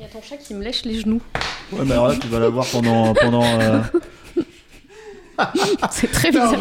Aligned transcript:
Il 0.00 0.04
y 0.04 0.06
a 0.06 0.08
ton 0.08 0.22
chat 0.22 0.38
qui 0.38 0.54
me 0.54 0.64
lèche 0.64 0.86
les 0.86 0.98
genoux. 0.98 1.20
Ouais, 1.72 1.84
mais 1.84 1.92
alors 1.92 2.08
là, 2.08 2.14
tu 2.18 2.26
vas 2.28 2.38
la 2.38 2.48
voir 2.48 2.64
pendant. 2.72 3.12
pendant 3.12 3.44
euh, 3.60 3.82
C'est 5.90 6.10
très 6.10 6.30
bizarre. 6.30 6.54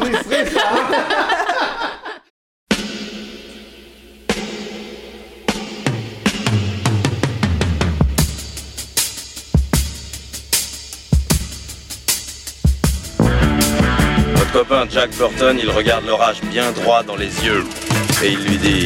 Votre 14.35 14.51
copain 14.51 14.85
Jack 14.89 15.11
Burton, 15.15 15.57
il 15.63 15.69
regarde 15.69 16.05
l'orage 16.05 16.41
bien 16.41 16.73
droit 16.73 17.03
dans 17.03 17.15
les 17.15 17.45
yeux 17.45 17.63
et 18.21 18.33
il 18.33 18.43
lui 18.43 18.57
dit 18.57 18.85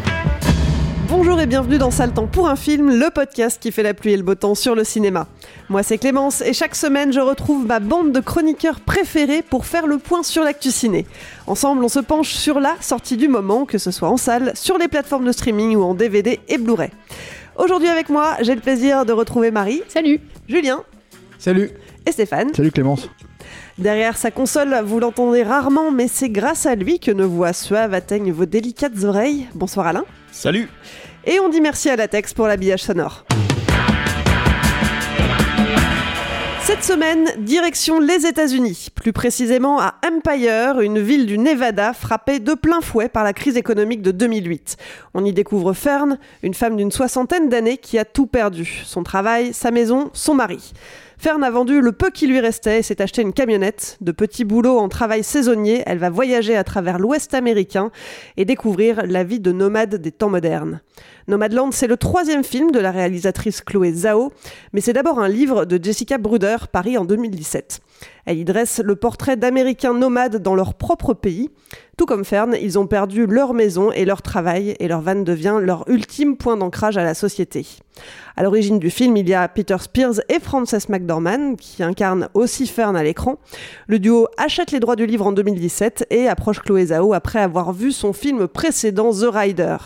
Bonjour 1.11 1.41
et 1.41 1.45
bienvenue 1.45 1.77
dans 1.77 1.91
Sale 1.91 2.13
Temps 2.13 2.25
pour 2.25 2.47
un 2.47 2.55
film, 2.55 2.97
le 2.97 3.09
podcast 3.09 3.61
qui 3.61 3.73
fait 3.73 3.83
la 3.83 3.93
pluie 3.93 4.13
et 4.13 4.17
le 4.17 4.23
beau 4.23 4.33
temps 4.33 4.55
sur 4.55 4.75
le 4.75 4.85
cinéma. 4.85 5.27
Moi 5.67 5.83
c'est 5.83 5.97
Clémence 5.97 6.39
et 6.39 6.53
chaque 6.53 6.73
semaine 6.73 7.11
je 7.11 7.19
retrouve 7.19 7.65
ma 7.65 7.81
bande 7.81 8.13
de 8.13 8.21
chroniqueurs 8.21 8.79
préférés 8.79 9.41
pour 9.41 9.65
faire 9.65 9.87
le 9.87 9.97
point 9.97 10.23
sur 10.23 10.41
l'actu 10.45 10.71
ciné. 10.71 11.05
Ensemble 11.47 11.83
on 11.83 11.89
se 11.89 11.99
penche 11.99 12.29
sur 12.29 12.61
la 12.61 12.77
sortie 12.79 13.17
du 13.17 13.27
moment, 13.27 13.65
que 13.65 13.77
ce 13.77 13.91
soit 13.91 14.07
en 14.07 14.15
salle, 14.15 14.53
sur 14.55 14.77
les 14.77 14.87
plateformes 14.87 15.25
de 15.25 15.33
streaming 15.33 15.75
ou 15.75 15.83
en 15.83 15.95
DVD 15.95 16.39
et 16.47 16.57
Blu-ray. 16.57 16.91
Aujourd'hui 17.57 17.89
avec 17.89 18.07
moi 18.07 18.37
j'ai 18.39 18.55
le 18.55 18.61
plaisir 18.61 19.05
de 19.05 19.11
retrouver 19.11 19.51
Marie, 19.51 19.83
Salut. 19.89 20.21
Julien 20.47 20.81
Salut 21.39 21.71
et 22.07 22.13
Stéphane. 22.13 22.53
Salut 22.53 22.71
Clémence 22.71 23.09
Derrière 23.77 24.15
sa 24.15 24.31
console, 24.31 24.79
vous 24.85 25.01
l'entendez 25.01 25.43
rarement, 25.43 25.91
mais 25.91 26.07
c'est 26.07 26.29
grâce 26.29 26.65
à 26.65 26.75
lui 26.75 26.99
que 26.99 27.11
nos 27.11 27.27
voix 27.27 27.51
suaves 27.51 27.93
atteignent 27.93 28.31
vos 28.31 28.45
délicates 28.45 29.03
oreilles. 29.03 29.49
Bonsoir 29.55 29.87
Alain. 29.87 30.05
Salut 30.31 30.69
Et 31.25 31.39
on 31.39 31.49
dit 31.49 31.61
merci 31.61 31.89
à 31.89 31.95
Latex 31.95 32.33
pour 32.33 32.47
l'habillage 32.47 32.83
sonore. 32.83 33.25
Cette 36.63 36.83
semaine, 36.83 37.27
direction 37.39 37.99
les 37.99 38.25
États-Unis, 38.25 38.87
plus 38.95 39.11
précisément 39.11 39.81
à 39.81 39.95
Empire, 40.07 40.79
une 40.79 40.99
ville 40.99 41.25
du 41.25 41.37
Nevada 41.37 41.91
frappée 41.91 42.39
de 42.39 42.53
plein 42.53 42.79
fouet 42.79 43.09
par 43.09 43.25
la 43.25 43.33
crise 43.33 43.57
économique 43.57 44.01
de 44.01 44.11
2008. 44.11 44.77
On 45.13 45.25
y 45.25 45.33
découvre 45.33 45.73
Fern, 45.73 46.17
une 46.43 46.53
femme 46.53 46.77
d'une 46.77 46.91
soixantaine 46.91 47.49
d'années 47.49 47.77
qui 47.77 47.97
a 47.99 48.05
tout 48.05 48.25
perdu 48.25 48.83
son 48.85 49.03
travail, 49.03 49.53
sa 49.53 49.71
maison, 49.71 50.11
son 50.13 50.33
mari. 50.33 50.71
Fern 51.21 51.43
a 51.43 51.51
vendu 51.51 51.81
le 51.81 51.91
peu 51.91 52.09
qui 52.09 52.25
lui 52.25 52.39
restait 52.39 52.79
et 52.79 52.81
s'est 52.81 52.99
acheté 52.99 53.21
une 53.21 53.31
camionnette. 53.31 53.99
De 54.01 54.11
petits 54.11 54.43
boulots 54.43 54.79
en 54.79 54.89
travail 54.89 55.23
saisonnier, 55.23 55.83
elle 55.85 55.99
va 55.99 56.09
voyager 56.09 56.55
à 56.55 56.63
travers 56.63 56.97
l'Ouest 56.97 57.35
américain 57.35 57.91
et 58.37 58.45
découvrir 58.45 59.05
la 59.05 59.23
vie 59.23 59.39
de 59.39 59.51
nomade 59.51 59.97
des 59.97 60.11
temps 60.11 60.31
modernes. 60.31 60.81
Nomadland, 61.27 61.73
c'est 61.73 61.85
le 61.85 61.95
troisième 61.95 62.43
film 62.43 62.71
de 62.71 62.79
la 62.79 62.89
réalisatrice 62.89 63.61
Chloé 63.61 63.93
Zhao, 63.93 64.33
mais 64.73 64.81
c'est 64.81 64.93
d'abord 64.93 65.19
un 65.19 65.29
livre 65.29 65.65
de 65.65 65.79
Jessica 65.79 66.17
Bruder, 66.17 66.57
paru 66.71 66.97
en 66.97 67.05
2017. 67.05 67.81
Elle 68.25 68.37
y 68.37 68.45
dresse 68.45 68.79
le 68.83 68.95
portrait 68.95 69.37
d'Américains 69.37 69.93
nomades 69.93 70.37
dans 70.37 70.55
leur 70.55 70.73
propre 70.75 71.13
pays. 71.13 71.49
Tout 71.97 72.05
comme 72.05 72.25
Fern, 72.25 72.55
ils 72.59 72.79
ont 72.79 72.87
perdu 72.87 73.27
leur 73.27 73.53
maison 73.53 73.91
et 73.91 74.05
leur 74.05 74.21
travail, 74.21 74.75
et 74.79 74.87
leur 74.87 75.01
van 75.01 75.15
devient 75.15 75.57
leur 75.61 75.87
ultime 75.87 76.35
point 76.35 76.57
d'ancrage 76.57 76.97
à 76.97 77.03
la 77.03 77.13
société. 77.13 77.65
À 78.35 78.43
l'origine 78.43 78.79
du 78.79 78.89
film, 78.89 79.17
il 79.17 79.27
y 79.29 79.33
a 79.33 79.47
Peter 79.47 79.75
Spears 79.79 80.21
et 80.29 80.39
Frances 80.39 80.89
McDormand, 80.89 81.55
qui 81.55 81.83
incarnent 81.83 82.29
aussi 82.33 82.65
Fern 82.65 82.95
à 82.95 83.03
l'écran. 83.03 83.37
Le 83.87 83.99
duo 83.99 84.27
achète 84.37 84.71
les 84.71 84.79
droits 84.79 84.95
du 84.95 85.05
livre 85.05 85.27
en 85.27 85.31
2017 85.31 86.07
et 86.09 86.27
approche 86.27 86.61
Chloé 86.61 86.87
Zhao 86.87 87.13
après 87.13 87.39
avoir 87.39 87.73
vu 87.73 87.91
son 87.91 88.13
film 88.13 88.47
précédent 88.47 89.11
The 89.11 89.27
Rider. 89.31 89.77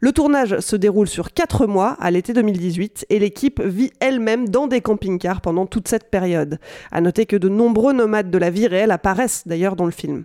Le 0.00 0.12
tournage 0.12 0.58
se 0.60 0.76
déroule 0.76 1.08
sur 1.08 1.32
4 1.32 1.66
mois 1.66 1.96
à 2.00 2.10
l'été 2.10 2.34
2018 2.34 3.06
et 3.08 3.18
l'équipe 3.18 3.62
vit 3.62 3.92
elle-même 4.00 4.48
dans 4.48 4.66
des 4.66 4.82
camping-cars 4.82 5.40
pendant 5.40 5.64
toute 5.64 5.88
cette 5.88 6.10
période. 6.10 6.58
Nombreux 7.48 7.92
nomades 7.92 8.30
de 8.30 8.38
la 8.38 8.50
vie 8.50 8.66
réelle 8.66 8.90
apparaissent 8.90 9.42
d'ailleurs 9.46 9.76
dans 9.76 9.86
le 9.86 9.90
film. 9.90 10.24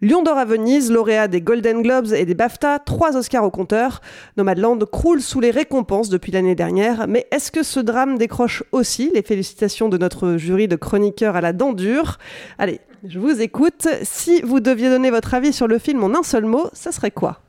Lion 0.00 0.22
d'or 0.22 0.38
à 0.38 0.44
Venise, 0.44 0.92
lauréat 0.92 1.26
des 1.26 1.40
Golden 1.40 1.82
Globes 1.82 2.12
et 2.12 2.24
des 2.24 2.34
BAFTA, 2.34 2.78
trois 2.78 3.16
Oscars 3.16 3.42
au 3.42 3.50
compteur. 3.50 4.00
Nomadland 4.36 4.78
croule 4.84 5.20
sous 5.20 5.40
les 5.40 5.50
récompenses 5.50 6.08
depuis 6.08 6.30
l'année 6.30 6.54
dernière, 6.54 7.08
mais 7.08 7.26
est-ce 7.32 7.50
que 7.50 7.64
ce 7.64 7.80
drame 7.80 8.16
décroche 8.16 8.62
aussi 8.70 9.10
les 9.12 9.22
félicitations 9.22 9.88
de 9.88 9.98
notre 9.98 10.36
jury 10.36 10.68
de 10.68 10.76
chroniqueurs 10.76 11.34
à 11.34 11.40
la 11.40 11.52
dent 11.52 11.72
dure? 11.72 12.18
Allez, 12.58 12.80
je 13.04 13.18
vous 13.18 13.40
écoute. 13.40 13.88
Si 14.04 14.40
vous 14.42 14.60
deviez 14.60 14.88
donner 14.88 15.10
votre 15.10 15.34
avis 15.34 15.52
sur 15.52 15.66
le 15.66 15.78
film 15.78 16.04
en 16.04 16.14
un 16.14 16.22
seul 16.22 16.44
mot, 16.44 16.68
ça 16.74 16.92
serait 16.92 17.10
quoi? 17.10 17.40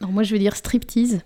Alors 0.00 0.12
moi 0.12 0.22
je 0.22 0.32
vais 0.32 0.38
dire 0.38 0.54
striptease. 0.54 1.20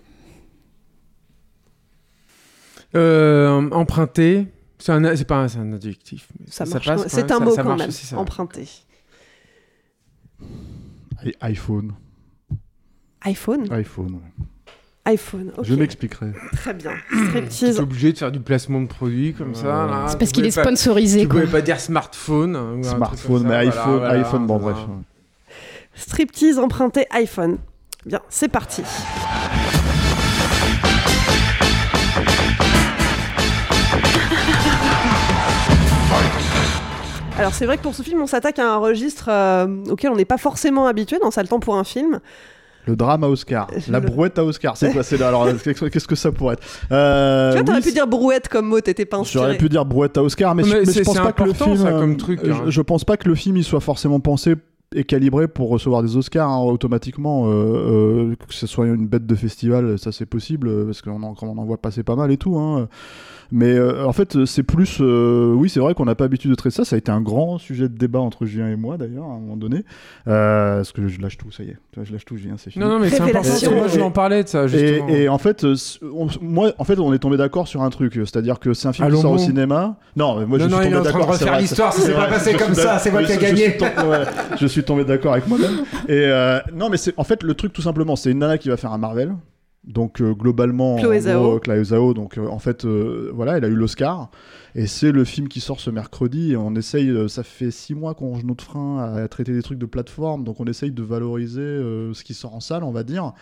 Euh, 2.95 3.69
emprunté. 3.71 4.47
C'est 4.77 4.91
un, 4.91 5.15
c'est 5.15 5.25
pas 5.25 5.37
un, 5.37 5.47
c'est 5.47 5.59
un 5.59 5.71
adjectif. 5.73 6.27
mais 6.39 6.47
Ça 6.49 6.65
ça 6.65 6.73
marche. 6.75 6.85
passe 6.85 7.07
C'est 7.07 7.17
même, 7.23 7.25
un 7.25 7.39
ça- 7.39 7.45
mot 7.45 7.51
ça 7.55 7.63
quand 7.63 7.69
marche 7.69 7.79
même. 7.81 7.89
aussi, 7.89 8.05
ça. 8.05 8.17
Emprunté. 8.17 8.67
I- 11.23 11.33
iPhone. 11.41 11.93
iPhone 13.21 13.65
iPhone, 13.71 14.13
ouais. 14.15 14.45
iPhone. 15.05 15.51
ok. 15.57 15.63
Je 15.65 15.73
m'expliquerai. 15.75 16.33
Très 16.53 16.73
bien. 16.73 16.91
T'es 17.11 17.25
Striptease. 17.49 17.79
obligé 17.79 18.11
de 18.13 18.17
faire 18.17 18.31
du 18.31 18.39
placement 18.39 18.81
de 18.81 18.87
produits 18.87 19.33
comme 19.33 19.55
ça. 19.55 19.67
Là. 19.87 20.05
C'est 20.07 20.13
Tu 20.13 20.19
parce 20.19 20.31
qu'il 20.31 20.41
pouvais 20.43 20.49
est 20.49 20.55
pas- 20.55 20.63
sponsorisé. 20.63 21.21
Tu 21.21 21.27
quoi. 21.27 21.39
pouvais 21.41 21.51
pas 21.51 21.61
dire 21.61 21.79
smartphone. 21.79 22.55
ou 22.55 22.59
un 22.59 22.81
truc 22.81 22.95
Smartphone, 22.95 23.37
comme 23.41 23.47
mais 23.47 23.53
ça, 23.53 23.59
iPhone, 23.59 23.83
voilà, 23.97 23.97
voilà, 24.09 24.27
iPhone, 24.27 24.47
bon 24.47 24.57
voilà. 24.57 24.77
bref. 24.77 24.87
Striptease 25.95 26.59
emprunté 26.59 27.05
iPhone. 27.11 27.57
Bien, 28.05 28.19
c'est 28.29 28.49
parti. 28.49 28.83
Alors 37.45 37.53
c'est 37.53 37.67
vrai 37.67 37.77
que 37.77 37.83
pour 37.83 37.93
ce 37.93 38.01
film, 38.01 38.19
on 38.21 38.25
s'attaque 38.27 38.57
à 38.57 38.73
un 38.73 38.77
registre 38.77 39.27
euh, 39.29 39.67
auquel 39.91 40.09
on 40.11 40.15
n'est 40.15 40.25
pas 40.25 40.39
forcément 40.39 40.87
habitué 40.87 41.19
dans 41.19 41.29
le 41.35 41.47
temps 41.47 41.59
pour 41.59 41.75
un 41.77 41.83
film. 41.83 42.19
Le 42.87 42.95
drame 42.95 43.23
à 43.23 43.29
Oscar. 43.29 43.67
La 43.87 43.99
Le- 43.99 44.05
brouette 44.07 44.39
à 44.39 44.43
Oscar. 44.45 44.77
C'est 44.77 44.91
quoi 44.91 45.03
c'est 45.03 45.17
là 45.17 45.27
Alors, 45.27 45.47
qu'est-ce 45.63 46.07
que 46.07 46.15
ça 46.15 46.31
pourrait 46.31 46.53
être 46.53 46.63
Euh, 46.91 47.51
tu 47.51 47.57
vois, 47.57 47.63
t'aurais 47.65 47.77
oui, 47.77 47.83
pu 47.83 47.91
dire 47.91 48.07
brouette 48.07 48.47
comme 48.47 48.65
mot, 48.67 48.79
t'étais 48.81 49.05
pas 49.05 49.17
J'aurais 49.23 49.49
inspiré. 49.49 49.57
pu 49.57 49.69
dire 49.69 49.85
brouette 49.85 50.17
à 50.17 50.23
Oscar, 50.23 50.55
mais, 50.55 50.63
Mais 50.63 50.69
je, 50.69 50.75
mais 50.77 50.85
je 50.85 50.91
c'est- 50.91 51.03
pense 51.03 51.17
pas 51.19 51.33
que 51.33 51.43
le 51.43 51.53
film, 51.53 51.77
ça, 51.77 51.91
comme 51.91 52.17
truc, 52.17 52.39
je, 52.43 52.51
hein. 52.51 52.63
je 52.67 52.81
pense 52.81 53.03
pas 53.03 53.15
que 53.17 53.27
le 53.27 53.35
film 53.35 53.57
il 53.57 53.63
soit 53.63 53.79
forcément 53.79 54.19
pensé 54.19 54.55
et 54.95 55.03
calibré 55.03 55.47
pour 55.47 55.69
recevoir 55.69 56.01
des 56.03 56.15
Oscars 56.17 56.49
hein, 56.49 56.59
automatiquement. 56.63 57.47
euh, 57.47 57.51
euh, 58.31 58.35
que 58.47 58.53
ce 58.53 58.65
soit 58.67 58.85
une 58.87 59.07
bête 59.07 59.25
de 59.25 59.35
festival, 59.35 59.97
ça 59.99 60.11
c'est 60.11 60.25
possible 60.27 60.85
parce 60.85 61.01
qu'on 61.01 61.21
en, 61.23 61.33
on 61.41 61.57
en 61.57 61.65
voit 61.65 61.77
passer 61.77 62.01
pas 62.03 62.15
mal 62.15 62.31
et 62.31 62.37
tout. 62.37 62.55
Hein. 62.57 62.87
Mais 63.51 63.73
euh, 63.73 64.05
en 64.05 64.13
fait, 64.13 64.45
c'est 64.45 64.63
plus, 64.63 64.97
euh, 65.01 65.53
oui, 65.53 65.69
c'est 65.69 65.79
vrai 65.79 65.93
qu'on 65.93 66.05
n'a 66.05 66.15
pas 66.15 66.23
l'habitude 66.25 66.49
de 66.51 66.55
traiter 66.55 66.75
ça. 66.75 66.85
Ça 66.85 66.95
a 66.95 66.99
été 66.99 67.11
un 67.11 67.21
grand 67.21 67.57
sujet 67.57 67.87
de 67.89 67.97
débat 67.97 68.19
entre 68.19 68.45
Julien 68.45 68.69
et 68.69 68.75
moi 68.75 68.97
d'ailleurs 68.97 69.25
à 69.25 69.33
un 69.33 69.39
moment 69.39 69.55
donné. 69.57 69.83
Euh, 70.27 70.77
parce 70.77 70.91
que 70.91 71.07
je 71.07 71.19
lâche 71.21 71.37
tout, 71.37 71.51
ça 71.51 71.63
y 71.63 71.69
est. 71.69 71.77
Je 72.03 72.11
lâche 72.11 72.25
tout, 72.25 72.37
Julien, 72.37 72.55
c'est 72.57 72.71
fini. 72.71 72.83
Non, 72.83 72.91
non, 72.91 72.99
mais 72.99 73.09
c'est 73.09 73.21
important. 73.21 73.49
Moi, 73.75 73.87
je 73.87 73.95
vais 73.97 74.01
en 74.01 74.11
parler 74.11 74.43
de 74.43 74.47
ça, 74.47 74.67
justement. 74.67 75.07
Et, 75.09 75.23
et 75.23 75.29
en 75.29 75.37
fait, 75.37 75.63
euh, 75.63 75.75
on- 76.13 76.27
moi, 76.41 76.71
en 76.77 76.83
fait, 76.83 76.99
on 76.99 77.13
est 77.13 77.19
tombé 77.19 77.37
d'accord 77.37 77.67
sur 77.67 77.81
un 77.83 77.89
truc, 77.89 78.13
c'est-à-dire 78.15 78.59
que 78.59 78.73
c'est 78.73 78.87
un 78.87 78.93
film 78.93 79.05
Allons 79.07 79.17
qui 79.17 79.21
sort 79.21 79.31
au 79.33 79.37
cinéma. 79.37 79.97
Non, 80.15 80.39
mais 80.39 80.45
moi, 80.45 80.57
Non, 80.57 80.65
je 80.65 80.69
non, 80.69 80.77
suis 80.81 80.85
tombé 80.85 80.97
en 80.97 81.01
train 81.03 81.11
de 81.11 81.17
d'accord. 81.19 81.33
refaire 81.33 81.59
l'histoire, 81.59 81.93
ça 81.93 82.01
s'est 82.01 82.13
pas 82.13 82.27
passé 82.27 82.53
comme 82.53 82.73
ça, 82.73 82.99
c'est 82.99 83.11
moi 83.11 83.23
qui 83.23 83.31
ai 83.31 83.35
je 83.35 83.39
gagné. 83.41 83.69
suis 83.69 83.77
tom- 83.77 84.09
ouais, 84.09 84.23
Je 84.59 84.65
suis 84.67 84.83
tombé 84.83 85.05
d'accord 85.05 85.33
avec 85.33 85.47
moi-même. 85.47 85.83
Et 86.07 86.13
euh, 86.25 86.59
non, 86.73 86.89
mais 86.89 86.97
en 87.17 87.23
fait 87.23 87.43
le 87.43 87.53
truc 87.53 87.73
tout 87.73 87.81
simplement, 87.81 88.15
c'est 88.15 88.31
une 88.31 88.39
nana 88.39 88.57
qui 88.57 88.69
va 88.69 88.77
faire 88.77 88.91
un 88.91 88.97
Marvel. 88.97 89.33
Donc 89.87 90.19
euh, 90.19 90.33
globalement, 90.33 90.95
Chloé 90.95 91.19
Zhao. 91.21 91.59
gros, 91.59 91.71
euh, 91.71 91.83
Zhao, 91.83 92.13
donc 92.15 92.37
euh, 92.37 92.47
en 92.47 92.57
fait, 92.57 92.85
euh, 92.85 93.31
voilà, 93.33 93.57
elle 93.57 93.65
a 93.65 93.67
eu 93.67 93.75
l'Oscar 93.75 94.31
et 94.73 94.87
c'est 94.87 95.11
le 95.11 95.23
film 95.23 95.47
qui 95.47 95.59
sort 95.59 95.79
ce 95.79 95.91
mercredi. 95.91 96.53
Et 96.53 96.57
on 96.57 96.73
essaye, 96.75 97.13
ça 97.29 97.43
fait 97.43 97.69
six 97.71 97.93
mois 97.93 98.15
qu'on 98.15 98.29
range 98.31 98.43
notre 98.45 98.63
frein 98.63 98.97
à 99.15 99.27
traiter 99.27 99.53
des 99.53 99.61
trucs 99.61 99.77
de 99.77 99.85
plateforme, 99.85 100.43
donc 100.43 100.59
on 100.59 100.65
essaye 100.65 100.91
de 100.91 101.03
valoriser 101.03 101.61
ce 101.61 102.23
qui 102.23 102.33
sort 102.33 102.55
en 102.55 102.59
salle, 102.59 102.83
on 102.83 102.91
va 102.91 103.03
dire. 103.03 103.33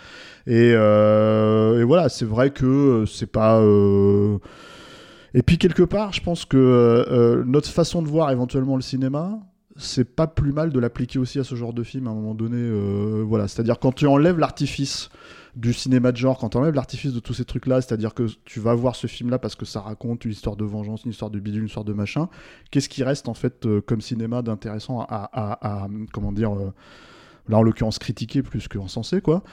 Et, 0.46 0.70
et 0.72 1.84
voilà, 1.84 2.10
c'est 2.10 2.26
vrai 2.26 2.52
que 2.52 3.06
c'est 3.08 3.32
pas. 3.32 3.60
Et 5.34 5.42
puis 5.42 5.58
quelque 5.58 5.84
part, 5.84 6.14
je 6.14 6.22
pense 6.22 6.46
que 6.46 7.44
notre 7.48 7.70
façon 7.70 8.04
de 8.04 8.08
voir 8.08 8.30
éventuellement 8.30 8.76
le 8.76 8.84
cinéma, 8.84 9.40
c'est 9.76 10.06
pas 10.16 10.28
plus 10.28 10.52
mal 10.54 10.72
de 10.72 10.80
l'appliquer 10.80 11.18
aussi 11.20 11.40
à 11.40 11.44
ce 11.44 11.56
genre 11.56 11.74
de 11.74 11.84
film 11.84 12.08
à 12.08 12.12
un 12.12 12.14
moment 12.16 12.36
donné. 12.36 12.58
euh, 12.58 13.24
voilà, 13.28 13.48
c'est-à-dire 13.48 13.80
quand 13.80 13.92
tu 13.94 14.06
enlèves 14.08 14.38
l'artifice 14.40 15.10
du 15.56 15.72
cinéma 15.74 16.12
de 16.12 16.18
genre, 16.18 16.38
quand 16.40 16.50
tu 16.50 16.58
enlèves 16.58 16.74
l'artifice 16.74 17.14
de 17.14 17.20
tous 17.20 17.34
ces 17.36 17.46
trucs-là, 17.46 17.82
c'est-à-dire 17.82 18.14
que 18.14 18.28
tu 18.46 18.60
vas 18.60 18.74
voir 18.74 18.96
ce 18.96 19.08
film-là 19.08 19.38
parce 19.40 19.56
que 19.56 19.66
ça 19.66 19.82
raconte 19.82 20.26
une 20.26 20.32
histoire 20.32 20.56
de 20.56 20.66
vengeance, 20.66 21.04
une 21.06 21.12
histoire 21.12 21.30
de 21.32 21.40
bidule, 21.40 21.62
une 21.62 21.68
histoire 21.68 21.86
de 21.86 21.94
machin, 21.94 22.28
qu'est-ce 22.72 22.90
qui 22.90 23.04
reste 23.04 23.28
en 23.30 23.34
fait 23.36 23.66
euh, 23.66 23.82
comme 23.82 24.02
cinéma 24.02 24.42
d'intéressant 24.42 25.06
à, 25.10 25.88
comment 26.12 26.32
dire 26.32 26.54
euh, 26.56 26.72
là 27.50 27.58
en 27.58 27.62
l'occurrence 27.64 28.00
critiquer 28.00 28.42
plus 28.42 28.68
que 28.68 28.78
encenser 28.80 29.22
quoi 29.22 29.44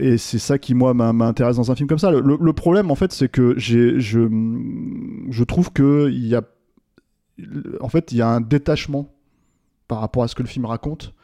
et 0.00 0.16
c'est 0.18 0.38
ça 0.38 0.58
qui 0.58 0.74
moi 0.74 0.94
m'intéresse 0.94 1.56
dans 1.56 1.70
un 1.70 1.74
film 1.74 1.88
comme 1.88 1.98
ça 1.98 2.10
le- 2.10 2.38
le 2.40 2.52
problème 2.52 2.90
en 2.90 2.94
fait 2.94 3.12
c'est 3.12 3.28
que 3.28 3.54
j'ai 3.58 4.00
je 4.00 4.20
je 5.30 5.44
trouve 5.44 5.72
que 5.72 6.08
il 6.10 6.26
y 6.26 6.34
a 6.34 6.42
en 7.80 7.88
fait 7.88 8.12
il 8.12 8.18
y 8.18 8.22
a 8.22 8.28
un 8.28 8.40
détachement 8.40 9.12
par 9.88 10.00
rapport 10.00 10.22
à 10.22 10.28
ce 10.28 10.34
que 10.34 10.42
le 10.42 10.48
film 10.48 10.64
raconte 10.64 11.14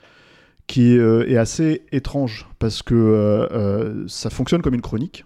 qui 0.68 0.98
euh, 0.98 1.26
est 1.26 1.36
assez 1.36 1.82
étrange 1.92 2.46
parce 2.58 2.82
que 2.82 2.94
euh, 2.94 3.48
euh, 3.52 4.04
ça 4.06 4.30
fonctionne 4.30 4.62
comme 4.62 4.74
une 4.74 4.82
chronique 4.82 5.24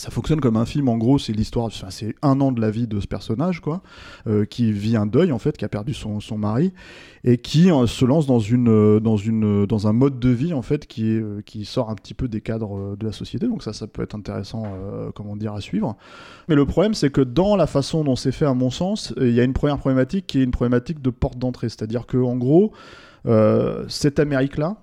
ça 0.00 0.10
fonctionne 0.10 0.40
comme 0.40 0.56
un 0.56 0.64
film, 0.64 0.88
en 0.88 0.96
gros, 0.96 1.18
c'est 1.18 1.32
l'histoire, 1.32 1.66
enfin, 1.66 1.90
c'est 1.90 2.14
un 2.22 2.40
an 2.40 2.52
de 2.52 2.60
la 2.60 2.70
vie 2.70 2.86
de 2.86 2.98
ce 3.00 3.06
personnage, 3.06 3.60
quoi, 3.60 3.82
euh, 4.26 4.46
qui 4.46 4.72
vit 4.72 4.96
un 4.96 5.06
deuil, 5.06 5.30
en 5.30 5.38
fait, 5.38 5.56
qui 5.56 5.64
a 5.64 5.68
perdu 5.68 5.92
son, 5.92 6.20
son 6.20 6.38
mari, 6.38 6.72
et 7.22 7.36
qui 7.36 7.70
euh, 7.70 7.86
se 7.86 8.06
lance 8.06 8.26
dans, 8.26 8.38
une, 8.40 8.68
euh, 8.68 8.98
dans, 8.98 9.18
une, 9.18 9.66
dans 9.66 9.86
un 9.86 9.92
mode 9.92 10.18
de 10.18 10.30
vie, 10.30 10.54
en 10.54 10.62
fait, 10.62 10.86
qui, 10.86 11.20
qui 11.44 11.64
sort 11.66 11.90
un 11.90 11.94
petit 11.94 12.14
peu 12.14 12.28
des 12.28 12.40
cadres 12.40 12.96
de 12.96 13.06
la 13.06 13.12
société, 13.12 13.46
donc 13.46 13.62
ça, 13.62 13.72
ça 13.72 13.86
peut 13.86 14.02
être 14.02 14.14
intéressant, 14.14 14.64
comment 15.14 15.36
dire, 15.36 15.52
à 15.52 15.60
suivre. 15.60 15.96
Mais 16.48 16.54
le 16.54 16.64
problème, 16.64 16.94
c'est 16.94 17.10
que 17.10 17.20
dans 17.20 17.54
la 17.54 17.66
façon 17.66 18.02
dont 18.02 18.16
c'est 18.16 18.32
fait, 18.32 18.46
à 18.46 18.54
mon 18.54 18.70
sens, 18.70 19.12
il 19.18 19.32
y 19.32 19.40
a 19.40 19.44
une 19.44 19.52
première 19.52 19.78
problématique 19.78 20.26
qui 20.26 20.40
est 20.40 20.44
une 20.44 20.50
problématique 20.50 21.02
de 21.02 21.10
porte 21.10 21.38
d'entrée, 21.38 21.68
c'est-à-dire 21.68 22.06
que, 22.06 22.16
en 22.16 22.36
gros, 22.36 22.72
cette 23.88 24.18
Amérique-là, 24.18 24.78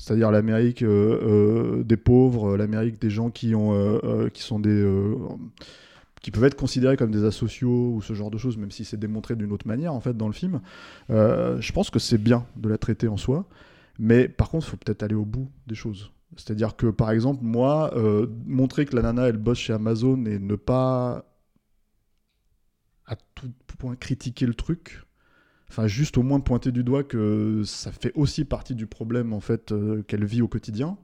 c'est-à-dire 0.00 0.30
l'Amérique 0.30 0.82
euh, 0.82 1.78
euh, 1.78 1.84
des 1.84 1.98
pauvres, 1.98 2.52
euh, 2.52 2.56
l'Amérique 2.56 2.98
des 2.98 3.10
gens 3.10 3.28
qui, 3.28 3.54
ont, 3.54 4.00
qui 4.32 4.42
sont 4.42 4.58
des... 4.58 4.82
qui 6.22 6.30
peuvent 6.30 6.44
être 6.44 6.56
considérés 6.56 6.96
comme 6.96 7.10
des 7.10 7.24
asociaux 7.24 7.92
ou 7.94 8.00
ce 8.00 8.14
genre 8.14 8.30
de 8.30 8.38
choses, 8.38 8.56
même 8.56 8.70
si 8.70 8.86
c'est 8.86 8.96
démontré 8.96 9.36
d'une 9.36 9.52
autre 9.52 9.68
manière 9.68 9.92
en 9.92 10.00
fait 10.00 10.16
dans 10.16 10.26
le 10.26 10.32
film. 10.32 10.60
Je 11.10 11.72
pense 11.72 11.90
que 11.90 11.98
c'est 11.98 12.16
bien 12.16 12.46
de 12.56 12.70
la 12.70 12.78
traiter 12.78 13.08
en 13.08 13.18
soi, 13.18 13.46
mais 13.98 14.26
par 14.26 14.48
contre, 14.48 14.66
il 14.66 14.70
faut 14.70 14.76
peut-être 14.78 15.02
aller 15.02 15.14
au 15.14 15.26
bout 15.26 15.50
des 15.66 15.74
choses. 15.74 16.10
C'est-à-dire 16.36 16.76
que 16.76 16.86
par 16.86 17.10
exemple, 17.10 17.40
moi, 17.42 17.92
montrer 18.46 18.86
que 18.86 18.96
la 18.96 19.02
nana 19.02 19.28
elle 19.28 19.36
bosse 19.36 19.58
chez 19.58 19.74
Amazon 19.74 20.24
et 20.24 20.38
ne 20.38 20.56
pas 20.56 21.26
à 23.04 23.16
tout 23.34 23.50
point 23.78 23.96
critiquer 23.96 24.46
le 24.46 24.54
truc, 24.54 25.02
enfin 25.70 25.86
juste 25.86 26.18
au 26.18 26.22
moins 26.22 26.40
pointer 26.40 26.72
du 26.72 26.82
doigt 26.82 27.04
que 27.04 27.62
ça 27.64 27.92
fait 27.92 28.12
aussi 28.16 28.44
partie 28.44 28.74
du 28.74 28.86
problème 28.86 29.32
en 29.32 29.40
fait 29.40 29.70
euh, 29.70 30.02
qu'elle 30.02 30.24
vit 30.24 30.42
au 30.42 30.48
quotidien. 30.48 30.98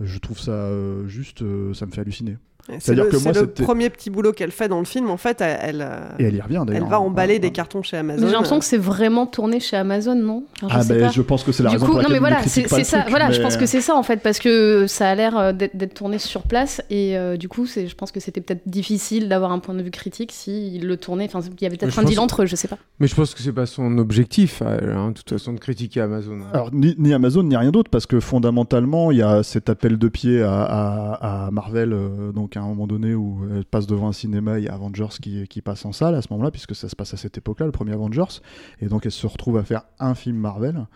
Je 0.00 0.18
trouve 0.18 0.38
ça 0.38 0.52
euh, 0.52 1.08
juste, 1.08 1.42
euh, 1.42 1.74
ça 1.74 1.84
me 1.86 1.90
fait 1.90 2.00
halluciner. 2.00 2.38
C'est 2.70 2.80
C'est-à-dire 2.80 3.04
le, 3.04 3.10
que 3.10 3.16
moi, 3.16 3.32
c'est 3.34 3.40
le 3.40 3.46
premier 3.46 3.88
petit 3.90 4.10
boulot 4.10 4.32
qu'elle 4.32 4.50
fait 4.50 4.68
dans 4.68 4.78
le 4.78 4.84
film. 4.84 5.10
En 5.10 5.16
fait, 5.16 5.40
elle, 5.40 5.58
elle, 5.62 5.82
euh, 5.82 6.00
Et 6.18 6.24
elle 6.24 6.34
y 6.34 6.40
revient 6.40 6.62
d'ailleurs. 6.66 6.84
elle 6.84 6.90
va 6.90 6.96
hein. 6.96 7.00
emballer 7.00 7.38
des 7.38 7.50
cartons 7.50 7.82
chez 7.82 7.96
Amazon. 7.96 8.20
Mais 8.20 8.26
j'ai 8.28 8.32
l'impression 8.32 8.58
que 8.58 8.64
c'est 8.64 8.76
vraiment 8.78 9.26
tourné 9.26 9.58
chez 9.60 9.76
Amazon, 9.76 10.14
non 10.14 10.44
Ah 10.68 10.82
sais 10.82 10.94
ben 10.94 11.06
pas. 11.06 11.12
je 11.12 11.22
pense 11.22 11.44
que 11.44 11.52
c'est 11.52 11.62
la 11.62 11.70
Du 11.70 11.76
raison 11.76 11.86
coup, 11.86 11.92
pour 11.92 12.02
non 12.02 12.08
laquelle 12.08 12.20
mais 12.22 12.28
il 12.28 12.32
ne 12.32 12.36
voilà, 12.36 12.48
c'est 12.48 12.84
ça. 12.84 12.98
truc, 12.98 13.10
Voilà, 13.10 13.30
je 13.30 13.38
mais- 13.38 13.42
pense 13.44 13.56
que 13.56 13.66
c'est 13.66 13.80
ça 13.80 13.94
en 13.96 14.02
fait, 14.02 14.18
parce 14.22 14.38
que 14.38 14.86
ça 14.86 15.08
a 15.08 15.14
l'air 15.14 15.38
euh, 15.38 15.52
d'être 15.52 15.94
tourné 15.94 16.18
sur 16.18 16.42
place 16.42 16.82
et 16.90 17.16
euh, 17.16 17.36
du 17.36 17.48
coup, 17.48 17.66
c'est, 17.66 17.86
je 17.86 17.94
pense 17.94 18.12
que 18.12 18.20
c'était 18.20 18.40
peut-être 18.40 18.68
difficile 18.68 19.28
d'avoir 19.28 19.52
un 19.52 19.58
point 19.60 19.74
de 19.74 19.82
vue 19.82 19.90
critique 19.90 20.32
s'il 20.32 20.86
le 20.86 20.96
tournait. 20.96 21.24
Enfin, 21.32 21.40
il 21.40 21.62
y 21.62 21.66
avait 21.66 21.72
Mais 21.74 21.78
peut-être 21.78 21.94
je 21.94 22.00
un 22.00 22.04
deal 22.04 22.20
entre 22.20 22.42
eux, 22.42 22.46
je 22.46 22.54
sais 22.56 22.68
pas. 22.68 22.78
Mais 23.00 23.06
je 23.06 23.14
pense 23.14 23.34
que 23.34 23.42
c'est 23.42 23.52
pas 23.52 23.66
son 23.66 23.96
objectif, 23.98 24.62
hein, 24.62 25.08
de 25.08 25.14
toute 25.14 25.30
façon, 25.30 25.52
de 25.52 25.58
critiquer 25.58 26.00
Amazon. 26.02 26.38
hein. 26.42 26.50
Alors, 26.52 26.70
ni, 26.74 26.94
ni 26.98 27.14
Amazon, 27.14 27.42
ni 27.44 27.56
rien 27.56 27.70
d'autre, 27.70 27.90
parce 27.90 28.06
que 28.06 28.20
fondamentalement, 28.20 29.10
il 29.10 29.18
y 29.18 29.22
a 29.22 29.42
cet 29.42 29.70
appel 29.70 29.96
de 29.98 30.08
pied 30.08 30.42
à, 30.42 31.48
Marvel, 31.52 31.92
euh, 31.92 32.32
donc 32.32 32.56
à 32.58 32.62
un 32.62 32.68
moment 32.68 32.86
donné 32.86 33.14
où 33.14 33.38
elle 33.54 33.64
passe 33.64 33.86
devant 33.86 34.08
un 34.08 34.12
cinéma, 34.12 34.58
il 34.58 34.64
y 34.64 34.68
a 34.68 34.74
Avengers 34.74 35.18
qui, 35.20 35.46
qui 35.48 35.62
passe 35.62 35.84
en 35.84 35.92
salle 35.92 36.14
à 36.14 36.22
ce 36.22 36.28
moment-là, 36.30 36.50
puisque 36.50 36.74
ça 36.74 36.88
se 36.88 36.96
passe 36.96 37.14
à 37.14 37.16
cette 37.16 37.38
époque-là, 37.38 37.66
le 37.66 37.72
premier 37.72 37.92
Avengers, 37.92 38.40
et 38.80 38.86
donc 38.86 39.06
elle 39.06 39.12
se 39.12 39.26
retrouve 39.26 39.56
à 39.56 39.64
faire 39.64 39.82
un 39.98 40.14
film 40.14 40.36
Marvel. 40.36 40.86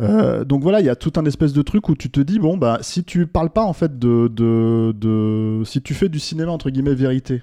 Euh, 0.00 0.44
donc 0.44 0.62
voilà, 0.62 0.80
il 0.80 0.86
y 0.86 0.90
a 0.90 0.96
tout 0.96 1.12
un 1.16 1.24
espèce 1.24 1.52
de 1.52 1.62
truc 1.62 1.88
où 1.88 1.94
tu 1.94 2.10
te 2.10 2.20
dis, 2.20 2.38
bon, 2.38 2.56
bah, 2.56 2.78
si 2.82 3.04
tu 3.04 3.26
parles 3.26 3.50
pas 3.50 3.64
en 3.64 3.72
fait 3.72 3.98
de. 3.98 4.28
de, 4.28 5.62
si 5.64 5.82
tu 5.82 5.94
fais 5.94 6.08
du 6.08 6.18
cinéma 6.18 6.52
entre 6.52 6.70
guillemets 6.70 6.94
vérité, 6.94 7.42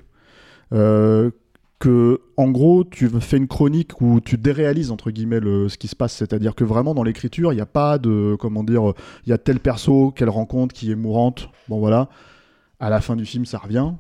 euh, 0.74 1.32
que 1.80 2.22
en 2.38 2.50
gros 2.50 2.86
tu 2.86 3.10
fais 3.20 3.38
une 3.38 3.48
chronique 3.48 4.00
où 4.02 4.22
tu 4.22 4.38
déréalises 4.38 4.92
entre 4.92 5.12
guillemets 5.12 5.42
le, 5.42 5.68
ce 5.68 5.78
qui 5.78 5.88
se 5.88 5.96
passe, 5.96 6.14
c'est-à-dire 6.14 6.56
que 6.56 6.64
vraiment 6.64 6.94
dans 6.94 7.04
l'écriture 7.04 7.52
il 7.52 7.56
n'y 7.58 7.62
a 7.62 7.66
pas 7.66 7.98
de 7.98 8.38
comment 8.40 8.64
dire, 8.64 8.94
il 9.26 9.30
y 9.30 9.34
a 9.34 9.38
tel 9.38 9.60
perso 9.60 10.12
qu'elle 10.12 10.30
rencontre 10.30 10.74
qui 10.74 10.92
est 10.92 10.96
mourante, 10.96 11.50
bon 11.68 11.80
voilà, 11.80 12.10
à 12.80 12.90
la 12.90 13.02
fin 13.02 13.16
du 13.16 13.26
film 13.26 13.46
ça 13.46 13.58
revient, 13.58 13.92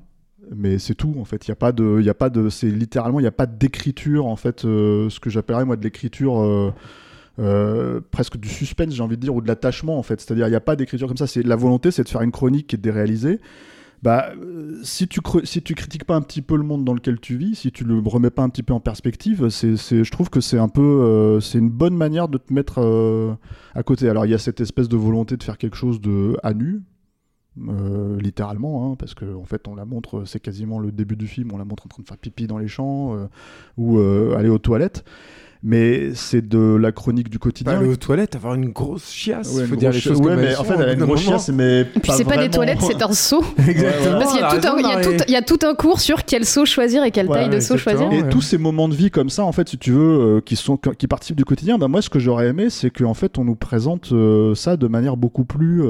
mais 0.56 0.80
c'est 0.80 0.96
tout 0.96 1.16
en 1.20 1.26
fait, 1.26 1.48
il 1.48 1.50
y 1.50 1.52
a 1.52 1.56
pas 1.56 1.72
de, 1.72 1.98
il 2.00 2.06
y 2.06 2.10
a 2.10 2.14
pas 2.14 2.30
de, 2.30 2.50
c'est 2.50 2.70
littéralement 2.70 3.20
il 3.20 3.24
n'y 3.24 3.28
a 3.28 3.32
pas 3.32 3.46
d'écriture 3.46 4.26
en 4.26 4.36
fait, 4.36 4.66
euh, 4.66 5.10
ce 5.10 5.20
que 5.20 5.30
j'appellerais 5.30 5.66
moi 5.66 5.76
de 5.76 5.84
l'écriture. 5.84 6.40
euh, 6.42 6.74
euh, 7.38 8.00
presque 8.12 8.38
du 8.38 8.48
suspense, 8.48 8.94
j'ai 8.94 9.04
envie 9.04 9.18
de 9.18 9.22
dire, 9.22 9.36
ou 9.36 9.42
de 9.42 9.48
l'attachement 9.50 9.98
en 10.00 10.04
fait. 10.04 10.22
C'est-à-dire, 10.22 10.48
il 10.48 10.52
n'y 10.52 10.56
a 10.56 10.62
pas 10.62 10.78
d'écriture 10.78 11.08
comme 11.08 11.18
ça. 11.18 11.28
C'est 11.28 11.44
la 11.44 11.58
volonté, 11.58 11.92
c'est 11.92 12.04
de 12.04 12.08
faire 12.10 12.22
une 12.22 12.32
chronique 12.32 12.68
qui 12.68 12.76
est 12.76 12.80
déréalisée. 12.80 13.42
Bah, 14.02 14.30
si 14.84 15.08
tu 15.08 15.20
si 15.44 15.62
tu 15.62 15.74
critiques 15.74 16.06
pas 16.06 16.16
un 16.16 16.22
petit 16.22 16.42
peu 16.42 16.56
le 16.56 16.64
monde 16.64 16.86
dans 16.86 16.94
lequel 16.94 17.20
tu 17.20 17.38
vis, 17.38 17.56
si 17.56 17.72
tu 17.74 17.84
le 17.84 18.00
remets 18.06 18.30
pas 18.30 18.44
un 18.44 18.50
petit 18.50 18.64
peu 18.64 18.74
en 18.74 18.80
perspective, 18.80 19.50
c'est, 19.50 19.76
je 19.76 20.12
trouve 20.12 20.30
que 20.30 20.42
c'est 20.42 20.60
un 20.60 20.70
peu, 20.70 21.40
c'est 21.42 21.58
une 21.58 21.72
bonne 21.72 21.98
manière 21.98 22.28
de 22.28 22.38
te 22.38 22.54
mettre 22.54 22.80
à 23.74 23.84
côté. 23.84 24.08
Alors 24.08 24.26
il 24.26 24.32
y 24.32 24.36
a 24.36 24.38
cette 24.38 24.62
espèce 24.62 24.90
de 24.90 24.96
volonté 24.98 25.38
de 25.38 25.44
faire 25.44 25.58
quelque 25.58 25.76
chose 25.76 26.00
de 26.00 26.38
à 26.44 26.54
nu, 26.54 26.84
euh, 27.70 28.20
littéralement, 28.20 28.92
hein, 28.92 28.96
parce 29.00 29.14
que 29.14 29.26
en 29.36 29.46
fait 29.46 29.68
on 29.68 29.76
la 29.76 29.86
montre, 29.86 30.24
c'est 30.26 30.40
quasiment 30.40 30.80
le 30.80 30.92
début 30.92 31.16
du 31.16 31.28
film, 31.28 31.52
on 31.54 31.58
la 31.58 31.66
montre 31.66 31.86
en 31.86 31.90
train 31.90 32.04
de 32.04 32.08
faire 32.08 32.18
pipi 32.18 32.48
dans 32.48 32.58
les 32.58 32.68
champs 32.68 33.16
euh, 33.16 33.28
ou 33.78 33.98
euh, 34.00 34.36
aller 34.38 34.50
aux 34.50 34.58
toilettes. 34.60 35.04
Mais 35.68 36.14
c'est 36.14 36.48
de 36.48 36.76
la 36.76 36.92
chronique 36.92 37.28
du 37.28 37.40
Pas 37.40 37.44
quotidien. 37.46 37.80
aller 37.80 37.90
aux 37.90 37.96
toilettes, 37.96 38.36
avoir 38.36 38.54
une 38.54 38.70
grosse 38.70 39.10
chiasse, 39.10 39.52
Ouais, 39.56 39.66
faut 39.66 39.74
une 39.74 39.80
dire 39.80 39.92
les 39.92 40.00
choses 40.00 40.20
ouais, 40.20 40.26
comme 40.26 40.36
mais 40.36 40.44
elles 40.50 40.54
en 40.54 40.58
sont, 40.58 40.64
fait, 40.66 40.76
elle 40.76 40.90
a 40.90 40.94
une 40.94 41.00
grosse 41.06 41.22
chiasse, 41.22 41.50
mais 41.50 41.82
Et 41.82 41.86
puis 41.86 42.12
c'est 42.12 42.24
pas 42.24 42.38
des 42.38 42.52
toilettes, 42.52 42.82
c'est 42.82 43.02
un 43.02 43.14
seau. 43.14 43.44
Exactement. 43.68 44.20
Parce 44.20 44.32
qu'il 44.34 44.42
y 44.42 44.44
a, 44.44 44.50
tout 44.52 44.68
un, 44.68 44.80
y 45.28 45.36
a 45.36 45.42
tout- 45.42 45.76
cours 45.80 46.02
sur 46.02 46.24
quel 46.24 46.46
seau 46.46 46.66
choisir 46.66 47.04
et 47.04 47.10
quelle 47.10 47.28
Ouais, 47.28 47.34
taille 47.34 47.50
de 47.50 47.60
seau 47.62 47.78
choisir. 47.78 48.12
Et 48.12 48.30
tous 48.30 48.42
ces 48.42 48.60
moments 48.60 48.88
de 48.88 48.94
vie 48.94 49.10
comme 49.10 49.32
ça, 49.32 49.44
en 49.44 49.52
fait, 49.54 49.68
si 49.70 49.80
tu 49.80 49.92
veux, 49.92 50.38
euh, 50.38 50.42
qui 50.42 50.56
sont 50.56 50.78
qui 50.78 51.08
participent 51.08 51.38
du 51.38 51.46
quotidien, 51.46 51.80
bah 51.80 51.88
moi, 51.88 52.04
ce 52.04 52.12
que 52.12 52.20
j'aurais 52.20 52.50
aimé, 52.50 52.70
c'est 52.70 52.92
qu'en 52.92 53.16
fait, 53.16 53.40
on 53.40 53.46
nous 53.46 53.56
présente 53.56 54.12
euh, 54.12 54.54
ça 54.54 54.78
de 54.78 54.88
manière 54.88 55.18
beaucoup 55.18 55.46
plus. 55.46 55.82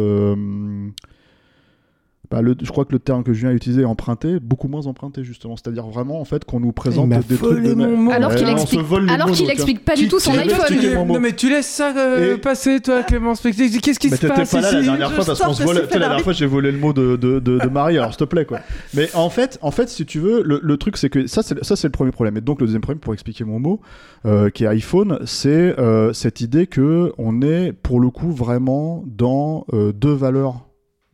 Bah, 2.36 2.42
le, 2.42 2.54
je 2.62 2.70
crois 2.70 2.84
que 2.84 2.92
le 2.92 3.00
terme 3.00 3.24
que 3.24 3.32
Julien 3.34 3.52
a 3.52 3.54
utilisé 3.54 3.84
est 3.84 3.86
emprunté, 3.86 4.40
beaucoup 4.42 4.68
moins 4.68 4.88
emprunté 4.88 5.24
justement. 5.24 5.56
C'est-à-dire 5.56 5.88
vraiment 5.88 6.20
en 6.20 6.26
fait 6.26 6.44
qu'on 6.44 6.60
nous 6.60 6.74
présente 6.74 7.08
des 7.10 7.38
trucs 7.38 7.64
de 7.64 7.74
mot. 7.74 8.12
Alors 8.12 8.32
Ouais, 8.32 8.36
qu'il 8.38 8.50
explique, 8.50 8.82
alors 9.10 9.28
mots, 9.30 9.34
qu'il 9.34 9.50
explique 9.50 9.86
pas 9.86 9.94
Qui- 9.94 10.04
du 10.04 10.08
tout 10.10 10.20
son 10.20 10.32
iPhone. 10.38 11.08
Non 11.08 11.20
mais 11.22 11.32
tu 11.34 11.50
laisses 11.50 11.66
ça 11.68 11.94
euh, 11.98 12.36
Et- 12.36 12.38
passer 12.38 12.82
toi 12.82 13.04
Clémence 13.04 13.40
Specté. 13.40 13.70
Qu'est-ce 13.70 14.00
qui 14.00 14.10
Mais 14.10 14.18
se 14.18 14.22
t'étais 14.22 14.34
passe 14.34 14.52
pas 14.52 14.62
là 14.62 14.72
la 14.74 14.80
ici 14.80 14.86
dernière 14.90 15.10
je 15.10 15.16
fois 15.16 15.26
parce 15.26 15.38
sors 15.38 15.48
qu'on 15.48 15.54
se 15.54 15.62
de 15.62 15.66
volait. 15.68 15.80
sifflet 15.80 15.88
tu 15.88 15.94
sais, 15.94 16.00
La 16.00 16.08
dernière 16.08 16.10
d'arbitre. 16.10 16.24
fois, 16.26 16.34
j'ai 16.34 16.46
volé 16.46 16.72
le 16.72 16.78
mot 16.78 16.92
de, 16.94 17.16
de, 17.16 17.40
de, 17.40 17.60
de 17.60 17.68
Marie, 17.70 17.98
alors 17.98 18.10
s'il 18.12 18.18
te 18.20 18.24
plaît, 18.26 18.46
quoi. 18.46 18.60
Mais 18.94 19.08
en 19.16 19.30
fait, 19.30 19.58
en 19.62 19.72
fait, 19.72 19.88
si 19.90 20.06
tu 20.06 20.20
veux, 20.20 20.44
le, 20.44 20.60
le 20.62 20.78
truc, 20.78 20.98
c'est 20.98 21.10
que 21.10 21.28
ça, 21.28 21.42
c'est 21.42 21.64
ça, 21.64 21.76
c'est 21.76 21.88
le 21.88 21.92
premier 21.92 22.12
problème. 22.12 22.36
Et 22.38 22.42
donc, 22.42 22.60
le 22.60 22.66
deuxième 22.68 22.82
problème, 22.82 23.00
pour 23.00 23.14
expliquer 23.14 23.44
mon 23.46 23.60
mot, 23.60 23.80
euh, 24.26 24.50
qui 24.50 24.66
est 24.66 24.68
iPhone, 24.68 25.20
c'est 25.26 25.80
euh, 25.80 26.12
cette 26.14 26.42
idée 26.42 26.68
que 26.68 27.14
on 27.18 27.42
est, 27.42 27.72
pour 27.72 28.00
le 28.00 28.10
coup, 28.10 28.32
vraiment 28.32 29.04
dans 29.08 29.66
euh, 29.74 29.94
deux 29.94 30.14
valeurs 30.14 30.66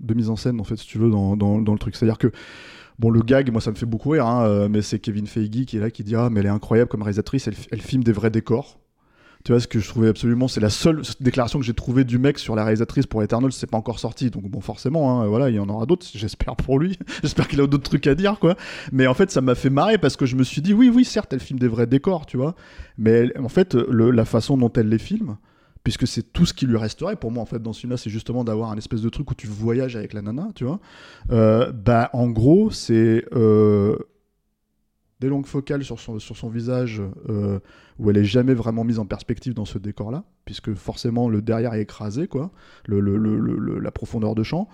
de 0.01 0.13
mise 0.13 0.29
en 0.29 0.35
scène, 0.35 0.59
en 0.59 0.63
fait, 0.63 0.75
si 0.75 0.87
tu 0.87 0.97
veux, 0.97 1.09
dans, 1.09 1.37
dans, 1.37 1.57
le 1.59 1.79
truc. 1.79 1.95
C'est-à-dire 1.95 2.17
que 2.17 2.31
Bon, 2.99 3.09
le 3.09 3.21
gag, 3.21 3.51
moi, 3.51 3.61
ça 3.61 3.71
me 3.71 3.75
fait 3.75 3.87
beaucoup 3.87 4.09
rire, 4.09 4.27
hein, 4.27 4.45
euh, 4.45 4.69
mais 4.69 4.83
c'est 4.83 4.99
Kevin 4.99 5.25
Feige 5.25 5.49
qui 5.65 5.77
est 5.77 5.79
là, 5.79 5.89
qui 5.89 6.03
dit 6.03 6.15
Ah, 6.15 6.29
mais 6.29 6.41
elle 6.41 6.45
est 6.45 6.49
incroyable 6.49 6.87
comme 6.87 7.01
réalisatrice, 7.01 7.47
elle, 7.47 7.81
filme 7.81 8.03
des 8.03 8.11
vrais 8.11 8.29
décors. 8.29 8.79
Tu 9.43 9.51
vois, 9.51 9.59
ce 9.59 9.67
que 9.67 9.79
je 9.79 9.87
trouvais 9.87 10.07
absolument, 10.09 10.47
c'est 10.47 10.59
la 10.59 10.69
seule 10.69 11.01
déclaration 11.19 11.57
que 11.57 11.65
j'ai 11.65 11.73
trouvée 11.73 12.03
du 12.03 12.19
mec 12.19 12.37
sur 12.37 12.55
la 12.55 12.63
réalisatrice 12.63 13.07
pour 13.07 13.23
Eternal, 13.23 13.51
c'est 13.51 13.65
pas 13.65 13.77
encore 13.77 13.97
sorti. 13.97 14.29
Donc, 14.29 14.43
bon, 14.43 14.61
forcément, 14.61 15.19
hein, 15.19 15.25
voilà, 15.25 15.49
il 15.49 15.55
y 15.55 15.59
en 15.59 15.67
aura 15.67 15.87
d'autres, 15.87 16.05
j'espère 16.13 16.55
pour 16.55 16.77
lui. 16.77 16.99
j'espère 17.23 17.47
qu'il 17.47 17.59
a 17.59 17.65
d'autres 17.65 17.89
trucs 17.89 18.05
à 18.05 18.13
dire, 18.13 18.37
quoi. 18.39 18.55
Mais 18.91 19.07
en 19.07 19.15
fait, 19.15 19.31
ça 19.31 19.41
m'a 19.41 19.55
fait 19.55 19.71
marrer 19.71 19.97
parce 19.97 20.15
que 20.15 20.27
je 20.27 20.35
me 20.35 20.43
suis 20.43 20.61
dit 20.61 20.75
Oui, 20.75 20.91
oui, 20.93 21.03
certes, 21.03 21.33
elle 21.33 21.39
filme 21.39 21.57
des 21.57 21.67
vrais 21.67 21.87
décors, 21.87 22.27
tu 22.27 22.37
vois. 22.37 22.53
Mais 22.99 23.35
en 23.39 23.49
fait, 23.49 23.73
le- 23.73 24.11
la 24.11 24.25
façon 24.25 24.57
dont 24.57 24.71
elle 24.73 24.89
les 24.89 24.99
filme, 24.99 25.37
puisque 25.83 26.07
c'est 26.07 26.33
tout 26.33 26.45
ce 26.45 26.53
qui 26.53 26.65
lui 26.65 26.77
resterait 26.77 27.15
pour 27.15 27.31
moi 27.31 27.41
en 27.41 27.45
fait 27.45 27.61
dans 27.61 27.73
ce 27.73 27.81
film-là, 27.81 27.97
c'est 27.97 28.09
justement 28.09 28.43
d'avoir 28.43 28.71
un 28.71 28.77
espèce 28.77 29.01
de 29.01 29.09
truc 29.09 29.31
où 29.31 29.35
tu 29.35 29.47
voyages 29.47 29.95
avec 29.95 30.13
la 30.13 30.21
nana, 30.21 30.49
tu 30.55 30.63
vois. 30.63 30.79
Euh, 31.31 31.71
bah 31.71 32.09
en 32.13 32.29
gros 32.29 32.71
c'est 32.71 33.25
euh, 33.33 33.97
des 35.19 35.29
longues 35.29 35.45
focales 35.45 35.83
sur 35.83 35.99
son, 35.99 36.49
visage 36.49 37.01
euh, 37.29 37.59
où 37.99 38.09
elle 38.09 38.17
est 38.17 38.25
jamais 38.25 38.53
vraiment 38.53 38.83
mise 38.83 38.99
en 38.99 39.05
perspective 39.05 39.53
dans 39.53 39.65
ce 39.65 39.77
décor-là, 39.77 40.23
puisque 40.45 40.73
forcément 40.73 41.29
le 41.29 41.41
derrière 41.41 41.73
est 41.73 41.81
écrasé, 41.81 42.27
quoi, 42.27 42.51
la 42.87 43.91
profondeur 43.91 44.33
de 44.33 44.43
champ, 44.43 44.67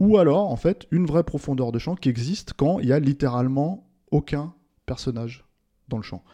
ou 0.00 0.18
alors 0.18 0.50
en 0.50 0.56
fait 0.56 0.86
une 0.90 1.06
vraie 1.06 1.22
profondeur 1.22 1.70
de 1.70 1.78
champ 1.78 1.94
qui 1.94 2.08
existe 2.08 2.52
quand 2.54 2.80
il 2.80 2.88
y 2.88 2.92
a 2.92 2.98
littéralement 2.98 3.88
aucun 4.10 4.54
personnage 4.86 5.44
dans 5.88 5.98
le 5.98 6.02
champ. 6.02 6.24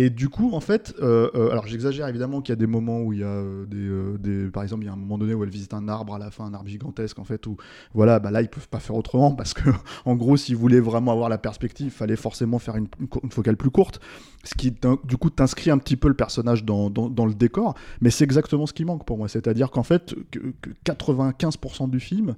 Et 0.00 0.10
du 0.10 0.28
coup, 0.28 0.52
en 0.52 0.60
fait, 0.60 0.94
euh, 1.02 1.28
euh, 1.34 1.50
alors 1.50 1.66
j'exagère 1.66 2.06
évidemment 2.06 2.40
qu'il 2.40 2.52
y 2.52 2.56
a 2.56 2.56
des 2.56 2.68
moments 2.68 3.00
où 3.00 3.12
il 3.12 3.18
y 3.18 3.24
a 3.24 3.26
euh, 3.26 4.16
des, 4.16 4.48
par 4.48 4.62
exemple, 4.62 4.84
il 4.84 4.86
y 4.86 4.88
a 4.88 4.92
un 4.92 4.96
moment 4.96 5.18
donné 5.18 5.34
où 5.34 5.42
elle 5.42 5.50
visite 5.50 5.74
un 5.74 5.88
arbre 5.88 6.14
à 6.14 6.20
la 6.20 6.30
fin, 6.30 6.44
un 6.44 6.54
arbre 6.54 6.68
gigantesque, 6.68 7.18
en 7.18 7.24
fait, 7.24 7.44
où 7.48 7.56
voilà, 7.94 8.20
bah 8.20 8.30
là 8.30 8.40
ils 8.40 8.48
peuvent 8.48 8.68
pas 8.68 8.78
faire 8.78 8.94
autrement 8.94 9.34
parce 9.34 9.54
que, 9.54 9.68
en 10.04 10.14
gros, 10.14 10.36
s'ils 10.36 10.54
voulaient 10.54 10.78
vraiment 10.78 11.10
avoir 11.10 11.28
la 11.28 11.36
perspective, 11.36 11.86
il 11.86 11.90
fallait 11.90 12.14
forcément 12.14 12.60
faire 12.60 12.76
une, 12.76 12.86
focale 13.30 13.56
plus 13.56 13.70
courte, 13.70 13.98
ce 14.44 14.54
qui 14.54 14.72
du 15.02 15.16
coup 15.16 15.30
t'inscrit 15.30 15.72
un 15.72 15.78
petit 15.78 15.96
peu 15.96 16.06
le 16.06 16.14
personnage 16.14 16.64
dans, 16.64 16.86
le 16.88 17.34
décor, 17.34 17.74
mais 18.00 18.10
c'est 18.10 18.22
exactement 18.22 18.66
ce 18.66 18.74
qui 18.74 18.84
manque 18.84 19.04
pour 19.04 19.18
moi, 19.18 19.26
c'est-à-dire 19.26 19.72
qu'en 19.72 19.82
fait, 19.82 20.14
que, 20.30 20.38
que 20.62 20.70
95% 20.84 21.90
du 21.90 21.98
film, 21.98 22.36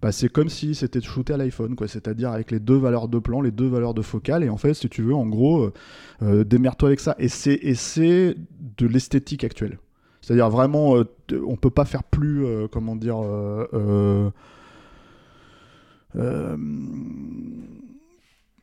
bah, 0.00 0.12
c'est 0.12 0.28
comme 0.28 0.48
si 0.48 0.74
c'était 0.74 1.00
shooté 1.00 1.32
à 1.32 1.36
l'iPhone, 1.36 1.74
quoi. 1.74 1.88
C'est-à-dire 1.88 2.30
avec 2.30 2.50
les 2.50 2.60
deux 2.60 2.76
valeurs 2.76 3.08
de 3.08 3.18
plan, 3.18 3.40
les 3.40 3.50
deux 3.50 3.66
valeurs 3.66 3.94
de 3.94 4.02
focale, 4.02 4.44
et 4.44 4.48
en 4.48 4.56
fait, 4.56 4.74
si 4.74 4.88
tu 4.88 5.02
veux, 5.02 5.14
en 5.14 5.26
gros, 5.26 5.64
euh, 5.64 5.72
euh, 6.22 6.44
démerde-toi 6.44 6.90
avec 6.90 7.00
ça. 7.00 7.16
Et 7.18 7.28
c'est 7.28 8.36
de 8.78 8.86
l'esthétique 8.86 9.44
actuelle. 9.44 9.78
C'est-à-dire 10.20 10.50
vraiment, 10.50 10.96
euh, 10.96 11.04
on 11.46 11.56
peut 11.56 11.70
pas 11.70 11.84
faire 11.84 12.04
plus, 12.04 12.44
euh, 12.44 12.68
comment 12.68 12.96
dire, 12.96 13.18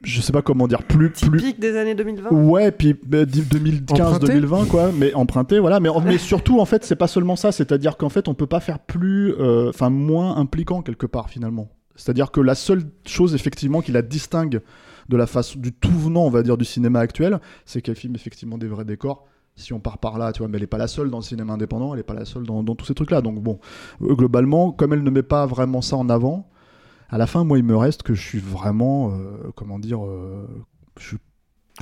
je 0.05 0.21
sais 0.21 0.31
pas 0.31 0.41
comment 0.41 0.67
dire, 0.67 0.83
plus, 0.83 1.09
plus, 1.09 1.39
Typique 1.39 1.59
des 1.59 1.75
années 1.77 1.95
2020. 1.95 2.29
Ouais, 2.31 2.71
puis 2.71 2.93
bah, 2.93 3.25
2015-2020, 3.25 4.67
quoi, 4.67 4.91
mais 4.97 5.13
emprunté, 5.13 5.59
voilà. 5.59 5.79
Mais, 5.79 5.89
mais 6.05 6.17
surtout, 6.17 6.59
en 6.59 6.65
fait, 6.65 6.85
c'est 6.85 6.95
pas 6.95 7.07
seulement 7.07 7.35
ça, 7.35 7.51
c'est-à-dire 7.51 7.97
qu'en 7.97 8.09
fait, 8.09 8.27
on 8.27 8.33
peut 8.33 8.47
pas 8.47 8.59
faire 8.59 8.79
plus, 8.79 9.33
euh, 9.33 9.69
enfin, 9.69 9.89
moins 9.89 10.37
impliquant 10.37 10.81
quelque 10.81 11.07
part, 11.07 11.29
finalement. 11.29 11.69
C'est-à-dire 11.95 12.31
que 12.31 12.41
la 12.41 12.55
seule 12.55 12.83
chose, 13.05 13.33
effectivement, 13.35 13.81
qui 13.81 13.91
la 13.91 14.01
distingue 14.01 14.61
de 15.09 15.17
la 15.17 15.27
façon, 15.27 15.59
du 15.59 15.73
tout 15.73 15.91
venant, 15.91 16.21
on 16.21 16.29
va 16.29 16.43
dire, 16.43 16.57
du 16.57 16.65
cinéma 16.65 16.99
actuel, 16.99 17.39
c'est 17.65 17.81
qu'elle 17.81 17.95
filme 17.95 18.15
effectivement 18.15 18.57
des 18.57 18.67
vrais 18.67 18.85
décors. 18.85 19.25
Si 19.55 19.71
on 19.71 19.79
part 19.79 19.99
par 19.99 20.17
là, 20.17 20.33
tu 20.33 20.39
vois, 20.39 20.49
mais 20.49 20.57
elle 20.57 20.63
est 20.63 20.67
pas 20.67 20.77
la 20.77 20.87
seule 20.87 21.09
dans 21.09 21.19
le 21.19 21.23
cinéma 21.23 21.53
indépendant, 21.53 21.93
elle 21.93 22.01
est 22.01 22.03
pas 22.03 22.13
la 22.13 22.25
seule 22.25 22.43
dans, 22.43 22.61
dans 22.61 22.75
tous 22.75 22.85
ces 22.85 22.93
trucs-là. 22.93 23.21
Donc 23.21 23.39
bon, 23.41 23.59
euh, 24.01 24.13
globalement, 24.13 24.71
comme 24.71 24.91
elle 24.91 25.03
ne 25.03 25.09
met 25.09 25.23
pas 25.23 25.45
vraiment 25.45 25.81
ça 25.81 25.95
en 25.95 26.09
avant, 26.09 26.49
à 27.09 27.17
la 27.17 27.27
fin, 27.27 27.43
moi, 27.43 27.57
il 27.57 27.63
me 27.63 27.75
reste 27.77 28.03
que 28.03 28.13
je 28.13 28.21
suis 28.21 28.39
vraiment, 28.39 29.11
euh, 29.11 29.51
comment 29.55 29.79
dire, 29.79 30.03
euh, 30.05 30.47
je 30.99 31.07
suis 31.07 31.17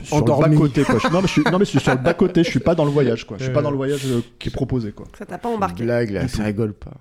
sur 0.03 0.17
Endormi. 0.17 0.55
le 0.55 0.61
bas 0.61 0.67
côté. 0.67 0.83
Quoi. 0.83 0.95
Non, 1.11 1.21
mais 1.21 1.27
je 1.27 1.31
suis, 1.33 1.43
non, 1.43 1.59
mais 1.59 1.65
je 1.65 1.69
suis 1.71 1.79
sur 1.79 1.91
le 1.93 1.99
bas 2.01 2.13
côté. 2.13 2.43
Je 2.43 2.49
suis 2.49 2.59
pas 2.59 2.75
dans 2.75 2.85
le 2.85 2.91
voyage, 2.91 3.25
quoi. 3.27 3.37
Je 3.37 3.43
suis 3.45 3.53
pas 3.53 3.61
dans 3.61 3.71
le 3.71 3.77
voyage 3.77 4.01
euh, 4.07 4.21
qui 4.39 4.49
est 4.49 4.51
proposé, 4.51 4.91
quoi. 4.91 5.05
Ça 5.17 5.25
t'a 5.25 5.37
pas 5.37 5.49
embarqué. 5.49 5.83
Blague 5.83 6.09
là, 6.11 6.27
ça 6.27 6.43
rigole 6.43 6.73
pas. 6.73 6.93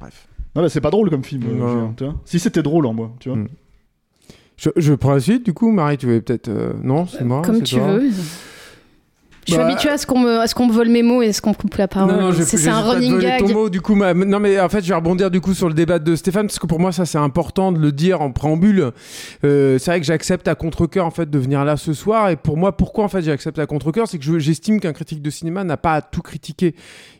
Bref. 0.00 0.28
Non, 0.54 0.62
mais 0.62 0.68
c'est 0.68 0.80
pas 0.80 0.90
drôle 0.90 1.10
comme 1.10 1.24
film. 1.24 1.42
euh, 1.44 1.54
Non. 1.54 1.68
Julien, 1.68 1.94
tu 1.96 2.04
vois. 2.04 2.14
Si 2.24 2.38
c'était 2.38 2.62
drôle 2.62 2.86
en 2.86 2.92
moi, 2.92 3.12
tu 3.20 3.28
vois. 3.28 3.38
Mm. 3.38 3.48
Je, 4.56 4.70
je 4.76 4.92
prends 4.94 5.12
la 5.14 5.20
suite, 5.20 5.44
du 5.44 5.52
coup, 5.54 5.70
Marie, 5.70 5.98
tu 5.98 6.06
veux 6.06 6.20
peut-être. 6.20 6.48
euh, 6.48 6.72
Non, 6.82 7.06
c'est 7.06 7.24
moi. 7.24 7.42
Comme 7.42 7.56
c'est 7.56 7.62
tu 7.62 7.76
toi 7.76 7.92
veux. 7.98 8.10
Je 9.46 9.52
suis 9.54 9.58
Bah, 9.62 9.66
habituée 9.66 9.88
à 9.88 9.96
ce 9.96 10.06
qu'on 10.06 10.18
me, 10.18 10.40
à 10.40 10.46
ce 10.46 10.54
qu'on 10.54 10.66
me 10.66 10.72
vole 10.72 10.88
mes 10.90 11.02
mots 11.02 11.22
et 11.22 11.28
à 11.28 11.32
ce 11.32 11.40
qu'on 11.40 11.50
me 11.50 11.54
coupe 11.54 11.74
la 11.76 11.88
parole. 11.88 12.12
Non, 12.12 12.20
non, 12.20 12.32
j'ai- 12.32 12.44
c'est 12.44 12.68
un 12.68 12.80
running 12.82 13.18
gag. 13.18 13.40
ton 13.40 13.48
mot, 13.54 13.70
du 13.70 13.80
coup, 13.80 13.94
ma- 13.94 14.12
non, 14.12 14.40
mais 14.40 14.60
en 14.60 14.68
fait, 14.68 14.82
je 14.82 14.88
vais 14.88 14.94
rebondir 14.94 15.30
du 15.30 15.40
coup 15.40 15.54
sur 15.54 15.68
le 15.68 15.74
débat 15.74 15.98
de 15.98 16.16
Stéphane 16.16 16.46
parce 16.46 16.58
que 16.58 16.66
pour 16.66 16.78
moi, 16.80 16.92
ça 16.92 17.06
c'est 17.06 17.16
important 17.16 17.72
de 17.72 17.78
le 17.78 17.90
dire 17.90 18.20
en 18.20 18.30
préambule. 18.30 18.90
Euh, 19.44 19.78
c'est 19.78 19.90
vrai 19.90 20.00
que 20.00 20.06
j'accepte 20.06 20.48
à 20.48 20.54
contre-cœur 20.54 21.06
en 21.06 21.10
fait 21.10 21.30
de 21.30 21.38
venir 21.38 21.64
là 21.64 21.78
ce 21.78 21.94
soir 21.94 22.28
et 22.28 22.36
pour 22.36 22.58
moi, 22.58 22.76
pourquoi 22.76 23.04
en 23.04 23.08
fait 23.08 23.22
j'accepte 23.22 23.58
à 23.58 23.64
contre-cœur, 23.66 24.06
c'est 24.06 24.18
que 24.18 24.24
je- 24.24 24.38
j'estime 24.38 24.80
qu'un 24.80 24.92
critique 24.92 25.22
de 25.22 25.30
cinéma 25.30 25.64
n'a 25.64 25.78
pas 25.78 25.94
à 25.94 26.02
tout 26.02 26.20
critiquer. 26.22 26.74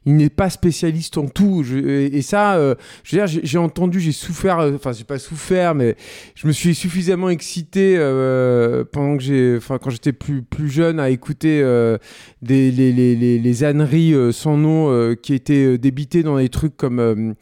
Il 0.04 0.16
n'est 0.16 0.30
pas 0.30 0.50
spécialiste 0.50 1.16
en 1.18 1.28
tout. 1.28 1.62
Je- 1.64 1.76
et, 1.78 2.22
ça, 2.22 2.56
euh, 2.56 2.74
je 3.04 3.16
veux 3.16 3.26
dire, 3.26 3.40
j'ai 3.42 3.58
entendu, 3.58 4.00
j'ai 4.00 4.12
souffert. 4.12 4.58
euh, 4.58 4.72
Enfin, 4.74 4.92
j'ai 4.92 5.04
pas 5.04 5.18
souffert, 5.18 5.74
mais 5.74 5.96
je 6.34 6.46
me 6.46 6.52
suis 6.52 6.74
suffisamment 6.74 7.30
excité 7.30 7.96
euh, 7.98 8.84
pendant 8.90 9.16
que 9.16 9.22
j'ai, 9.22 9.54
enfin, 9.56 9.78
quand 9.78 9.90
j'étais 9.90 10.12
plus 10.12 10.42
plus 10.42 10.68
jeune 10.68 11.00
à 11.00 11.08
écouter 11.10 11.60
des 12.42 12.70
les, 12.70 12.92
les, 13.38 13.64
âneries 13.64 14.14
euh, 14.14 14.32
sans 14.32 14.56
nom 14.56 14.90
euh, 14.90 15.14
qui 15.14 15.34
étaient 15.34 15.74
euh, 15.74 15.78
débitées 15.78 16.22
dans 16.22 16.38
des 16.38 16.48
trucs 16.48 16.76
comme 16.76 17.34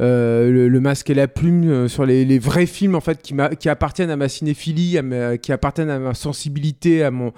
euh, 0.00 0.68
le, 0.68 0.80
masque 0.80 1.08
et 1.10 1.14
la 1.14 1.28
plume 1.28 1.70
euh, 1.70 1.88
sur 1.88 2.04
les, 2.04 2.38
vrais 2.40 2.66
films 2.66 2.96
en 2.96 3.00
fait 3.00 3.22
qui, 3.22 3.68
appartiennent 3.68 4.10
à 4.10 4.16
ma 4.16 4.28
cinéphilie, 4.28 4.98
qui 5.40 5.52
appartiennent 5.52 5.90
à 5.90 6.00
ma 6.00 6.14
sensibilité, 6.14 7.04
à 7.04 7.12
mon, 7.12 7.32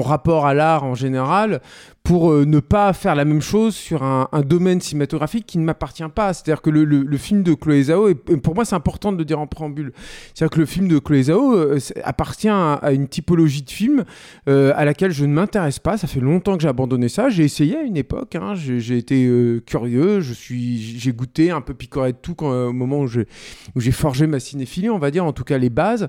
rapport 0.00 0.46
à 0.46 0.54
l'art 0.54 0.82
en 0.82 0.96
général, 0.96 1.60
pour 2.02 2.32
euh, 2.32 2.44
ne 2.44 2.58
pas 2.58 2.92
faire 2.92 3.14
la 3.14 3.24
même 3.24 3.40
chose 3.40 3.76
sur 3.76 4.02
un, 4.02 4.28
domaine 4.44 4.80
cinématographique 4.80 5.46
qui 5.46 5.58
ne 5.58 5.64
m'appartient 5.64 6.02
pas. 6.12 6.34
C'est-à-dire 6.34 6.60
que 6.60 6.70
le, 6.70 7.16
film 7.16 7.44
de 7.44 7.54
Chloé 7.54 7.84
Zhao, 7.84 8.08
et 8.08 8.14
pour 8.14 8.56
moi 8.56 8.64
c'est 8.64 8.74
important 8.74 9.12
de 9.12 9.18
le 9.18 9.24
dire 9.24 9.38
en 9.38 9.46
préambule, 9.46 9.92
c'est-à-dire 10.34 10.50
que 10.54 10.60
le 10.60 10.66
film 10.66 10.88
de 10.88 10.98
Chloé 10.98 11.24
Zhao 11.24 11.76
appartient 12.02 12.48
à, 12.48 12.80
une 12.92 13.06
typologie 13.06 13.62
de 13.62 13.70
film 13.70 14.04
à 14.46 14.84
laquelle 14.84 15.12
je 15.12 15.24
ne 15.24 15.32
m'intéresse 15.32 15.78
pas. 15.78 15.96
Ça 15.96 16.08
fait 16.08 16.20
longtemps 16.20 16.56
que 16.56 16.62
j'ai 16.62 16.68
abandonné 16.68 17.08
ça. 17.08 17.28
J'ai 17.30 17.44
essayé 17.44 17.76
à 17.76 17.82
une 17.82 17.96
époque. 17.96 18.34
hein. 18.34 18.54
J'ai 18.56 18.96
été 18.98 19.30
curieux. 19.66 20.20
J'ai 20.20 21.12
goûté 21.12 21.52
un 21.52 21.60
peu 21.60 21.74
picoré 21.74 21.91
de 21.96 22.10
tout 22.12 22.36
euh, 22.42 22.68
au 22.68 22.72
moment 22.72 23.00
où 23.00 23.80
j'ai 23.80 23.92
forgé 23.92 24.26
ma 24.26 24.40
cinéphilie, 24.40 24.90
on 24.90 24.98
va 24.98 25.10
dire, 25.10 25.24
en 25.24 25.32
tout 25.32 25.44
cas 25.44 25.58
les 25.58 25.70
bases. 25.70 26.08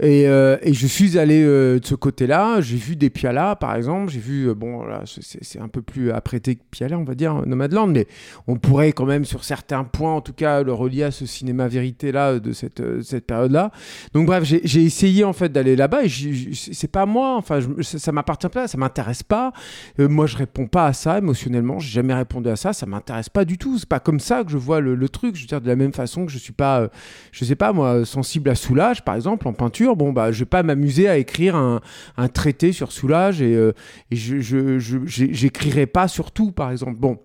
Et, 0.00 0.28
euh, 0.28 0.56
et 0.62 0.74
je 0.74 0.86
suis 0.86 1.18
allé 1.18 1.42
euh, 1.42 1.80
de 1.80 1.84
ce 1.84 1.96
côté-là. 1.96 2.60
J'ai 2.60 2.76
vu 2.76 2.94
des 2.94 3.10
Piala, 3.10 3.56
par 3.56 3.74
exemple. 3.74 4.12
J'ai 4.12 4.20
vu, 4.20 4.48
euh, 4.48 4.54
bon, 4.54 4.84
là, 4.84 5.02
c'est- 5.06 5.58
un 5.58 5.66
peu 5.66 5.82
plus 5.82 6.12
apprêté 6.12 6.54
que 6.54 6.60
Piala, 6.70 6.96
on 6.96 7.02
va 7.02 7.16
dire, 7.16 7.44
Nomadland, 7.46 7.88
mais 7.88 8.06
on 8.46 8.56
pourrait 8.56 8.92
quand 8.92 9.06
même, 9.06 9.24
sur 9.24 9.42
certains 9.42 9.82
points, 9.82 10.14
en 10.14 10.20
tout 10.20 10.32
cas, 10.32 10.62
le 10.62 10.72
relier 10.72 11.02
à 11.02 11.10
ce 11.10 11.26
cinéma 11.26 11.66
vérité-là 11.66 12.38
de 12.38 12.52
cette, 12.52 12.80
cette 13.02 13.26
période-là. 13.26 13.72
Donc, 14.14 14.26
bref, 14.26 14.44
j'ai 14.44 14.84
essayé, 14.84 15.24
en 15.24 15.32
fait, 15.32 15.48
d'aller 15.50 15.74
là-bas 15.74 16.04
et 16.04 16.08
c'est 16.54 16.90
pas 16.92 17.04
moi, 17.04 17.34
enfin, 17.36 17.58
je- 17.58 17.82
ça, 17.82 18.12
m'appartient 18.12 18.48
pas, 18.48 18.68
ça 18.68 18.78
m'intéresse 18.78 19.24
pas. 19.24 19.52
Moi, 19.98 20.26
je 20.26 20.36
réponds 20.36 20.68
pas 20.68 20.86
à 20.86 20.92
ça 20.92 21.18
émotionnellement. 21.18 21.80
J'ai 21.80 21.90
jamais 21.90 22.14
répondu 22.14 22.48
à 22.50 22.56
ça. 22.56 22.72
Ça 22.72 22.86
m'intéresse 22.86 23.28
pas 23.30 23.44
du 23.44 23.58
tout. 23.58 23.78
C'est 23.78 23.88
pas 23.88 23.98
comme 24.00 24.20
ça 24.20 24.44
que 24.44 24.50
je 24.52 24.58
vois 24.58 24.78
le, 24.80 24.94
le 24.94 25.08
truc. 25.08 25.34
Je 25.34 25.40
veux 25.40 25.46
dire, 25.48 25.60
de 25.60 25.66
la 25.68 25.74
même 25.76 25.92
façon 25.92 26.24
que 26.24 26.30
je 26.30 26.38
suis 26.38 26.52
pas, 26.52 26.82
euh, 26.82 26.88
je 27.32 27.44
sais 27.44 27.56
pas, 27.56 27.72
moi, 27.72 28.04
sensible 28.04 28.48
à 28.50 28.54
Soulage, 28.54 29.04
par 29.04 29.16
exemple, 29.16 29.48
en 29.48 29.52
peinture. 29.52 29.87
Bon, 29.94 30.12
bah, 30.12 30.32
je 30.32 30.40
vais 30.40 30.46
pas 30.46 30.62
m'amuser 30.62 31.08
à 31.08 31.16
écrire 31.18 31.56
un, 31.56 31.80
traité 32.28 32.72
sur 32.72 32.92
Soulage 32.92 33.42
et, 33.42 33.54
euh, 33.54 33.72
et 34.10 34.16
je, 34.16 34.40
je, 34.40 35.84
pas 35.86 36.08
sur 36.08 36.30
tout, 36.30 36.52
par 36.52 36.70
exemple. 36.70 36.98
Bon. 36.98 37.18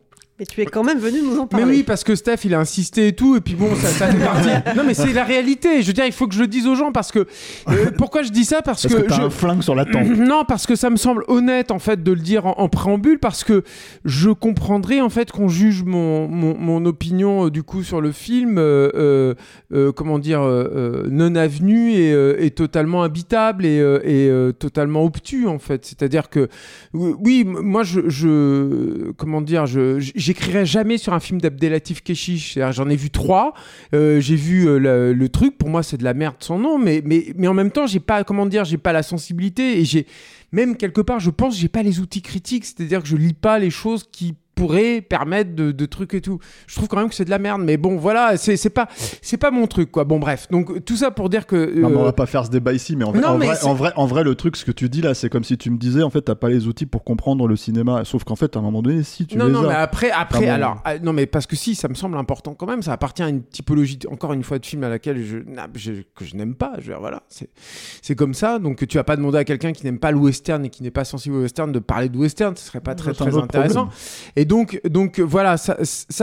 Mais 0.44 0.48
tu 0.56 0.62
es 0.62 0.66
quand 0.66 0.84
même 0.84 1.00
venu 1.00 1.20
nous 1.22 1.38
en 1.38 1.44
Mais 1.44 1.48
parler. 1.48 1.66
oui, 1.78 1.84
parce 1.84 2.04
que 2.04 2.16
Steph, 2.16 2.40
il 2.44 2.54
a 2.54 2.60
insisté 2.60 3.08
et 3.08 3.14
tout, 3.14 3.36
et 3.38 3.40
puis 3.42 3.56
bon, 3.56 3.74
ça, 3.76 3.88
ça 3.88 4.08
fait 4.08 4.18
partie. 4.26 4.50
Non, 4.78 4.84
mais 4.86 4.94
c'est 4.94 5.14
la 5.14 5.24
réalité. 5.24 5.82
Je 5.82 5.88
veux 5.88 5.94
dire, 5.94 6.06
il 6.06 6.12
faut 6.12 6.28
que 6.28 6.34
je 6.36 6.42
le 6.42 6.48
dise 6.48 6.68
aux 6.68 6.76
gens 6.76 6.92
parce 6.92 7.12
que. 7.12 7.20
euh, 7.70 7.92
pourquoi 7.98 8.24
je 8.24 8.30
dis 8.32 8.44
ça? 8.46 8.62
Parce, 8.62 8.82
Parce 8.88 8.94
que 9.02 9.08
t'as 9.08 9.16
je- 9.16 9.22
un 9.22 9.30
flingue 9.30 9.62
sur 9.62 9.76
la 9.76 9.86
tempe. 9.86 10.08
non, 10.18 10.44
parce 10.48 10.66
que 10.68 10.76
ça 10.76 10.90
me 10.90 10.98
semble 10.98 11.24
honnête 11.30 11.72
en 11.72 11.80
fait 11.80 12.04
de 12.04 12.12
le 12.12 12.20
dire 12.20 12.46
en, 12.46 12.56
en 12.60 12.68
préambule, 12.70 13.20
parce 13.20 13.44
que 13.44 13.64
je 14.04 14.30
comprendrais 14.32 15.00
en 15.02 15.10
fait 15.10 15.32
qu'on 15.32 15.48
juge 15.48 15.84
mon, 15.84 16.28
mon, 16.28 16.58
mon 16.58 16.86
opinion 16.86 17.46
euh, 17.46 17.50
du 17.50 17.64
coup 17.64 17.84
sur 17.84 18.02
le 18.02 18.12
film, 18.12 18.56
euh, 18.58 19.34
comment 19.96 20.20
dire, 20.20 20.42
non 21.10 21.36
avenue 21.36 21.92
et, 21.94 22.14
euh, 22.14 22.36
et 22.40 22.52
totalement 22.52 23.04
habitable 23.04 23.66
et, 23.66 23.80
euh, 23.80 24.00
et 24.04 24.30
euh, 24.30 24.52
totalement 24.52 25.04
obtus 25.04 25.48
en 25.48 25.60
fait. 25.60 25.86
C'est-à-dire 25.86 26.30
que 26.30 26.48
oui, 26.94 27.44
moi 27.46 27.84
je, 27.84 28.02
je 28.10 29.12
comment 29.18 29.42
dire, 29.42 29.66
je 29.66 30.00
j'écrirais 30.34 30.66
jamais 30.66 30.98
sur 30.98 31.14
un 31.14 31.20
film 31.20 31.40
d'Abdelatif 31.40 32.02
Keshish. 32.02 32.58
J'en 32.72 32.90
ai 32.90 32.96
vu 32.96 33.12
trois, 33.12 33.54
euh, 33.94 34.20
j'ai 34.20 34.36
vu 34.36 34.68
euh, 34.68 34.80
le, 34.80 35.14
le 35.14 35.30
truc. 35.30 35.58
Pour 35.58 35.70
moi, 35.70 35.84
c'est 35.84 35.98
de 35.98 36.04
la 36.04 36.16
merde 36.16 36.38
sans 36.40 36.58
nom, 36.58 36.80
mais 36.80 37.02
mais 37.06 37.34
mais 37.36 37.48
en 37.48 37.54
même 37.54 37.72
temps, 37.72 37.86
j'ai 37.86 38.00
pas 38.00 38.24
comment 38.24 38.48
dire, 38.48 38.66
j'ai 38.66 38.80
pas 38.80 38.94
la 38.94 39.04
sensibilité 39.04 39.80
et 39.80 39.86
j'ai 39.86 40.08
même 40.52 40.76
quelque 40.76 41.02
part, 41.02 41.20
je 41.20 41.30
pense, 41.30 41.58
j'ai 41.58 41.68
pas 41.68 41.84
les 41.84 42.00
outils 42.00 42.22
critiques. 42.22 42.66
C'est-à-dire 42.66 43.02
que 43.04 43.08
je 43.08 43.16
lis 43.16 43.34
pas 43.34 43.60
les 43.60 43.70
choses 43.70 44.06
qui 44.12 44.36
pourraient 44.56 45.02
permettre 45.02 45.56
de, 45.56 45.72
de 45.72 45.86
trucs 45.86 46.14
et 46.14 46.22
tout. 46.22 46.40
Je 46.68 46.76
trouve 46.76 46.88
quand 46.88 46.98
même 46.98 47.10
que 47.10 47.16
c'est 47.16 47.26
de 47.26 47.30
la 47.30 47.40
merde, 47.40 47.62
mais 47.64 47.78
bon, 47.78 47.98
voilà, 47.98 48.38
c'est 48.38 48.70
pas 48.70 48.88
c'est 49.22 49.38
pas 49.38 49.52
mon 49.52 49.68
truc 49.68 49.92
quoi. 49.92 50.04
Bon 50.04 50.20
bref, 50.20 50.48
donc 50.52 50.84
tout 50.86 50.96
ça 50.96 51.12
pour 51.12 51.30
dire 51.30 51.46
que 51.48 51.80
Non, 51.80 51.90
mais 51.90 51.96
on 51.98 52.02
euh, 52.02 52.06
va 52.06 52.14
pas 52.14 52.26
faire 52.26 52.46
ce 52.46 52.52
débat 52.52 52.74
ici, 52.74 52.96
mais 52.96 53.04
en, 53.06 53.12
vrai, 53.12 53.22
Non, 53.22 53.30
en, 53.30 53.38
mais 53.38 53.48
vrai, 53.48 53.56
c'est- 53.56 53.66
en, 53.66 53.74
vrai, 53.74 53.92
en 53.96 54.06
vrai, 54.06 54.24
le 54.24 54.36
truc, 54.36 54.56
ce 54.56 54.66
que 54.66 54.72
tu 54.72 54.90
dis 54.90 55.02
là, 55.02 55.14
c'est 55.14 55.30
comme 55.30 55.44
si 55.44 55.58
tu 55.58 55.70
me 55.72 55.78
disais, 55.78 56.04
en 56.04 56.10
fait, 56.10 56.22
t'as 56.22 56.36
pas 56.36 56.50
les 56.50 56.68
outils 56.68 56.86
pour 56.86 57.04
comprendre 57.04 57.48
le 57.48 57.56
cinéma. 57.56 58.04
Sauf 58.06 58.24
qu'en 58.24 58.36
fait, 58.36 58.56
à 58.56 58.60
un 58.60 58.62
moment 58.62 58.82
donné, 58.82 59.04
si 59.04 59.26
tu 59.26 59.38
non, 59.38 59.46
les 59.48 59.52
non, 59.52 59.64
as. 59.66 59.68
mais 59.70 59.74
après, 59.76 60.12
après, 60.12 60.48
Ah 60.50 60.56
alors, 60.56 60.82
ah, 60.86 61.00
non, 61.00 61.14
mais 61.14 61.26
parce 61.26 61.48
que 61.48 61.56
si, 61.56 61.76
ça 61.76 61.88
me 61.88 61.94
semble 61.96 62.18
important 62.18 62.54
quand 62.54 62.68
même. 62.68 62.82
Ça 62.82 62.94
appartient 62.94 63.24
à 63.24 63.30
une 63.30 63.44
typologie, 63.44 64.00
encore 64.12 64.34
une 64.34 64.44
fois, 64.44 64.60
de 64.60 64.66
film 64.66 64.84
à 64.84 64.90
laquelle 64.90 65.24
je, 65.24 65.38
que 66.16 66.26
je 66.26 66.36
n'aime 66.36 66.56
pas. 66.56 66.74
Je 66.78 66.82
veux 66.84 66.88
dire, 66.94 67.00
voilà, 67.00 67.24
c'est, 67.30 67.50
c'est 68.02 68.16
comme 68.16 68.34
ça. 68.34 68.60
Donc, 68.60 68.86
tu 68.88 68.98
vas 68.98 69.04
pas 69.04 69.16
demander 69.16 69.38
à 69.40 69.44
quelqu'un 69.44 69.72
qui 69.74 69.86
n'aime 69.86 70.00
pas 70.00 70.12
le 70.12 70.18
western 70.18 70.64
et 70.66 70.70
qui 70.70 70.84
n'est 70.84 70.92
pas 70.92 71.06
sensible 71.06 71.36
au 71.36 71.42
western 71.42 71.72
de 71.72 71.80
parler 71.80 72.10
de 72.10 72.18
western. 72.18 72.56
Ce 72.56 72.66
serait 72.68 72.80
pas 72.82 72.96
très, 72.96 73.14
très 73.14 73.36
intéressant. 73.38 73.88
problème. 73.88 73.90
Et 74.36 74.46
donc, 74.46 74.53
donc 74.90 75.20
voilà, 75.20 75.58
ça, 75.58 75.78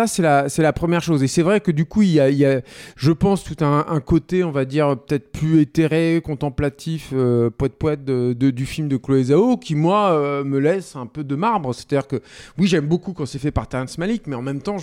c'est 0.06 0.22
la, 0.22 0.72
première 0.72 1.02
chose. 1.02 1.22
Et 1.22 1.26
c'est 1.26 1.42
vrai 1.42 1.60
que 1.60 1.70
du 1.70 1.84
coup, 1.84 2.02
il 2.02 2.10
y 2.12 2.20
a, 2.20 2.60
je 2.96 3.12
pense, 3.12 3.44
tout 3.44 3.64
un, 3.64 4.00
côté, 4.00 4.44
on 4.44 4.50
va 4.50 4.64
dire, 4.64 4.96
peut-être 4.96 5.32
plus 5.32 5.60
éthéré, 5.60 6.20
contemplatif, 6.24 7.10
euh, 7.12 7.50
poète 7.50 7.74
poète 7.74 8.04
de, 8.04 8.32
de- 8.32 8.50
du 8.50 8.66
film 8.66 8.88
de 8.88 8.96
Chloé 8.96 9.24
Zhao, 9.24 9.56
qui 9.56 9.74
moi 9.74 10.12
euh, 10.12 10.44
me 10.44 10.58
laisse 10.58 10.96
un 10.96 11.06
peu 11.06 11.24
de 11.24 11.34
marbre. 11.34 11.74
C'est-à-dire 11.74 12.06
que 12.06 12.20
oui, 12.58 12.66
j'aime 12.66 12.86
beaucoup 12.86 13.12
quand 13.12 13.26
c'est 13.26 13.38
fait 13.38 13.50
par 13.50 13.68
Terrence 13.68 13.98
Malick, 13.98 14.26
mais 14.26 14.36
en 14.36 14.42
même 14.42 14.60
temps, 14.60 14.76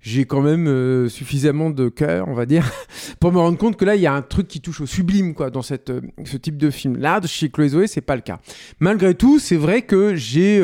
j'ai 0.00 0.24
quand 0.24 0.42
même 0.42 0.66
euh, 0.68 1.08
suffisamment 1.08 1.70
de 1.70 1.88
cœur, 1.88 2.28
on 2.28 2.34
va 2.34 2.46
dire, 2.46 2.70
pour 3.20 3.32
me 3.32 3.38
rendre 3.38 3.58
compte 3.58 3.76
que 3.76 3.84
là, 3.84 3.96
il 3.96 4.02
y 4.02 4.06
a 4.06 4.14
un 4.14 4.22
truc 4.22 4.48
qui 4.48 4.60
touche 4.60 4.80
au 4.80 4.86
sublime, 4.86 5.34
quoi, 5.34 5.50
dans 5.50 5.62
euh, 5.70 6.00
ce 6.24 6.36
type 6.36 6.56
de 6.56 6.70
film. 6.70 6.96
Là, 6.96 7.20
chez 7.26 7.50
Chloé 7.50 7.68
Zhao, 7.68 7.86
c'est 7.86 8.00
pas 8.00 8.16
le 8.16 8.22
cas. 8.22 8.38
Malgré 8.80 9.14
tout, 9.14 9.38
c'est 9.38 9.56
vrai 9.56 9.82
que 9.82 10.14
j'ai 10.14 10.60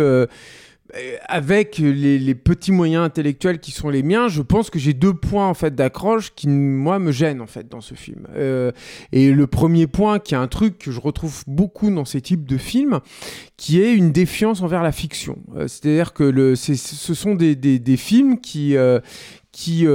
avec 1.28 1.78
les, 1.78 2.35
petits 2.35 2.73
moyens 2.73 3.05
intellectuels 3.05 3.59
qui 3.59 3.71
sont 3.71 3.88
les 3.88 4.02
miens, 4.02 4.28
je 4.28 4.43
pense 4.43 4.71
que 4.71 4.78
j'ai 4.78 4.93
deux 4.93 5.14
points 5.14 5.49
en 5.49 5.55
fait 5.55 5.75
d'accroche 5.75 6.33
qui 6.35 6.49
moi 6.49 6.99
me 6.99 7.12
gênent 7.12 7.40
en 7.40 7.47
fait 7.47 7.69
dans 7.69 7.81
ce 7.81 7.95
film. 7.95 8.26
Euh, 8.37 8.73
et 9.12 9.33
le 9.33 9.47
premier 9.47 9.87
point, 9.87 10.19
qui 10.19 10.35
est 10.35 10.38
un 10.38 10.49
truc 10.49 10.78
que 10.78 10.90
je 10.90 11.00
retrouve 11.00 11.43
beaucoup 11.47 11.90
dans 11.90 12.05
ces 12.05 12.21
types 12.21 12.47
de 12.47 12.57
films, 12.57 13.00
qui 13.57 13.81
est 13.81 13.95
une 13.95 14.12
défiance 14.12 14.62
envers 14.62 14.83
la 14.83 14.93
fiction. 14.93 15.38
Euh, 15.57 15.69
C'est-à-dire 15.69 16.12
que 16.12 16.55
ce 16.55 17.14
sont 17.14 17.35
des, 17.35 17.97
films 17.97 18.40
qui 18.40 18.76
euh, 18.76 19.00
qui 19.56 19.86
euh, 19.86 19.90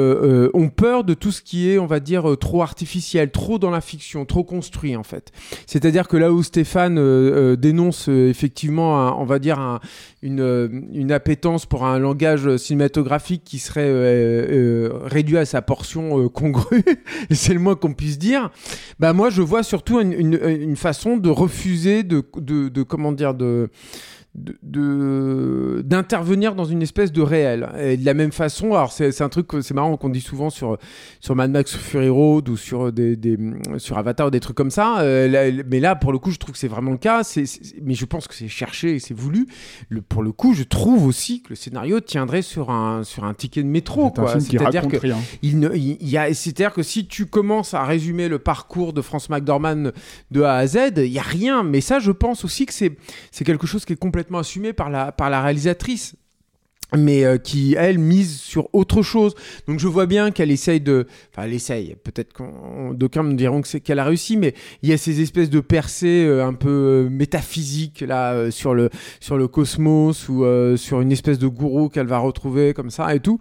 euh, 0.47 0.49
ont 0.55 0.69
peur 0.69 1.03
de 1.03 1.13
tout 1.13 1.31
ce 1.31 1.43
qui 1.43 1.69
est, 1.69 1.77
on 1.77 1.85
va 1.85 1.99
dire, 1.99 2.31
euh, 2.31 2.35
trop 2.35 2.63
artificiel, 2.63 3.29
trop 3.29 3.59
dans 3.59 3.69
la 3.69 3.79
fiction, 3.79 4.25
trop 4.25 4.43
construit 4.43 4.95
en 4.95 5.03
fait. 5.03 5.31
C'est-à-dire 5.67 6.07
que 6.07 6.17
là 6.17 6.33
où 6.33 6.41
Stéphane 6.41 6.95
dénonce 7.57 8.07
effectivement, 8.07 9.21
on 9.21 9.25
va 9.25 9.37
dire, 9.37 9.59
un- 9.59 9.79
une, 10.23 10.87
une 10.93 11.11
appétence 11.11 11.67
pour 11.67 11.85
un 11.85 11.99
langage 11.99 12.57
cinématographique 12.57 13.43
qui 13.45 13.59
serait 13.59 13.91
réduit 15.05 15.37
à 15.37 15.45
sa 15.45 15.61
portion 15.61 16.27
congrue, 16.29 16.83
c'est 17.29 17.53
le 17.53 17.59
moins 17.59 17.75
qu'on 17.75 17.93
puisse 17.93 18.17
dire, 18.17 18.49
bah 18.99 19.13
moi 19.13 19.29
je 19.29 19.43
vois 19.43 19.61
surtout 19.61 19.99
une, 20.01 20.75
façon 20.75 21.17
de 21.17 21.29
refuser 21.29 22.01
de- 22.01 22.21
comment 22.81 23.11
dire, 23.11 23.35
de 23.35 23.69
de- 24.35 25.81
d'intervenir 25.85 26.55
dans 26.55 26.63
une 26.65 26.81
espèce 26.81 27.11
de 27.11 27.21
réel 27.21 27.69
et 27.79 27.97
de 27.97 28.05
la 28.05 28.13
même 28.13 28.31
façon 28.31 28.67
alors 28.73 28.91
c'est 28.91 29.21
un 29.21 29.29
truc 29.29 29.47
c'est 29.61 29.73
marrant 29.73 29.97
qu'on 29.97 30.09
dit 30.09 30.21
souvent 30.21 30.49
sur 30.49 30.77
sur 31.19 31.35
Mad 31.35 31.51
Max 31.51 31.75
Fury 31.75 32.07
Road 32.09 32.47
ou 32.49 32.55
sur 32.57 32.91
des, 32.93 33.15
des- 33.15 33.37
sur 33.77 33.97
Avatar 33.97 34.27
ou 34.27 34.29
des 34.29 34.39
trucs 34.39 34.55
comme 34.55 34.71
ça 34.71 34.99
euh, 35.01 35.27
là- 35.27 35.63
mais 35.69 35.79
là 35.79 35.95
pour 35.95 36.11
le 36.13 36.19
coup 36.19 36.31
je 36.31 36.37
trouve 36.37 36.53
que 36.53 36.57
c'est 36.59 36.67
vraiment 36.69 36.91
le 36.91 36.97
cas 36.97 37.23
c'est 37.23 37.43
mais 37.81 37.93
je 37.93 38.05
pense 38.05 38.27
que 38.27 38.33
c'est 38.33 38.47
cherché 38.47 38.95
et 38.95 38.99
c'est 38.99 39.13
voulu 39.13 39.47
le, 39.89 40.01
pour 40.01 40.23
le 40.23 40.31
coup 40.31 40.53
je 40.53 40.63
trouve 40.63 41.05
aussi 41.05 41.41
que 41.41 41.49
le 41.49 41.55
scénario 41.55 41.99
tiendrait 41.99 42.41
sur 42.41 42.69
un 42.69 43.03
sur 43.03 43.25
un 43.25 43.33
ticket 43.33 43.63
de 43.63 43.67
métro 43.67 44.11
c'est-à-dire 44.39 44.81
que 44.87 44.97
rien. 44.97 45.17
il 45.41 45.59
ne, 45.59 45.69
il 45.75 45.97
il 45.99 46.09
y 46.09 46.17
a, 46.17 46.33
c'est-à-dire 46.33 46.73
que 46.73 46.83
si 46.83 47.05
tu 47.05 47.25
commences 47.25 47.73
à 47.73 47.83
résumer 47.83 48.27
le 48.29 48.39
parcours 48.39 48.93
de 48.93 49.01
France 49.01 49.29
McDormand 49.29 49.91
de 50.31 50.41
A 50.41 50.55
à 50.55 50.67
Z, 50.67 50.77
il 50.97 51.05
y 51.07 51.19
a 51.19 51.23
rien. 51.23 51.63
Mais 51.63 51.79
ça, 51.81 51.99
je 51.99 52.11
pense 52.11 52.43
aussi 52.45 52.65
que 52.65 52.73
c'est, 52.73 52.95
c'est 53.31 53.43
quelque 53.43 53.67
chose 53.67 53.85
qui 53.85 53.93
est 53.93 53.97
complètement 53.97 54.20
assumé 54.33 54.73
par 54.73 54.89
la, 54.89 55.11
par 55.11 55.29
la 55.29 55.41
réalisatrice 55.41 56.15
mais 56.97 57.23
euh, 57.23 57.37
qui 57.37 57.75
elle 57.77 57.97
mise 57.97 58.39
sur 58.39 58.67
autre 58.73 59.01
chose. 59.01 59.33
Donc 59.67 59.79
je 59.79 59.87
vois 59.87 60.05
bien 60.05 60.31
qu'elle 60.31 60.51
essaye 60.51 60.81
de, 60.81 61.07
enfin 61.31 61.43
elle 61.47 61.53
essaye. 61.53 61.95
Peut-être 62.03 62.33
qu'on, 62.33 62.93
d'aucuns 62.93 63.23
me 63.23 63.33
diront 63.33 63.61
que 63.61 63.77
qu'elle 63.77 63.99
a 63.99 64.03
réussi, 64.03 64.37
mais 64.37 64.53
il 64.81 64.89
y 64.89 64.93
a 64.93 64.97
ces 64.97 65.21
espèces 65.21 65.49
de 65.49 65.59
percées 65.59 66.25
euh, 66.25 66.45
un 66.45 66.53
peu 66.53 66.69
euh, 66.69 67.09
métaphysiques 67.09 68.01
là 68.01 68.51
sur 68.51 68.73
le 68.73 68.89
sur 69.19 69.37
le 69.37 69.47
cosmos 69.47 70.27
ou 70.29 70.45
sur 70.77 71.01
une 71.01 71.11
espèce 71.11 71.39
de 71.39 71.47
gourou 71.47 71.89
qu'elle 71.89 72.07
va 72.07 72.17
retrouver 72.17 72.73
comme 72.73 72.89
ça 72.89 73.13
et 73.15 73.19
tout. 73.19 73.39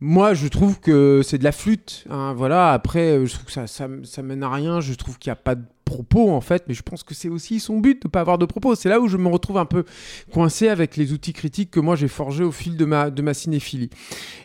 Moi, 0.00 0.32
je 0.34 0.46
trouve 0.46 0.78
que 0.78 1.22
c'est 1.24 1.38
de 1.38 1.44
la 1.44 1.50
flûte. 1.52 2.04
hein, 2.08 2.32
voilà. 2.32 2.72
Après, 2.72 3.18
euh, 3.18 3.26
je 3.26 3.32
trouve 3.34 3.46
que 3.46 3.52
ça, 3.52 3.66
ça, 3.66 4.22
mène 4.22 4.42
à 4.44 4.50
rien. 4.50 4.80
Je 4.80 4.94
trouve 4.94 5.18
qu'il 5.18 5.28
n'y 5.30 5.32
a 5.32 5.36
pas 5.36 5.56
de 5.56 5.64
propos, 5.84 6.30
en 6.30 6.40
fait. 6.40 6.64
Mais 6.68 6.74
je 6.74 6.82
pense 6.82 7.02
que 7.02 7.14
c'est 7.14 7.28
aussi 7.28 7.58
son 7.58 7.80
but 7.80 8.00
de 8.02 8.06
ne 8.06 8.10
pas 8.10 8.20
avoir 8.20 8.38
de 8.38 8.46
propos. 8.46 8.76
C'est 8.76 8.88
là 8.88 9.00
où 9.00 9.08
je 9.08 9.16
me 9.16 9.26
retrouve 9.28 9.58
un 9.58 9.64
peu 9.64 9.84
coincé 10.32 10.68
avec 10.68 10.96
les 10.96 11.12
outils 11.12 11.32
critiques 11.32 11.72
que 11.72 11.80
moi 11.80 11.96
j'ai 11.96 12.06
forgés 12.08 12.44
au 12.44 12.52
fil 12.52 12.76
de 12.76 12.84
ma, 12.84 13.10
de 13.10 13.22
ma 13.22 13.34
cinéphilie. 13.34 13.90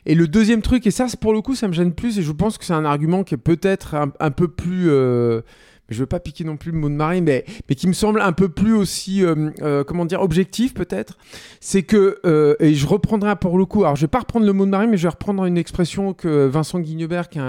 Et 0.08 0.16
le 0.16 0.28
deuxième 0.28 0.64
truc, 0.64 0.88
et 0.88 0.92
ça, 0.92 1.06
pour 1.22 1.34
le 1.34 1.42
coup, 1.42 1.54
ça 1.54 1.68
me 1.68 1.74
gêne 1.74 1.94
plus. 1.94 2.18
Et 2.18 2.24
je 2.24 2.32
pense 2.32 2.58
que 2.58 2.66
c'est 2.66 2.74
un 2.74 2.86
argument 2.86 3.24
qui 3.24 3.36
est 3.36 3.38
peut-être 3.38 3.94
un, 3.94 4.12
un 4.20 4.32
peu 4.32 4.48
plus. 4.48 4.90
euh, 4.90 5.42
je 5.90 6.00
veux 6.00 6.06
pas 6.06 6.20
piquer 6.20 6.44
non 6.44 6.58
plus 6.58 6.72
le 6.72 6.78
mot 6.78 6.90
de 6.90 6.94
Marie, 6.96 7.22
mais, 7.22 7.46
mais 7.70 7.76
qui 7.76 7.88
me 7.88 7.94
semble 7.94 8.22
un 8.22 8.32
peu 8.32 8.50
plus 8.50 8.74
aussi, 8.74 9.24
euh, 9.24 9.50
euh, 9.62 9.84
comment 9.84 10.06
dire, 10.06 10.22
objectif 10.22 10.74
peut-être. 10.74 11.18
C'est 11.60 11.84
que, 11.84 12.20
euh, 12.26 12.56
et 12.60 12.74
je 12.74 12.88
reprendrai 12.88 13.36
pour 13.36 13.58
le 13.58 13.66
coup, 13.66 13.84
alors 13.84 13.96
je 13.96 14.02
vais 14.02 14.08
pas 14.08 14.20
reprendre 14.20 14.46
le 14.46 14.54
mot 14.54 14.66
de 14.66 14.72
Marie, 14.72 14.88
mais 14.88 14.98
je 14.98 15.04
vais 15.04 15.10
reprendre 15.10 15.44
une 15.46 15.58
expression 15.58 16.14
que 16.14 16.48
Vincent 16.48 16.80
Guignebert, 16.80 17.30
qui 17.30 17.40
est 17.40 17.42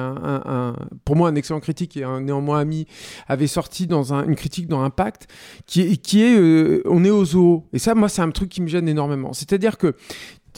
pour 1.04 1.16
moi 1.16 1.28
un 1.28 1.34
excellent 1.36 1.60
critique 1.60 1.96
et 1.96 2.04
un 2.04 2.20
néanmoins 2.22 2.60
ami, 2.60 2.86
avait 3.28 3.46
sorti 3.46 3.86
dans 3.86 4.12
un- 4.14 4.24
une 4.26 4.36
critique 4.36 4.66
dans 4.68 4.82
Impact, 4.82 5.28
qui 5.66 5.80
est, 5.82 5.96
qui 5.96 6.22
est 6.22 6.82
on 6.86 7.04
est 7.04 7.10
au 7.10 7.24
zoo. 7.24 7.64
Et 7.72 7.78
ça, 7.78 7.94
moi, 7.94 8.08
c'est 8.08 8.22
un 8.22 8.30
truc 8.30 8.48
qui 8.50 8.62
me 8.62 8.66
gêne 8.66 8.88
énormément. 8.88 9.32
C'est-à-dire 9.32 9.78
que 9.78 9.94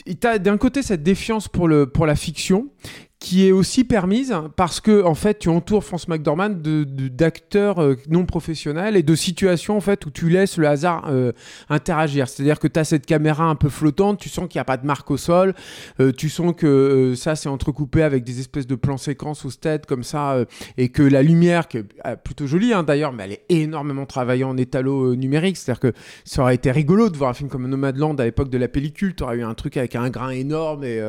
tu 0.05 0.27
as 0.27 0.39
d'un 0.39 0.57
côté 0.57 0.83
cette 0.83 1.03
défiance 1.03 1.49
pour, 1.49 1.69
le, 1.69 1.87
pour 1.87 2.07
la 2.07 2.15
fiction 2.17 2.69
qui 3.19 3.47
est 3.47 3.53
aussi 3.53 3.85
permise 3.85 4.35
parce 4.57 4.81
que 4.81 5.03
en 5.03 5.15
fait 5.15 5.39
tu 5.39 5.49
entoures 5.49 5.83
France 5.83 6.07
McDormand 6.07 6.51
de, 6.51 6.85
d'acteurs 6.85 7.83
euh, 7.83 7.97
non 8.11 8.27
professionnels 8.27 8.95
et 8.95 9.03
de 9.03 9.15
situations 9.15 9.77
en 9.77 9.81
fait 9.81 10.05
où 10.05 10.11
tu 10.11 10.29
laisses 10.29 10.59
le 10.59 10.69
hasard 10.69 11.07
euh, 11.09 11.33
interagir. 11.71 12.29
C'est-à-dire 12.29 12.59
que 12.59 12.69
tu 12.69 12.79
as 12.79 12.85
cette 12.85 13.07
caméra 13.07 13.45
un 13.45 13.55
peu 13.55 13.71
flottante 13.71 14.21
tu 14.21 14.29
sens 14.29 14.49
qu'il 14.49 14.59
n'y 14.59 14.61
a 14.61 14.67
pas 14.67 14.77
de 14.77 14.87
marque 14.87 15.11
au 15.11 15.17
sol 15.17 15.55
euh, 15.99 16.13
tu 16.13 16.29
sens 16.29 16.53
que 16.55 17.15
ça 17.17 17.37
c'est 17.37 17.49
entrecoupé 17.49 18.03
avec 18.03 18.23
des 18.23 18.39
espèces 18.39 18.67
de 18.67 18.75
plans 18.75 18.99
séquences 18.99 19.47
au 19.47 19.51
stade 19.51 19.87
comme 19.87 20.05
ça 20.05 20.37
et 20.77 20.91
que 20.91 21.03
la 21.03 21.23
lumière 21.23 21.69
qui 21.69 21.79
est 21.79 21.87
plutôt 22.23 22.47
jolie 22.47 22.75
hein, 22.75 22.83
d'ailleurs 22.83 23.15
mais 23.15 23.25
elle 23.25 23.33
est 23.33 23.45
énormément 23.49 24.05
travaillée 24.05 24.45
en 24.45 24.59
étalo 24.59 25.13
euh, 25.13 25.17
numérique. 25.17 25.57
C'est-à-dire 25.57 25.81
que 25.81 25.93
ça 26.25 26.43
aurait 26.43 26.55
été 26.55 26.71
rigolo 26.71 27.09
de 27.09 27.17
voir 27.17 27.31
un 27.31 27.35
film 27.35 27.49
comme 27.49 27.67
Nomadland 27.67 28.21
à 28.21 28.25
l'époque 28.25 28.51
de 28.51 28.59
la 28.59 28.69
pellicule. 28.69 29.15
Tu 29.15 29.23
aurais 29.23 29.39
eu 29.39 29.43
un 29.43 29.55
truc 29.55 29.79
avec 29.79 29.97
un 29.97 30.11
grain 30.11 30.31
énorme 30.31 30.85
et, 30.85 31.01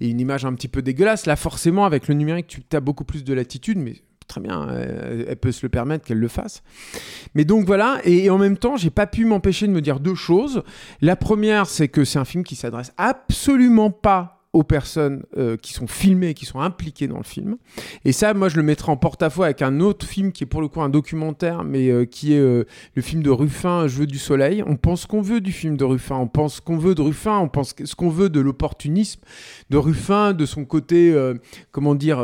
et 0.00 0.08
une 0.08 0.20
image 0.20 0.44
un 0.44 0.54
petit 0.54 0.68
peu 0.68 0.82
dégueulasse. 0.82 1.26
Là 1.26 1.36
forcément 1.58 1.84
avec 1.84 2.06
le 2.06 2.14
numérique 2.14 2.46
tu 2.46 2.76
as 2.76 2.80
beaucoup 2.80 3.02
plus 3.02 3.24
de 3.24 3.34
latitude 3.34 3.78
mais 3.78 3.96
très 4.28 4.40
bien, 4.40 4.68
euh, 4.68 5.24
elle 5.26 5.36
peut 5.36 5.50
se 5.50 5.64
le 5.64 5.70
permettre 5.70 6.04
qu'elle 6.04 6.18
le 6.18 6.28
fasse. 6.28 6.62
Mais 7.34 7.44
donc 7.44 7.64
voilà, 7.64 7.98
et, 8.04 8.26
et 8.26 8.30
en 8.30 8.36
même 8.36 8.58
temps, 8.58 8.76
j'ai 8.76 8.90
pas 8.90 9.06
pu 9.06 9.24
m'empêcher 9.24 9.66
de 9.66 9.72
me 9.72 9.80
dire 9.80 10.00
deux 10.00 10.14
choses. 10.14 10.62
La 11.00 11.16
première, 11.16 11.66
c'est 11.66 11.88
que 11.88 12.04
c'est 12.04 12.18
un 12.18 12.26
film 12.26 12.44
qui 12.44 12.54
s'adresse 12.54 12.92
absolument 12.98 13.90
pas 13.90 14.37
aux 14.52 14.62
personnes 14.62 15.24
euh, 15.36 15.56
qui 15.56 15.72
sont 15.74 15.86
filmées, 15.86 16.32
qui 16.32 16.46
sont 16.46 16.60
impliquées 16.60 17.06
dans 17.06 17.18
le 17.18 17.24
film. 17.24 17.56
Et 18.04 18.12
ça, 18.12 18.32
moi, 18.32 18.48
je 18.48 18.56
le 18.56 18.62
mettrai 18.62 18.90
en 18.90 18.96
porte-à-faux 18.96 19.42
avec 19.42 19.60
un 19.60 19.80
autre 19.80 20.06
film 20.06 20.32
qui 20.32 20.44
est 20.44 20.46
pour 20.46 20.62
le 20.62 20.68
coup 20.68 20.80
un 20.80 20.88
documentaire, 20.88 21.64
mais 21.64 21.90
euh, 21.90 22.06
qui 22.06 22.32
est 22.32 22.38
euh, 22.38 22.64
le 22.94 23.02
film 23.02 23.22
de 23.22 23.30
Ruffin, 23.30 23.86
Je 23.88 23.98
veux 23.98 24.06
du 24.06 24.18
soleil. 24.18 24.62
On 24.66 24.76
pense 24.76 25.04
qu'on 25.04 25.20
veut 25.20 25.40
du 25.40 25.52
film 25.52 25.76
de 25.76 25.84
Ruffin, 25.84 26.16
on 26.16 26.28
pense 26.28 26.60
qu'on 26.60 26.78
veut 26.78 26.94
de 26.94 27.02
Ruffin, 27.02 27.38
on 27.38 27.48
pense 27.48 27.74
ce 27.84 27.94
qu'on 27.94 28.08
veut 28.08 28.30
de 28.30 28.40
l'opportunisme 28.40 29.20
de 29.68 29.76
Ruffin, 29.76 30.32
de 30.32 30.46
son 30.46 30.64
côté, 30.64 31.14
comment 31.70 31.94
dire, 31.94 32.18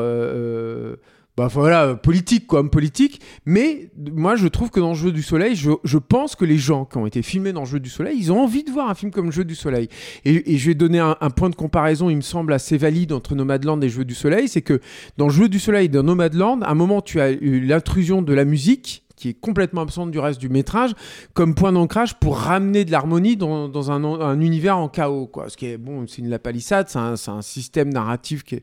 bah 1.36 1.48
voilà, 1.48 1.96
politique, 1.96 2.46
quoi, 2.46 2.68
politique. 2.70 3.20
Mais 3.44 3.90
moi, 4.12 4.36
je 4.36 4.46
trouve 4.46 4.70
que 4.70 4.78
dans 4.78 4.94
Jeu 4.94 5.10
du 5.10 5.22
Soleil, 5.22 5.56
je, 5.56 5.72
je 5.82 5.98
pense 5.98 6.36
que 6.36 6.44
les 6.44 6.58
gens 6.58 6.84
qui 6.84 6.96
ont 6.96 7.06
été 7.06 7.22
filmés 7.22 7.52
dans 7.52 7.64
Jeu 7.64 7.80
du 7.80 7.90
Soleil, 7.90 8.16
ils 8.18 8.30
ont 8.30 8.40
envie 8.40 8.62
de 8.62 8.70
voir 8.70 8.88
un 8.88 8.94
film 8.94 9.10
comme 9.10 9.32
Jeu 9.32 9.44
du 9.44 9.54
Soleil. 9.56 9.88
Et, 10.24 10.54
et 10.54 10.58
je 10.58 10.66
vais 10.66 10.74
donner 10.74 11.00
un, 11.00 11.16
un 11.20 11.30
point 11.30 11.50
de 11.50 11.56
comparaison, 11.56 12.08
il 12.08 12.16
me 12.16 12.22
semble 12.22 12.52
assez 12.52 12.76
valide 12.76 13.12
entre 13.12 13.34
Nomadland 13.34 13.82
et 13.82 13.88
Jeu 13.88 14.04
du 14.04 14.14
Soleil, 14.14 14.48
c'est 14.48 14.62
que 14.62 14.80
dans 15.16 15.28
Jeu 15.28 15.48
du 15.48 15.58
Soleil, 15.58 15.88
dans 15.88 16.04
Nomadland, 16.04 16.62
à 16.62 16.70
un 16.70 16.74
moment, 16.74 17.00
tu 17.00 17.20
as 17.20 17.32
eu 17.32 17.60
l'intrusion 17.60 18.22
de 18.22 18.32
la 18.32 18.44
musique 18.44 19.03
qui 19.24 19.30
est 19.30 19.40
complètement 19.40 19.80
absente 19.80 20.10
du 20.10 20.18
reste 20.18 20.38
du 20.38 20.50
métrage, 20.50 20.92
comme 21.32 21.54
point 21.54 21.72
d'ancrage 21.72 22.12
pour 22.18 22.36
ramener 22.36 22.84
de 22.84 22.90
l'harmonie 22.90 23.38
dans, 23.38 23.90
un, 23.90 24.04
un 24.04 24.38
univers 24.38 24.76
en 24.76 24.90
chaos. 24.90 25.26
Quoi. 25.26 25.48
Ce 25.48 25.56
qui 25.56 25.64
est, 25.64 25.78
bon, 25.78 26.06
c'est 26.06 26.18
une 26.18 26.28
la 26.28 26.38
palissade, 26.38 26.90
c'est 26.90 26.98
un, 26.98 27.40
système 27.40 27.88
narratif 27.88 28.44
qui, 28.44 28.60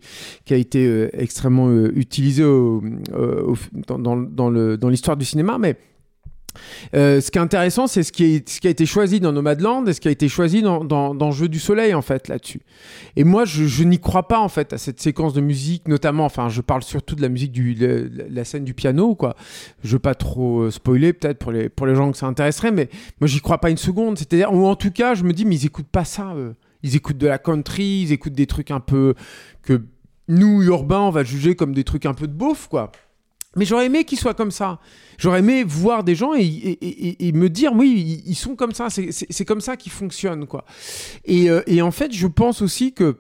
a 0.52 0.56
été 0.56 0.86
euh, 0.86 1.10
extrêmement 1.14 1.68
euh, 1.68 1.92
utilisé 1.96 2.44
euh, 2.44 2.80
dans, 3.88 3.98
dans 3.98 4.90
l'histoire 4.90 5.18
du 5.18 5.26
cinéma, 5.26 5.58
mais 5.58 5.78
euh, 6.96 7.22
ce 7.22 7.32
qui 7.32 7.38
est 7.38 7.42
intéressant, 7.42 7.88
c'est 7.88 8.04
ce 8.04 8.12
qui, 8.12 8.44
a 8.64 8.70
été 8.70 8.86
choisi 8.86 9.20
dans 9.20 9.32
Nomadland 9.32 9.88
et 9.88 9.94
ce 9.94 10.02
qui 10.02 10.08
a 10.08 10.12
été 10.12 10.28
choisi 10.28 10.62
dans, 10.62 10.84
dans, 10.84 11.32
Jeu 11.32 11.48
du 11.48 11.60
Soleil, 11.60 11.94
en 11.94 12.02
fait, 12.02 12.28
là-dessus. 12.28 12.62
Et 13.16 13.24
moi, 13.24 13.46
je, 13.46 13.84
n'y 13.84 14.00
crois 14.00 14.28
pas, 14.28 14.40
en 14.40 14.50
fait, 14.50 14.74
à 14.74 14.78
cette 14.78 15.00
séquence 15.00 15.34
de 15.34 15.42
musique, 15.42 15.88
notamment, 15.88 16.26
enfin, 16.26 16.50
je 16.50 16.62
parle 16.62 16.84
surtout 16.84 17.16
de 17.16 17.22
la 17.22 17.30
musique, 17.30 17.52
du, 17.52 17.76
de 17.76 18.10
la, 18.14 18.24
la 18.30 18.44
scène 18.46 18.64
du 18.64 18.74
piano, 18.74 19.16
quoi. 19.16 19.36
Je 19.84 19.94
veux 19.94 20.00
pas 20.00 20.16
trop 20.16 20.62
euh, 20.62 20.72
spoiler, 20.72 21.14
peut-être, 21.14 21.40
pour 21.40 21.52
les, 21.52 21.70
pour 21.70 21.88
les 21.88 21.96
gens 21.96 22.12
que 22.12 22.18
ça 22.18 22.28
intéresserait, 22.28 22.72
mais 22.72 22.90
moi, 23.20 23.28
j'y 23.28 23.40
crois 23.40 23.60
pas 23.60 23.70
une 23.70 23.78
seconde. 23.78 24.18
C'est-à-dire, 24.18 24.54
ou 24.54 24.66
en 24.66 24.76
tout 24.76 24.92
cas, 24.92 25.16
je 25.16 25.24
me 25.24 25.34
dis, 25.34 25.46
mais 25.46 25.56
ils 25.56 25.66
écoutent 25.66 25.88
pas 25.88 26.06
ça, 26.06 26.34
eux. 26.36 26.56
Ils 26.84 26.96
écoutent 26.96 27.18
de 27.18 27.28
la 27.28 27.38
country, 27.38 28.02
ils 28.02 28.12
écoutent 28.12 28.34
des 28.34 28.48
trucs 28.48 28.72
un 28.72 28.80
peu 28.80 29.14
que 29.62 29.82
nous, 30.28 30.64
urbains, 30.64 31.02
on 31.02 31.10
va 31.12 31.24
juger 31.24 31.56
comme 31.56 31.74
des 31.74 31.84
trucs 31.84 32.06
un 32.06 32.14
peu 32.14 32.28
de 32.28 32.34
beauf, 32.34 32.68
quoi. 32.68 32.92
Mais 33.56 33.66
j'aurais 33.66 33.88
aimé 33.88 34.06
qu'ils 34.06 34.20
soient 34.20 34.34
comme 34.34 34.52
ça. 34.52 34.80
J'aurais 35.18 35.40
aimé 35.40 35.64
voir 35.64 36.04
des 36.04 36.16
gens 36.16 36.34
et, 36.34 37.32
me 37.34 37.50
dire, 37.50 37.74
oui, 37.74 38.24
ils- 38.26 38.36
sont 38.36 38.56
comme 38.56 38.74
ça. 38.74 38.90
C'est- 38.90 39.46
comme 39.46 39.62
ça 39.62 39.76
qu'ils 39.76 39.92
fonctionnent, 39.92 40.48
quoi. 40.48 40.66
Et, 41.26 41.50
euh, 41.50 41.62
et 41.68 41.82
en 41.82 41.92
fait, 41.92 42.14
je 42.14 42.28
pense 42.28 42.62
aussi 42.62 42.94
que 42.94 43.18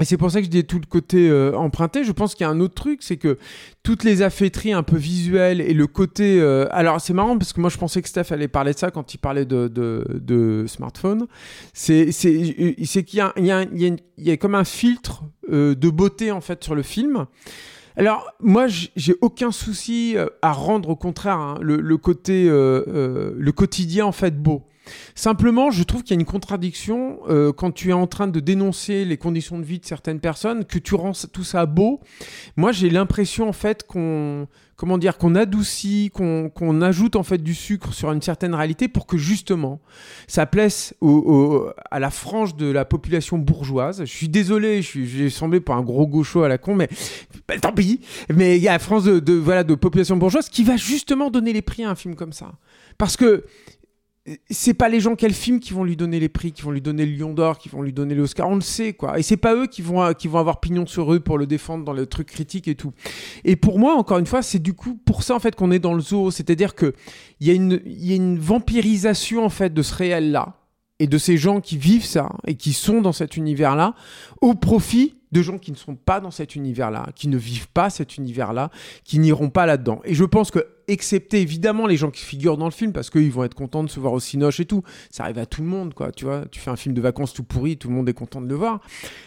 et 0.00 0.06
c'est 0.06 0.16
pour 0.16 0.30
ça 0.30 0.38
que 0.40 0.46
je 0.46 0.50
dis 0.50 0.64
tout 0.64 0.78
le 0.78 0.86
côté 0.86 1.28
euh, 1.28 1.52
emprunté. 1.54 2.04
Je 2.04 2.12
pense 2.12 2.34
qu'il 2.34 2.44
y 2.44 2.46
a 2.46 2.50
un 2.50 2.60
autre 2.60 2.74
truc, 2.74 3.02
c'est 3.02 3.18
que 3.18 3.36
toutes 3.82 4.02
les 4.02 4.22
affaîtries 4.22 4.72
un 4.72 4.82
peu 4.82 4.96
visuelles 4.96 5.60
et 5.60 5.74
le 5.74 5.86
côté. 5.86 6.40
euh, 6.40 6.66
alors 6.70 7.02
c'est 7.02 7.12
marrant 7.12 7.36
parce 7.36 7.52
que 7.52 7.60
moi 7.60 7.68
je 7.68 7.76
pensais 7.76 8.00
que 8.00 8.08
Steph 8.08 8.32
allait 8.32 8.48
parler 8.48 8.72
de 8.72 8.78
ça 8.78 8.90
quand 8.90 9.12
il 9.12 9.18
parlait 9.18 9.44
de, 9.44 10.64
smartphone. 10.68 11.26
C'est 11.74 12.08
qu'il 12.12 13.18
y 13.18 14.30
a 14.30 14.36
comme 14.38 14.54
un 14.54 14.64
filtre 14.64 15.24
de 15.50 15.90
beauté 15.90 16.30
en 16.30 16.40
fait 16.40 16.64
sur 16.64 16.74
le 16.74 16.82
film. 16.82 17.26
Alors, 18.00 18.32
moi, 18.40 18.66
j'ai 18.66 19.14
aucun 19.20 19.50
souci 19.50 20.16
euh, 20.16 20.24
à 20.40 20.52
rendre, 20.52 20.88
au 20.88 20.96
contraire, 20.96 21.36
hein, 21.36 21.58
le, 21.60 21.82
le 21.82 21.98
côté, 21.98 22.48
euh, 22.48 22.82
euh, 22.88 23.34
le 23.36 23.52
quotidien 23.52 24.06
en 24.06 24.12
fait 24.12 24.42
beau. 24.42 24.62
Simplement, 25.14 25.70
je 25.70 25.82
trouve 25.82 26.02
qu'il 26.02 26.14
y 26.16 26.18
a 26.18 26.20
une 26.20 26.26
contradiction 26.26 27.18
euh, 27.28 27.52
quand 27.52 27.70
tu 27.72 27.90
es 27.90 27.92
en 27.92 28.06
train 28.06 28.28
de 28.28 28.40
dénoncer 28.40 29.04
les 29.04 29.16
conditions 29.16 29.58
de 29.58 29.64
vie 29.64 29.78
de 29.78 29.86
certaines 29.86 30.20
personnes, 30.20 30.64
que 30.64 30.78
tu 30.78 30.94
rends 30.94 31.12
tout 31.32 31.44
ça 31.44 31.66
beau. 31.66 32.00
Moi, 32.56 32.72
j'ai 32.72 32.90
l'impression 32.90 33.48
en 33.48 33.52
fait 33.52 33.86
qu'on, 33.86 34.46
comment 34.76 34.98
dire, 34.98 35.18
qu'on 35.18 35.34
adoucit, 35.34 36.10
qu'on 36.14 36.80
ajoute 36.82 37.16
en 37.16 37.22
fait 37.22 37.38
du 37.42 37.54
sucre 37.54 37.92
sur 37.92 38.12
une 38.12 38.22
certaine 38.22 38.54
réalité 38.54 38.88
pour 38.88 39.06
que 39.06 39.16
justement 39.18 39.80
ça 40.26 40.46
plaise 40.46 40.94
à 41.90 41.98
la 42.00 42.10
frange 42.10 42.56
de 42.56 42.70
la 42.70 42.84
population 42.84 43.38
bourgeoise. 43.38 44.00
Je 44.00 44.10
suis 44.10 44.28
désolé, 44.28 44.80
j'ai 44.82 45.30
semblé 45.30 45.60
pour 45.60 45.74
un 45.74 45.82
gros 45.82 46.06
gaucho 46.06 46.42
à 46.42 46.48
la 46.48 46.58
con, 46.58 46.74
mais 46.74 46.88
bah, 47.46 47.58
tant 47.58 47.72
pis. 47.72 48.00
Mais 48.34 48.56
il 48.56 48.62
y 48.62 48.68
a 48.68 48.72
la 48.72 48.78
France 48.78 49.04
de, 49.04 49.18
de- 49.20 49.34
voilà 49.34 49.64
de 49.64 49.74
population 49.74 50.16
bourgeoise 50.16 50.48
qui 50.48 50.64
va 50.64 50.76
justement 50.76 51.30
donner 51.30 51.52
les 51.52 51.62
prix 51.62 51.84
à 51.84 51.90
un 51.90 51.94
film 51.94 52.14
comme 52.14 52.32
ça, 52.32 52.52
parce 52.96 53.16
que 53.16 53.44
c'est 54.50 54.74
pas 54.74 54.88
les 54.88 55.00
gens 55.00 55.16
qui 55.16 55.26
le 55.26 55.32
film 55.32 55.60
qui 55.60 55.72
vont 55.72 55.82
lui 55.82 55.96
donner 55.96 56.20
les 56.20 56.28
prix, 56.28 56.52
qui 56.52 56.62
vont 56.62 56.70
lui 56.70 56.82
donner 56.82 57.06
le 57.06 57.16
Lion 57.16 57.32
d'Or, 57.32 57.58
qui 57.58 57.68
vont 57.70 57.80
lui 57.80 57.92
donner 57.92 58.14
l'Oscar, 58.14 58.48
on 58.48 58.54
le 58.54 58.60
sait 58.60 58.92
quoi. 58.92 59.18
Et 59.18 59.22
c'est 59.22 59.36
pas 59.36 59.54
eux 59.54 59.66
qui 59.66 59.80
vont 59.80 60.12
qui 60.12 60.28
vont 60.28 60.38
avoir 60.38 60.60
pignon 60.60 60.86
sur 60.86 61.12
eux 61.14 61.20
pour 61.20 61.38
le 61.38 61.46
défendre 61.46 61.84
dans 61.84 61.94
le 61.94 62.06
truc 62.06 62.28
critique 62.28 62.68
et 62.68 62.74
tout. 62.74 62.92
Et 63.44 63.56
pour 63.56 63.78
moi, 63.78 63.94
encore 63.94 64.18
une 64.18 64.26
fois, 64.26 64.42
c'est 64.42 64.58
du 64.58 64.74
coup 64.74 64.94
pour 65.04 65.22
ça 65.22 65.34
en 65.34 65.40
fait 65.40 65.56
qu'on 65.56 65.70
est 65.70 65.78
dans 65.78 65.94
le 65.94 66.00
zoo, 66.00 66.30
c'est-à-dire 66.30 66.74
que 66.74 66.92
il 67.40 67.46
y 67.46 67.50
a 67.50 67.54
une 67.54 67.80
il 67.86 68.04
y 68.04 68.12
a 68.12 68.16
une 68.16 68.38
vampirisation 68.38 69.44
en 69.44 69.50
fait 69.50 69.72
de 69.72 69.82
ce 69.82 69.94
réel 69.94 70.32
là 70.32 70.59
et 71.00 71.08
de 71.08 71.18
ces 71.18 71.36
gens 71.36 71.60
qui 71.60 71.76
vivent 71.76 72.04
ça 72.04 72.30
et 72.46 72.54
qui 72.54 72.72
sont 72.72 73.00
dans 73.00 73.12
cet 73.12 73.36
univers 73.36 73.74
là 73.74 73.94
au 74.40 74.54
profit 74.54 75.16
de 75.32 75.42
gens 75.42 75.58
qui 75.58 75.70
ne 75.70 75.76
sont 75.76 75.94
pas 75.94 76.18
dans 76.18 76.32
cet 76.32 76.56
univers-là, 76.56 77.06
qui 77.14 77.28
ne 77.28 77.36
vivent 77.36 77.68
pas 77.68 77.88
cet 77.88 78.16
univers-là, 78.16 78.68
qui 79.04 79.20
n'iront 79.20 79.48
pas 79.48 79.64
là-dedans. 79.64 80.00
Et 80.04 80.12
je 80.12 80.24
pense 80.24 80.50
que, 80.50 80.58
excepté 80.88 81.40
évidemment 81.40 81.86
les 81.86 81.96
gens 81.96 82.10
qui 82.10 82.24
figurent 82.24 82.56
dans 82.56 82.64
le 82.64 82.72
film, 82.72 82.92
parce 82.92 83.10
qu'ils 83.10 83.30
vont 83.30 83.44
être 83.44 83.54
contents 83.54 83.84
de 83.84 83.88
se 83.88 84.00
voir 84.00 84.12
au 84.12 84.18
Cinoche 84.18 84.58
et 84.58 84.64
tout, 84.64 84.82
ça 85.08 85.22
arrive 85.22 85.38
à 85.38 85.46
tout 85.46 85.62
le 85.62 85.68
monde, 85.68 85.94
quoi, 85.94 86.10
tu 86.10 86.24
vois. 86.24 86.46
Tu 86.50 86.58
fais 86.58 86.70
un 86.70 86.76
film 86.76 86.96
de 86.96 87.00
vacances 87.00 87.32
tout 87.32 87.44
pourri, 87.44 87.76
tout 87.76 87.86
le 87.88 87.94
monde 87.94 88.08
est 88.08 88.12
content 88.12 88.40
de 88.40 88.48
le 88.48 88.56
voir. 88.56 88.80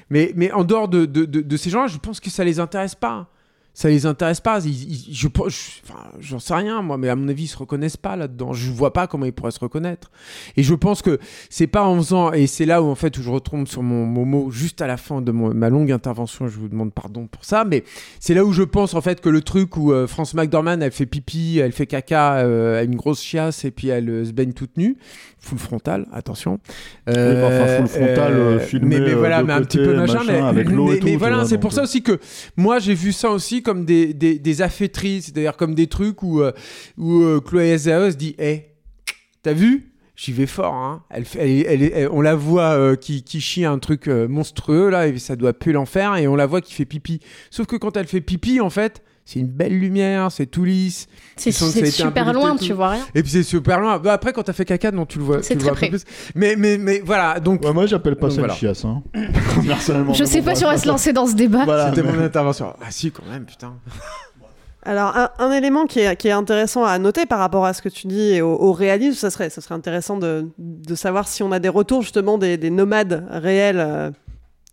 Mais, 0.10 0.34
mais 0.36 0.52
en 0.52 0.66
dehors 0.66 0.90
de, 0.90 1.06
de, 1.06 1.24
de- 1.24 1.40
de 1.40 1.58
ces 1.58 1.70
gens-là, 1.70 1.88
je 1.88 1.98
pense 2.00 2.20
que 2.20 2.30
ça 2.30 2.44
les 2.44 2.60
intéresse 2.60 2.96
pas. 2.96 3.30
Ça 3.76 3.90
les 3.90 4.06
intéresse 4.06 4.40
pas. 4.40 4.60
Ils- 4.64 4.70
ils- 5.10 5.14
je, 5.16 5.28
je- 5.48 5.92
j'en 6.20 6.38
sais 6.40 6.54
rien, 6.54 6.84
moi, 6.84 6.98
mais 6.98 7.10
à 7.10 7.16
mon 7.16 7.28
avis, 7.28 7.46
ils 7.46 7.48
se 7.48 7.58
reconnaissent 7.58 7.98
pas 7.98 8.16
là-dedans. 8.16 8.54
Je 8.54 8.70
vois 8.72 8.94
pas 8.94 9.08
comment 9.08 9.26
ils 9.26 9.34
pourraient 9.34 9.50
se 9.52 9.60
reconnaître. 9.60 10.12
Et 10.58 10.62
je 10.64 10.76
pense 10.76 11.02
que 11.02 11.18
c'est 11.50 11.66
pas 11.66 11.84
en 11.84 11.96
faisant, 11.98 12.32
et 12.34 12.46
c'est 12.46 12.66
là 12.68 12.84
où 12.84 12.86
en 12.88 12.94
fait 12.96 13.18
où 13.18 13.24
je 13.24 13.30
retombe 13.32 13.68
sur 13.68 13.82
mon, 13.82 14.06
mon 14.06 14.26
mot 14.26 14.52
juste 14.52 14.82
à 14.84 14.88
la 14.88 14.98
fin 14.98 15.22
de 15.22 15.32
mon- 15.32 15.54
ma 15.56 15.70
longue 15.70 15.92
intervention, 15.92 16.48
je 16.48 16.60
vous 16.60 16.68
demande 16.70 16.94
pardon 16.94 17.26
pour 17.26 17.46
ça, 17.46 17.66
mais 17.66 17.84
c'est 18.20 18.36
là 18.36 18.46
où 18.46 18.54
je 18.54 18.62
pense 18.62 18.94
en 18.94 19.02
fait 19.02 19.22
que 19.22 19.30
le 19.30 19.42
truc 19.42 19.76
où 19.76 19.92
euh, 19.92 20.06
France 20.06 20.36
McDormand 20.36 20.80
elle 20.80 20.92
fait 20.92 21.08
pipi, 21.08 21.58
elle 21.58 21.72
fait 21.72 21.88
caca, 21.88 22.36
euh, 22.36 22.74
elle 22.76 22.80
a 22.80 22.84
une 22.84 22.96
grosse 22.96 23.22
chiasse 23.24 23.66
et 23.66 23.72
puis 23.72 23.88
elle 23.88 24.08
euh, 24.08 24.24
se 24.26 24.34
baigne 24.34 24.54
toute 24.54 24.78
nue, 24.78 24.98
full 25.40 25.58
frontal, 25.58 26.06
attention. 26.14 26.60
Oui, 27.08 27.14
enfin, 27.16 27.78
full 27.78 27.88
frontal, 27.88 28.60
filmé, 28.62 29.00
mais, 29.00 29.06
mais 29.08 29.14
voilà, 29.16 29.42
mais 29.44 29.54
un 29.54 29.62
petit 29.64 29.78
peu 29.80 29.96
machin, 29.96 30.20
machin, 30.20 30.32
mais, 30.32 30.40
avec 30.42 30.70
l'eau 30.70 30.90
et 30.90 30.94
mais- 30.94 31.00
tout, 31.00 31.06
mais 31.06 31.12
tu 31.14 31.18
voilà, 31.18 31.44
c'est 31.46 31.58
pour 31.58 31.74
ça 31.74 31.82
aussi 31.82 32.04
que 32.04 32.20
moi 32.56 32.78
j'ai 32.78 32.94
vu 32.94 33.12
ça 33.12 33.32
aussi 33.32 33.63
comme 33.64 33.86
des, 33.86 34.14
des, 34.14 34.38
des 34.38 34.54
c'est-à-dire 34.54 35.58
comme 35.58 35.74
des 35.74 35.88
trucs 35.88 36.22
où, 36.22 36.42
euh, 36.42 36.52
où 36.98 37.24
euh, 37.24 37.40
Chloé 37.40 37.78
Zhao 37.78 38.12
se 38.12 38.16
dit, 38.16 38.36
hé, 38.38 38.76
t'as 39.42 39.54
vu? 39.54 39.90
J'y 40.16 40.32
vais 40.32 40.46
fort, 40.46 40.76
hein. 40.76 41.04
Elle, 41.10 41.26
elle, 41.40 42.08
on 42.12 42.22
la 42.22 42.36
voit 42.36 42.74
euh, 42.74 42.96
qui, 42.96 43.24
qui 43.24 43.42
chie 43.42 43.66
un 43.66 43.80
truc 43.80 44.08
monstrueux 44.08 44.90
là, 44.90 45.08
et 45.08 45.18
ça 45.18 45.36
doit 45.36 45.54
puer 45.54 45.74
l'enfer, 45.74 46.16
et 46.18 46.28
on 46.28 46.36
la 46.36 46.46
voit 46.46 46.62
qui 46.62 46.74
fait 46.74 46.86
pipi. 46.86 47.20
Sauf 47.50 47.66
que 47.66 47.76
quand 47.76 47.98
elle 47.98 48.06
fait 48.06 48.22
pipi, 48.22 48.62
en 48.62 48.70
fait, 48.70 49.02
c'est 49.26 49.40
une 49.40 49.48
belle 49.48 49.80
lumière, 49.80 50.32
c'est 50.32 50.46
tout 50.46 50.66
lisse. 50.66 51.08
C'est 51.38 51.52
super 51.52 52.34
loin, 52.34 52.56
tu 52.58 52.74
vois 52.74 52.90
rien. 52.90 53.06
Et 53.16 53.24
puis 53.24 53.32
c'est 53.32 53.44
super 53.44 53.80
loin. 53.80 53.98
Bah, 53.98 54.14
après, 54.14 54.34
quand 54.34 54.44
t'as 54.44 54.54
fait 54.54 54.66
caca, 54.66 54.92
non, 54.92 55.06
tu 55.06 55.18
le 55.18 55.24
vois. 55.24 55.42
C'est 55.42 55.56
très 55.56 55.64
vois 55.70 55.74
près. 55.76 55.90
plus. 55.90 56.04
Mais, 56.36 56.56
mais, 56.58 56.78
mais 56.78 57.02
voilà, 57.06 57.40
donc. 57.40 57.64
Ouais, 57.64 57.72
moi, 57.74 57.86
j'appelle 57.86 58.16
pas 58.16 58.28
Donc 58.28 58.32
ça 58.36 58.40
voilà. 58.42 58.54
une 58.54 58.60
chiasse. 58.60 58.84
Hein. 58.86 59.02
Personnellement, 59.68 60.14
Je 60.14 60.24
sais 60.26 60.40
bon, 60.40 60.46
pas 60.46 60.56
si 60.56 60.66
on 60.66 60.70
va 60.70 60.78
se 60.78 60.88
lancer 60.88 61.14
dans 61.14 61.26
ce 61.26 61.36
débat. 61.36 61.64
Voilà, 61.66 61.90
C'était 61.90 62.04
mais- 62.04 62.12
mon 62.14 62.24
intervention. 62.24 62.74
Ah 62.82 62.88
si, 62.92 63.12
quand 63.12 63.24
même, 63.32 63.46
putain. 63.46 63.74
Alors, 64.86 65.16
un, 65.16 65.30
un 65.40 65.52
élément 65.54 65.86
qui 65.86 66.02
est, 66.02 66.16
qui 66.18 66.28
est 66.28 66.32
intéressant 66.32 66.84
à 66.84 67.00
noter 67.00 67.26
par 67.26 67.40
rapport 67.40 67.66
à 67.66 67.74
ce 67.74 67.82
que 67.82 67.88
tu 67.88 68.08
dis 68.08 68.34
et 68.34 68.42
au, 68.42 68.50
au 68.52 68.74
réalisme, 68.74 69.16
ça 69.18 69.30
serait, 69.30 69.50
ça 69.50 69.62
serait 69.62 69.76
intéressant 69.76 70.18
de, 70.18 70.50
de 70.58 70.96
savoir 70.96 71.26
si 71.30 71.42
on 71.42 71.54
a 71.54 71.60
des 71.60 71.70
retours 71.70 72.02
justement 72.02 72.38
des, 72.38 72.58
des 72.58 72.70
nomades 72.70 73.26
réels 73.32 73.80
euh, 73.80 74.12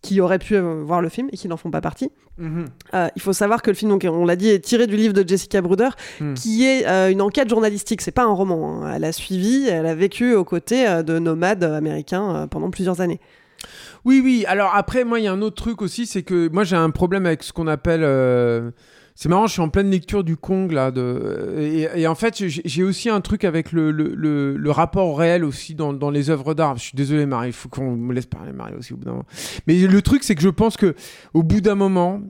qui 0.01 0.19
auraient 0.19 0.39
pu 0.39 0.55
euh, 0.55 0.81
voir 0.83 1.01
le 1.01 1.09
film 1.09 1.29
et 1.31 1.37
qui 1.37 1.47
n'en 1.47 1.57
font 1.57 1.69
pas 1.69 1.81
partie. 1.81 2.09
Mhm. 2.39 2.65
Euh, 2.95 3.07
il 3.15 3.21
faut 3.21 3.33
savoir 3.33 3.61
que 3.61 3.69
le 3.69 3.75
film, 3.75 3.91
donc, 3.91 4.05
on 4.09 4.25
l'a 4.25 4.35
dit, 4.35 4.49
est 4.49 4.59
tiré 4.59 4.87
du 4.87 4.95
livre 4.95 5.13
de 5.13 5.27
Jessica 5.27 5.61
Bruder, 5.61 5.89
Hmm. 6.19 6.33
qui 6.33 6.65
est 6.65 6.87
euh, 6.87 7.11
une 7.11 7.21
enquête 7.21 7.49
journalistique. 7.49 8.01
C'est 8.01 8.11
pas 8.11 8.23
un 8.23 8.33
roman. 8.33 8.83
hein. 8.85 8.93
Elle 8.95 9.03
a 9.03 9.11
suivi, 9.11 9.67
elle 9.67 9.85
a 9.85 9.93
vécu 9.93 10.33
aux 10.33 10.43
côtés 10.43 10.87
euh, 10.87 11.03
de 11.03 11.19
nomades 11.19 11.63
américains 11.63 12.47
pendant 12.49 12.71
plusieurs 12.71 12.99
années. 12.99 13.19
Oui, 14.03 14.21
oui. 14.23 14.43
Alors 14.47 14.71
après, 14.73 15.03
moi, 15.03 15.19
il 15.19 15.25
y 15.25 15.27
a 15.27 15.31
un 15.31 15.41
autre 15.43 15.61
truc 15.61 15.83
aussi, 15.83 16.07
c'est 16.07 16.23
que 16.23 16.49
moi, 16.51 16.63
j'ai 16.63 16.75
un 16.75 16.89
problème 16.89 17.27
avec 17.27 17.43
ce 17.43 17.53
qu'on 17.53 17.67
appelle. 17.67 18.03
C'est 19.15 19.29
marrant, 19.29 19.47
je 19.47 19.53
suis 19.53 19.61
en 19.61 19.69
pleine 19.69 19.89
lecture 19.89 20.23
du 20.23 20.37
Kong 20.37 20.71
là, 20.71 20.91
et, 21.57 22.07
en 22.07 22.15
fait 22.15 22.43
j'ai 22.47 22.83
aussi 22.83 23.09
un 23.09 23.21
truc 23.21 23.43
avec 23.43 23.71
le, 23.71 23.91
le, 23.91 24.55
le, 24.55 24.71
rapport 24.71 25.17
réel 25.17 25.43
aussi 25.43 25.75
dans, 25.75 26.09
les 26.09 26.29
œuvres 26.29 26.53
d'art. 26.53 26.77
Je 26.77 26.83
suis 26.83 26.95
désolé 26.95 27.25
Marie, 27.25 27.49
il 27.49 27.53
faut 27.53 27.69
qu'on 27.69 27.95
me 27.95 28.13
laisse 28.13 28.25
parler 28.25 28.51
Marie 28.51 28.73
aussi 28.75 28.93
au 28.93 28.97
bout 28.97 29.05
d'un 29.05 29.11
moment. 29.11 29.25
Mais 29.67 29.75
le 29.75 30.01
truc 30.01 30.23
c'est 30.23 30.35
que 30.35 30.41
je 30.41 30.49
pense 30.49 30.77
que 30.77 30.95
au 31.33 31.43
bout 31.43 31.61
d'un 31.61 31.75
moment, 31.75 32.21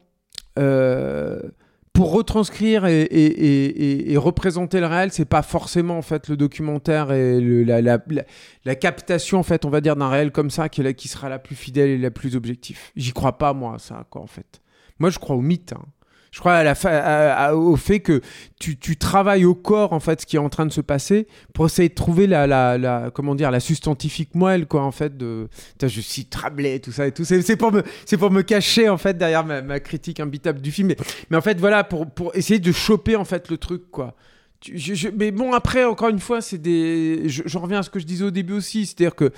euh, 0.59 1.39
pour 1.93 2.13
retranscrire 2.13 2.85
et, 2.85 4.15
représenter 4.17 4.79
le 4.79 4.87
réel, 4.87 5.11
c'est 5.11 5.25
pas 5.25 5.41
forcément 5.41 5.97
en 5.97 6.01
fait 6.01 6.29
le 6.29 6.37
documentaire 6.37 7.11
et 7.11 7.39
la, 7.65 8.75
captation 8.75 9.39
en 9.39 9.43
fait, 9.43 9.65
on 9.65 9.69
va 9.69 9.81
dire 9.81 9.95
d'un 9.95 10.09
réel 10.09 10.31
comme 10.31 10.49
ça 10.49 10.69
qui 10.69 11.07
sera 11.07 11.29
la 11.29 11.37
plus 11.39 11.55
fidèle 11.55 11.89
et 11.89 11.97
la 11.97 12.11
plus 12.11 12.35
objective. 12.35 12.79
J'y 12.95 13.11
crois 13.11 13.37
pas 13.37 13.53
moi 13.53 13.77
ça 13.77 14.05
quoi 14.09 14.21
en 14.21 14.27
fait. 14.27 14.61
Moi 14.99 15.09
je 15.09 15.19
crois 15.19 15.35
au 15.35 15.41
mythe. 15.41 15.73
hein. 15.73 15.85
Je 16.31 16.39
crois 16.39 16.63
au 17.53 17.75
fait 17.75 17.99
que 17.99 18.21
tu, 18.57 18.95
travailles 18.95 19.43
au 19.43 19.53
corps 19.53 19.91
en 19.91 19.99
fait 19.99 20.21
ce 20.21 20.25
qui 20.25 20.37
est 20.37 20.39
en 20.39 20.47
train 20.47 20.65
de 20.65 20.71
se 20.71 20.79
passer 20.79 21.27
pour 21.53 21.65
essayer 21.65 21.89
de 21.89 21.93
trouver 21.93 22.25
la, 22.25 23.11
comment 23.13 23.35
dire 23.35 23.51
la 23.51 23.59
substantifique 23.59 24.33
moelle 24.33 24.65
quoi 24.65 24.83
en 24.83 24.91
fait 24.91 25.17
de 25.17 25.49
je 25.81 25.99
cite 25.99 26.33
Rabelais 26.33 26.79
tout 26.79 26.93
ça 26.93 27.05
et 27.05 27.11
tout. 27.11 27.25
C'est 27.25 27.57
pour 27.57 27.73
me 27.73 27.83
c'est 28.05 28.15
pour 28.15 28.31
me 28.31 28.43
cacher 28.43 28.87
en 28.87 28.97
fait 28.97 29.17
derrière 29.17 29.45
ma, 29.45 29.79
critique 29.81 30.21
imbitable 30.21 30.61
du 30.61 30.71
film. 30.71 30.93
Mais, 31.29 31.37
en 31.37 31.41
fait 31.41 31.59
voilà 31.59 31.83
pour, 31.83 32.07
essayer 32.33 32.59
de 32.59 32.71
choper 32.71 33.17
en 33.17 33.25
fait 33.25 33.49
le 33.49 33.57
truc 33.57 33.91
quoi. 33.91 34.15
Mais 35.17 35.31
bon 35.31 35.51
après 35.51 35.83
encore 35.83 36.09
une 36.09 36.19
fois 36.19 36.39
c'est 36.39 36.59
des 36.59 37.23
je- 37.25 37.43
j'en 37.45 37.59
reviens 37.59 37.79
à 37.79 37.83
ce 37.83 37.89
que 37.89 37.99
je 37.99 38.05
disais 38.05 38.23
au 38.23 38.31
début 38.31 38.53
aussi. 38.53 38.85
C'est 38.85 39.01
à 39.01 39.03
dire 39.03 39.15
que 39.15 39.33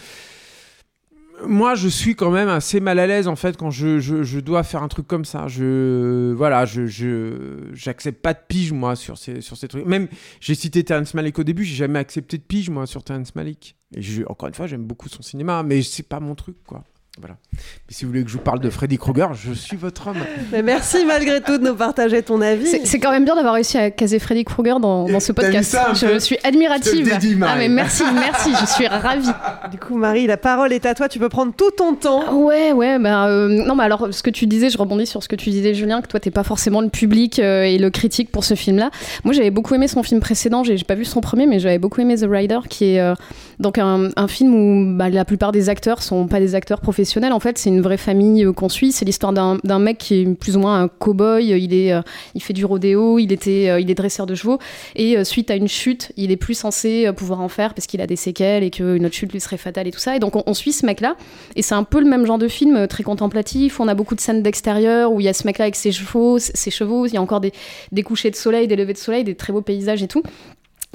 moi, 1.47 1.75
je 1.75 1.87
suis 1.87 2.15
quand 2.15 2.31
même 2.31 2.49
assez 2.49 2.79
mal 2.79 2.99
à 2.99 3.07
l'aise 3.07 3.27
en 3.27 3.35
fait 3.35 3.57
quand 3.57 3.71
je, 3.71 3.99
je, 3.99 4.39
dois 4.39 4.63
faire 4.63 4.83
un 4.83 4.87
truc 4.87 5.07
comme 5.07 5.25
ça. 5.25 5.47
Je 5.47 6.33
voilà, 6.33 6.65
je 6.65 6.85
je 6.85 7.69
j'accepte 7.73 8.21
pas 8.21 8.33
de 8.33 8.39
pige 8.47 8.71
moi 8.71 8.95
sur 8.95 9.17
ces 9.17 9.41
sur 9.41 9.57
ces 9.57 9.67
trucs. 9.67 9.85
Même 9.85 10.07
j'ai 10.39 10.55
cité 10.55 10.83
Terrence 10.83 11.13
Malick 11.13 11.39
au 11.39 11.43
début, 11.43 11.63
j'ai 11.63 11.75
jamais 11.75 11.99
accepté 11.99 12.37
de 12.37 12.43
pige 12.43 12.69
moi 12.69 12.85
sur 12.85 13.03
Terrence 13.03 13.35
Malick. 13.35 13.75
Et 13.95 14.01
je, 14.01 14.23
encore 14.27 14.47
une 14.47 14.55
fois, 14.55 14.67
j'aime 14.67 14.85
beaucoup 14.85 15.07
son 15.07 15.21
cinéma, 15.21 15.63
mais 15.63 15.81
c'est 15.81 16.07
pas 16.07 16.19
mon 16.19 16.35
truc 16.35 16.57
quoi. 16.65 16.83
Voilà. 17.19 17.35
Mais 17.53 17.59
si 17.93 18.05
vous 18.05 18.09
voulez 18.11 18.23
que 18.23 18.29
je 18.29 18.33
vous 18.37 18.43
parle 18.43 18.59
de 18.59 18.71
Freddy 18.71 18.97
Krueger, 18.97 19.35
je 19.35 19.53
suis 19.53 19.77
votre 19.77 20.07
homme. 20.07 20.17
Mais 20.51 20.63
merci 20.63 21.05
malgré 21.05 21.41
tout 21.41 21.59
de 21.59 21.63
nous 21.67 21.75
partager 21.75 22.23
ton 22.23 22.41
avis. 22.41 22.65
C'est 22.85 22.99
quand 22.99 23.11
même 23.11 23.23
bien 23.23 23.35
d'avoir 23.35 23.53
réussi 23.53 23.77
à 23.77 23.91
caser 23.91 24.17
Freddy 24.17 24.43
Krueger 24.43 24.79
dans, 24.79 25.07
dans 25.07 25.19
ce 25.19 25.31
podcast. 25.31 25.69
ça 25.71 25.93
je 25.93 26.17
suis 26.17 26.35
Je 26.37 26.41
te 26.41 26.47
admirative. 26.47 27.05
le 27.07 27.11
dédie, 27.11 27.35
Marie. 27.35 27.51
ah 27.53 27.57
mais 27.59 27.69
merci, 27.69 28.03
merci, 28.15 28.49
je 28.59 28.65
suis 28.65 28.87
ravie. 28.87 29.29
Du 29.71 29.77
coup, 29.77 29.95
Marie, 29.95 30.25
la 30.25 30.37
parole 30.37 30.73
est 30.73 30.87
à 30.87 30.95
toi. 30.95 31.07
Tu 31.07 31.19
peux 31.19 31.29
prendre 31.29 31.53
tout 31.55 31.69
ton 31.71 31.93
temps. 31.93 32.33
Ouais, 32.33 32.71
ouais, 32.71 32.97
bah, 32.97 33.27
euh, 33.27 33.47
non, 33.47 33.75
mais 33.75 33.83
alors, 33.83 34.07
ce 34.11 34.23
que 34.23 34.31
tu 34.31 34.47
disais, 34.47 34.71
je 34.71 34.77
rebondis 34.79 35.05
sur 35.05 35.21
ce 35.21 35.27
que 35.27 35.35
tu 35.35 35.51
disais, 35.51 35.75
Julien, 35.75 36.01
que 36.01 36.07
toi, 36.07 36.19
t'es 36.19 36.31
pas 36.31 36.43
forcément 36.43 36.81
le 36.81 36.89
public 36.89 37.37
euh, 37.37 37.61
et 37.63 37.77
le 37.77 37.91
critique 37.91 38.31
pour 38.31 38.43
ce 38.43 38.55
film-là. 38.55 38.89
Moi, 39.23 39.33
j'avais 39.35 39.51
beaucoup 39.51 39.75
aimé 39.75 39.87
son 39.87 40.01
film 40.01 40.19
précédent, 40.19 40.63
j'ai 40.63 40.77
j'ai 40.77 40.83
pas 40.83 40.95
vu 40.95 41.05
son 41.05 41.21
premier, 41.21 41.45
mais 41.45 41.59
j'avais 41.59 41.77
beaucoup 41.77 42.01
aimé 42.01 42.15
The 42.17 42.25
Rider, 42.27 42.59
qui 42.67 42.95
est 42.95 42.99
euh, 42.99 43.13
donc 43.59 43.77
un, 43.77 44.27
film 44.27 44.55
où 44.55 44.97
bah, 44.97 45.09
la 45.09 45.25
plupart 45.25 45.51
des 45.51 45.69
acteurs 45.69 46.01
sont 46.01 46.27
pas 46.27 46.39
des 46.39 46.55
acteurs 46.55 46.79
professionnels 46.79 46.93
professionnel. 46.93 47.33
En 47.33 47.39
fait, 47.39 47.57
c'est 47.57 47.69
une 47.69 47.81
vraie 47.81 47.97
famille 47.97 48.45
euh, 48.45 48.53
qu'on 48.53 48.69
suit. 48.69 48.91
C'est 48.91 49.03
l'histoire 49.03 49.33
d'un 49.33 49.79
mec 49.79 49.97
qui 49.97 50.21
est 50.21 50.35
plus 50.35 50.55
ou 50.55 50.59
moins 50.59 50.83
un 50.83 50.87
cow-boy. 50.87 51.43
Il, 51.43 51.73
est, 51.73 51.91
euh, 51.91 52.01
il 52.35 52.41
fait 52.43 52.53
du 52.53 52.65
rodéo, 52.65 53.17
il, 53.17 53.31
était, 53.31 53.69
euh, 53.69 53.79
il 53.79 53.89
est 53.89 53.95
dresseur 53.95 54.27
de 54.27 54.35
chevaux. 54.35 54.59
Et 54.95 55.17
euh, 55.17 55.23
suite 55.23 55.49
à 55.49 55.55
une 55.55 55.67
chute, 55.67 56.11
il 56.17 56.31
est 56.31 56.37
plus 56.37 56.53
censé 56.53 57.07
euh, 57.07 57.13
pouvoir 57.13 57.41
en 57.41 57.49
faire 57.49 57.73
parce 57.73 57.87
qu'il 57.87 57.99
a 58.01 58.07
des 58.07 58.15
séquelles 58.15 58.63
et 58.63 58.69
qu'une 58.69 59.05
autre 59.05 59.15
chute 59.15 59.31
lui 59.33 59.39
serait 59.39 59.57
fatale 59.57 59.87
et 59.87 59.91
tout 59.91 59.99
ça. 59.99 60.15
Et 60.15 60.19
donc, 60.19 60.33
on, 60.35 60.53
suit 60.53 60.71
ce 60.71 60.85
mec-là. 60.85 61.15
Et 61.55 61.63
c'est 61.63 61.73
un 61.73 61.83
peu 61.83 61.99
le 61.99 62.07
même 62.07 62.25
genre 62.27 62.37
de 62.37 62.47
film, 62.47 62.75
euh, 62.75 62.87
très 62.87 63.03
contemplatif. 63.03 63.79
On 63.79 63.87
a 63.87 63.95
beaucoup 63.95 64.15
de 64.15 64.21
scènes 64.21 64.43
d'extérieur 64.43 65.11
où 65.11 65.19
il 65.19 65.23
y 65.23 65.29
a 65.29 65.33
ce 65.33 65.47
mec-là 65.47 65.65
avec 65.65 65.75
ses 65.75 65.91
chevaux, 65.91 66.37
ses 66.37 66.69
chevaux. 66.69 67.07
Il 67.07 67.13
y 67.13 67.17
a 67.17 67.21
encore 67.21 67.41
des, 67.41 67.53
des 67.91 68.03
couchers 68.03 68.29
de 68.29 68.35
soleil, 68.35 68.67
des 68.67 68.75
levées 68.75 68.93
de 68.93 68.97
soleil, 68.99 69.23
des 69.23 69.35
très 69.35 69.51
beaux 69.51 69.61
paysages 69.61 70.03
et 70.03 70.07
tout. 70.07 70.21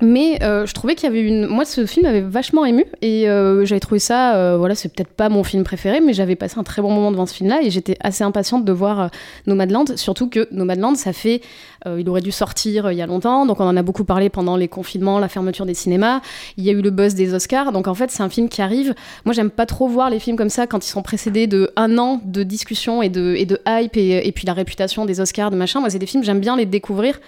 Mais 0.00 0.38
euh, 0.44 0.64
je 0.64 0.72
trouvais 0.74 0.94
qu'il 0.94 1.08
y 1.08 1.10
avait 1.10 1.22
une. 1.22 1.46
Moi, 1.46 1.64
ce 1.64 1.84
film 1.84 2.06
m'avait 2.06 2.20
vachement 2.20 2.64
ému 2.64 2.84
et 3.02 3.28
euh, 3.28 3.64
j'avais 3.64 3.80
trouvé 3.80 3.98
ça. 3.98 4.36
euh, 4.36 4.56
voilà, 4.56 4.76
c'est 4.76 4.88
peut-être 4.94 5.08
pas 5.08 5.28
mon 5.28 5.42
film 5.42 5.64
préféré, 5.64 6.00
mais 6.00 6.12
j'avais 6.12 6.36
passé 6.36 6.56
un 6.58 6.62
très 6.62 6.82
bon 6.82 6.92
moment 6.92 7.10
devant 7.10 7.26
ce 7.26 7.34
film-là 7.34 7.60
et 7.62 7.70
j'étais 7.70 7.96
assez 8.00 8.22
impatiente 8.22 8.64
de 8.64 8.72
voir 8.72 9.10
Nomadland. 9.46 9.96
Surtout 9.96 10.28
que 10.28 10.46
Nomadland, 10.52 10.94
ça 10.94 11.12
fait. 11.12 11.40
il 11.86 12.08
aurait 12.08 12.20
dû 12.20 12.30
sortir 12.30 12.92
il 12.92 12.98
y 12.98 13.02
a 13.02 13.06
longtemps, 13.06 13.44
donc 13.44 13.58
on 13.58 13.64
en 13.64 13.76
a 13.76 13.82
beaucoup 13.82 14.04
parlé 14.04 14.28
pendant 14.28 14.56
les 14.56 14.68
confinements, 14.68 15.18
la 15.18 15.28
fermeture 15.28 15.66
des 15.66 15.74
cinémas. 15.74 16.20
Il 16.56 16.64
y 16.64 16.70
a 16.70 16.72
eu 16.72 16.80
le 16.80 16.90
buzz 16.90 17.14
des 17.14 17.34
Oscars, 17.34 17.72
donc 17.72 17.88
en 17.88 17.94
fait, 17.94 18.10
c'est 18.12 18.22
un 18.22 18.28
film 18.28 18.48
qui 18.48 18.62
arrive. 18.62 18.94
Moi, 19.24 19.32
j'aime 19.32 19.50
pas 19.50 19.66
trop 19.66 19.88
voir 19.88 20.10
les 20.10 20.20
films 20.20 20.36
comme 20.36 20.48
ça 20.48 20.68
quand 20.68 20.86
ils 20.86 20.90
sont 20.90 21.02
précédés 21.02 21.48
de 21.48 21.72
un 21.74 21.98
an 21.98 22.20
de 22.24 22.44
discussion 22.44 23.02
et 23.02 23.08
de, 23.08 23.34
et 23.36 23.46
de 23.46 23.60
hype 23.66 23.96
et, 23.96 24.28
et 24.28 24.32
puis 24.32 24.46
la 24.46 24.52
réputation 24.52 25.06
des 25.06 25.20
Oscars, 25.20 25.50
de 25.50 25.56
machin. 25.56 25.80
Moi, 25.80 25.90
c'est 25.90 25.98
des 25.98 26.06
films, 26.06 26.22
j'aime 26.22 26.40
bien 26.40 26.56
les 26.56 26.66
découvrir 26.66 27.18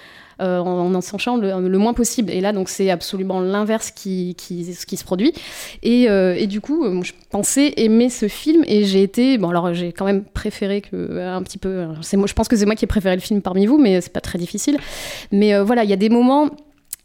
euh, 0.40 0.58
en 0.58 0.94
en 0.94 1.00
s'enchant 1.00 1.36
le, 1.36 1.78
moins 1.78 1.94
possible. 1.94 2.30
Et 2.30 2.40
là, 2.40 2.52
donc, 2.52 2.68
c'est 2.68 2.90
absolument 2.90 3.40
l'inverse 3.40 3.90
qui, 3.90 4.34
qui, 4.36 4.76
qui 4.86 4.96
se 4.96 5.04
produit. 5.04 5.32
Et, 5.82 6.08
euh, 6.10 6.34
et 6.36 6.46
du 6.46 6.60
coup, 6.60 6.84
euh, 6.84 7.02
je 7.02 7.12
pensais 7.30 7.74
aimer 7.76 8.10
ce 8.10 8.28
film 8.28 8.64
et 8.66 8.84
j'ai 8.84 9.02
été. 9.02 9.38
Bon, 9.38 9.50
alors, 9.50 9.74
j'ai 9.74 9.92
quand 9.92 10.04
même 10.04 10.24
préféré 10.24 10.80
que. 10.80 11.20
Un 11.20 11.42
petit 11.42 11.58
peu. 11.58 11.86
moi, 12.14 12.26
je 12.26 12.34
pense 12.34 12.48
que 12.48 12.56
c'est 12.56 12.66
moi 12.66 12.74
qui 12.74 12.84
ai 12.84 12.88
préféré 12.88 13.14
le 13.14 13.20
film 13.20 13.42
parmi 13.42 13.66
vous, 13.66 13.78
mais 13.78 14.00
c'est 14.00 14.12
pas 14.12 14.20
très 14.20 14.38
difficile. 14.38 14.78
Mais 15.32 15.58
voilà, 15.60 15.84
il 15.84 15.90
y 15.90 15.94
a 15.94 15.96
des 15.96 16.08
moments. 16.08 16.50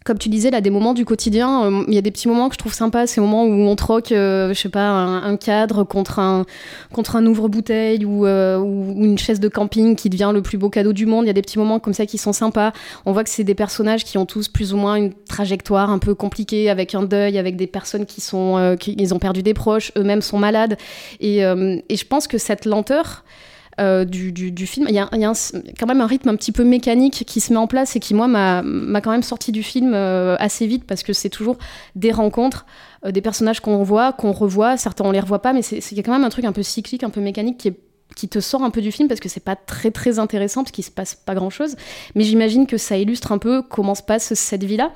Comme 0.05 0.19
tu 0.19 0.29
disais, 0.29 0.51
là, 0.51 0.61
des 0.61 0.69
moments 0.69 0.93
du 0.93 1.03
quotidien, 1.03 1.65
euh, 1.65 1.83
il 1.87 1.95
y 1.95 1.97
a 1.97 2.01
des 2.01 2.11
petits 2.11 2.27
moments 2.27 2.47
que 2.47 2.53
je 2.53 2.59
trouve 2.59 2.75
sympas, 2.75 3.07
ces 3.07 3.19
moments 3.19 3.43
où 3.43 3.49
on 3.49 3.75
troque, 3.75 4.11
euh, 4.11 4.53
je 4.53 4.61
sais 4.61 4.69
pas, 4.69 4.87
un, 4.87 5.35
cadre 5.35 5.83
contre 5.83 6.19
un, 6.19 6.45
contre 6.93 7.15
un 7.15 7.25
ouvre-bouteille 7.25 8.05
ou, 8.05 8.27
euh, 8.27 8.59
ou 8.59 9.03
une 9.03 9.17
chaise 9.17 9.39
de 9.39 9.47
camping 9.47 9.95
qui 9.95 10.11
devient 10.11 10.29
le 10.31 10.43
plus 10.43 10.59
beau 10.59 10.69
cadeau 10.69 10.93
du 10.93 11.07
monde. 11.07 11.25
Il 11.25 11.27
y 11.27 11.31
a 11.31 11.33
des 11.33 11.41
petits 11.41 11.57
moments 11.57 11.79
comme 11.79 11.95
ça 11.95 12.05
qui 12.05 12.19
sont 12.19 12.33
sympas. 12.33 12.71
On 13.07 13.13
voit 13.13 13.23
que 13.23 13.31
c'est 13.31 13.43
des 13.43 13.55
personnages 13.55 14.03
qui 14.03 14.19
ont 14.19 14.27
tous 14.27 14.47
plus 14.47 14.75
ou 14.75 14.77
moins 14.77 14.93
une 14.93 15.11
trajectoire 15.11 15.89
un 15.89 15.97
peu 15.97 16.13
compliquée, 16.13 16.69
avec 16.69 16.93
un 16.93 17.01
deuil, 17.01 17.39
avec 17.39 17.55
des 17.55 17.65
personnes 17.65 18.05
qui 18.05 18.21
sont, 18.21 18.75
qui 18.79 18.95
ils 18.99 19.11
ont 19.11 19.19
perdu 19.19 19.41
des 19.41 19.55
proches, 19.55 19.91
eux-mêmes 19.97 20.21
sont 20.21 20.37
malades. 20.37 20.77
Et 21.19 21.39
je 21.39 22.05
pense 22.05 22.27
que 22.27 22.37
cette 22.37 22.65
lenteur. 22.65 23.23
Euh, 23.79 24.05
du, 24.05 24.67
film, 24.67 24.85
il 24.89 24.95
y 24.95 24.99
a, 24.99 25.09
quand 25.09 25.87
même 25.87 26.01
un 26.01 26.07
rythme 26.07 26.29
un 26.29 26.35
petit 26.35 26.51
peu 26.51 26.63
mécanique 26.63 27.23
qui 27.27 27.41
se 27.41 27.51
met 27.51 27.59
en 27.59 27.67
place 27.67 27.95
et 27.95 27.99
qui 27.99 28.13
moi 28.13 28.27
m'a 28.27 29.01
quand 29.01 29.11
même 29.11 29.23
sorti 29.23 29.51
du 29.51 29.63
film 29.63 29.93
euh, 29.93 30.35
assez 30.39 30.65
vite 30.67 30.85
parce 30.85 31.03
que 31.03 31.13
c'est 31.13 31.29
toujours 31.29 31.57
des 31.95 32.11
rencontres, 32.11 32.65
euh, 33.05 33.11
des 33.11 33.21
personnages 33.21 33.59
qu'on 33.59 33.83
voit, 33.83 34.13
qu'on 34.13 34.31
revoit, 34.31 34.77
certains 34.77 35.05
on 35.05 35.11
les 35.11 35.19
revoit 35.19 35.41
pas, 35.41 35.53
mais 35.53 35.61
c'est 35.61 35.81
quand 36.03 36.13
même 36.13 36.23
un 36.23 36.29
truc 36.29 36.45
un 36.45 36.53
peu 36.53 36.63
cyclique, 36.63 37.03
un 37.03 37.09
peu 37.09 37.21
mécanique 37.21 37.57
qui 37.57 37.73
qui 38.15 38.29
te 38.29 38.39
sort 38.39 38.63
un 38.63 38.69
peu 38.69 38.81
du 38.81 38.91
film 38.91 39.09
parce 39.09 39.19
que 39.19 39.27
c'est 39.27 39.43
pas 39.43 39.55
très 39.55 39.89
très 39.89 40.19
intéressant 40.19 40.63
parce 40.63 40.71
qu'il 40.71 40.83
se 40.83 40.91
passe 40.91 41.15
pas 41.15 41.33
grand 41.33 41.49
chose 41.49 41.75
mais 42.13 42.23
j'imagine 42.23 42.67
que 42.67 42.77
ça 42.77 42.97
illustre 42.97 43.31
un 43.31 43.39
peu 43.39 43.63
comment 43.63 43.95
se 43.95 44.03
passe 44.03 44.35
cette 44.35 44.63
vie 44.63 44.77
là 44.77 44.93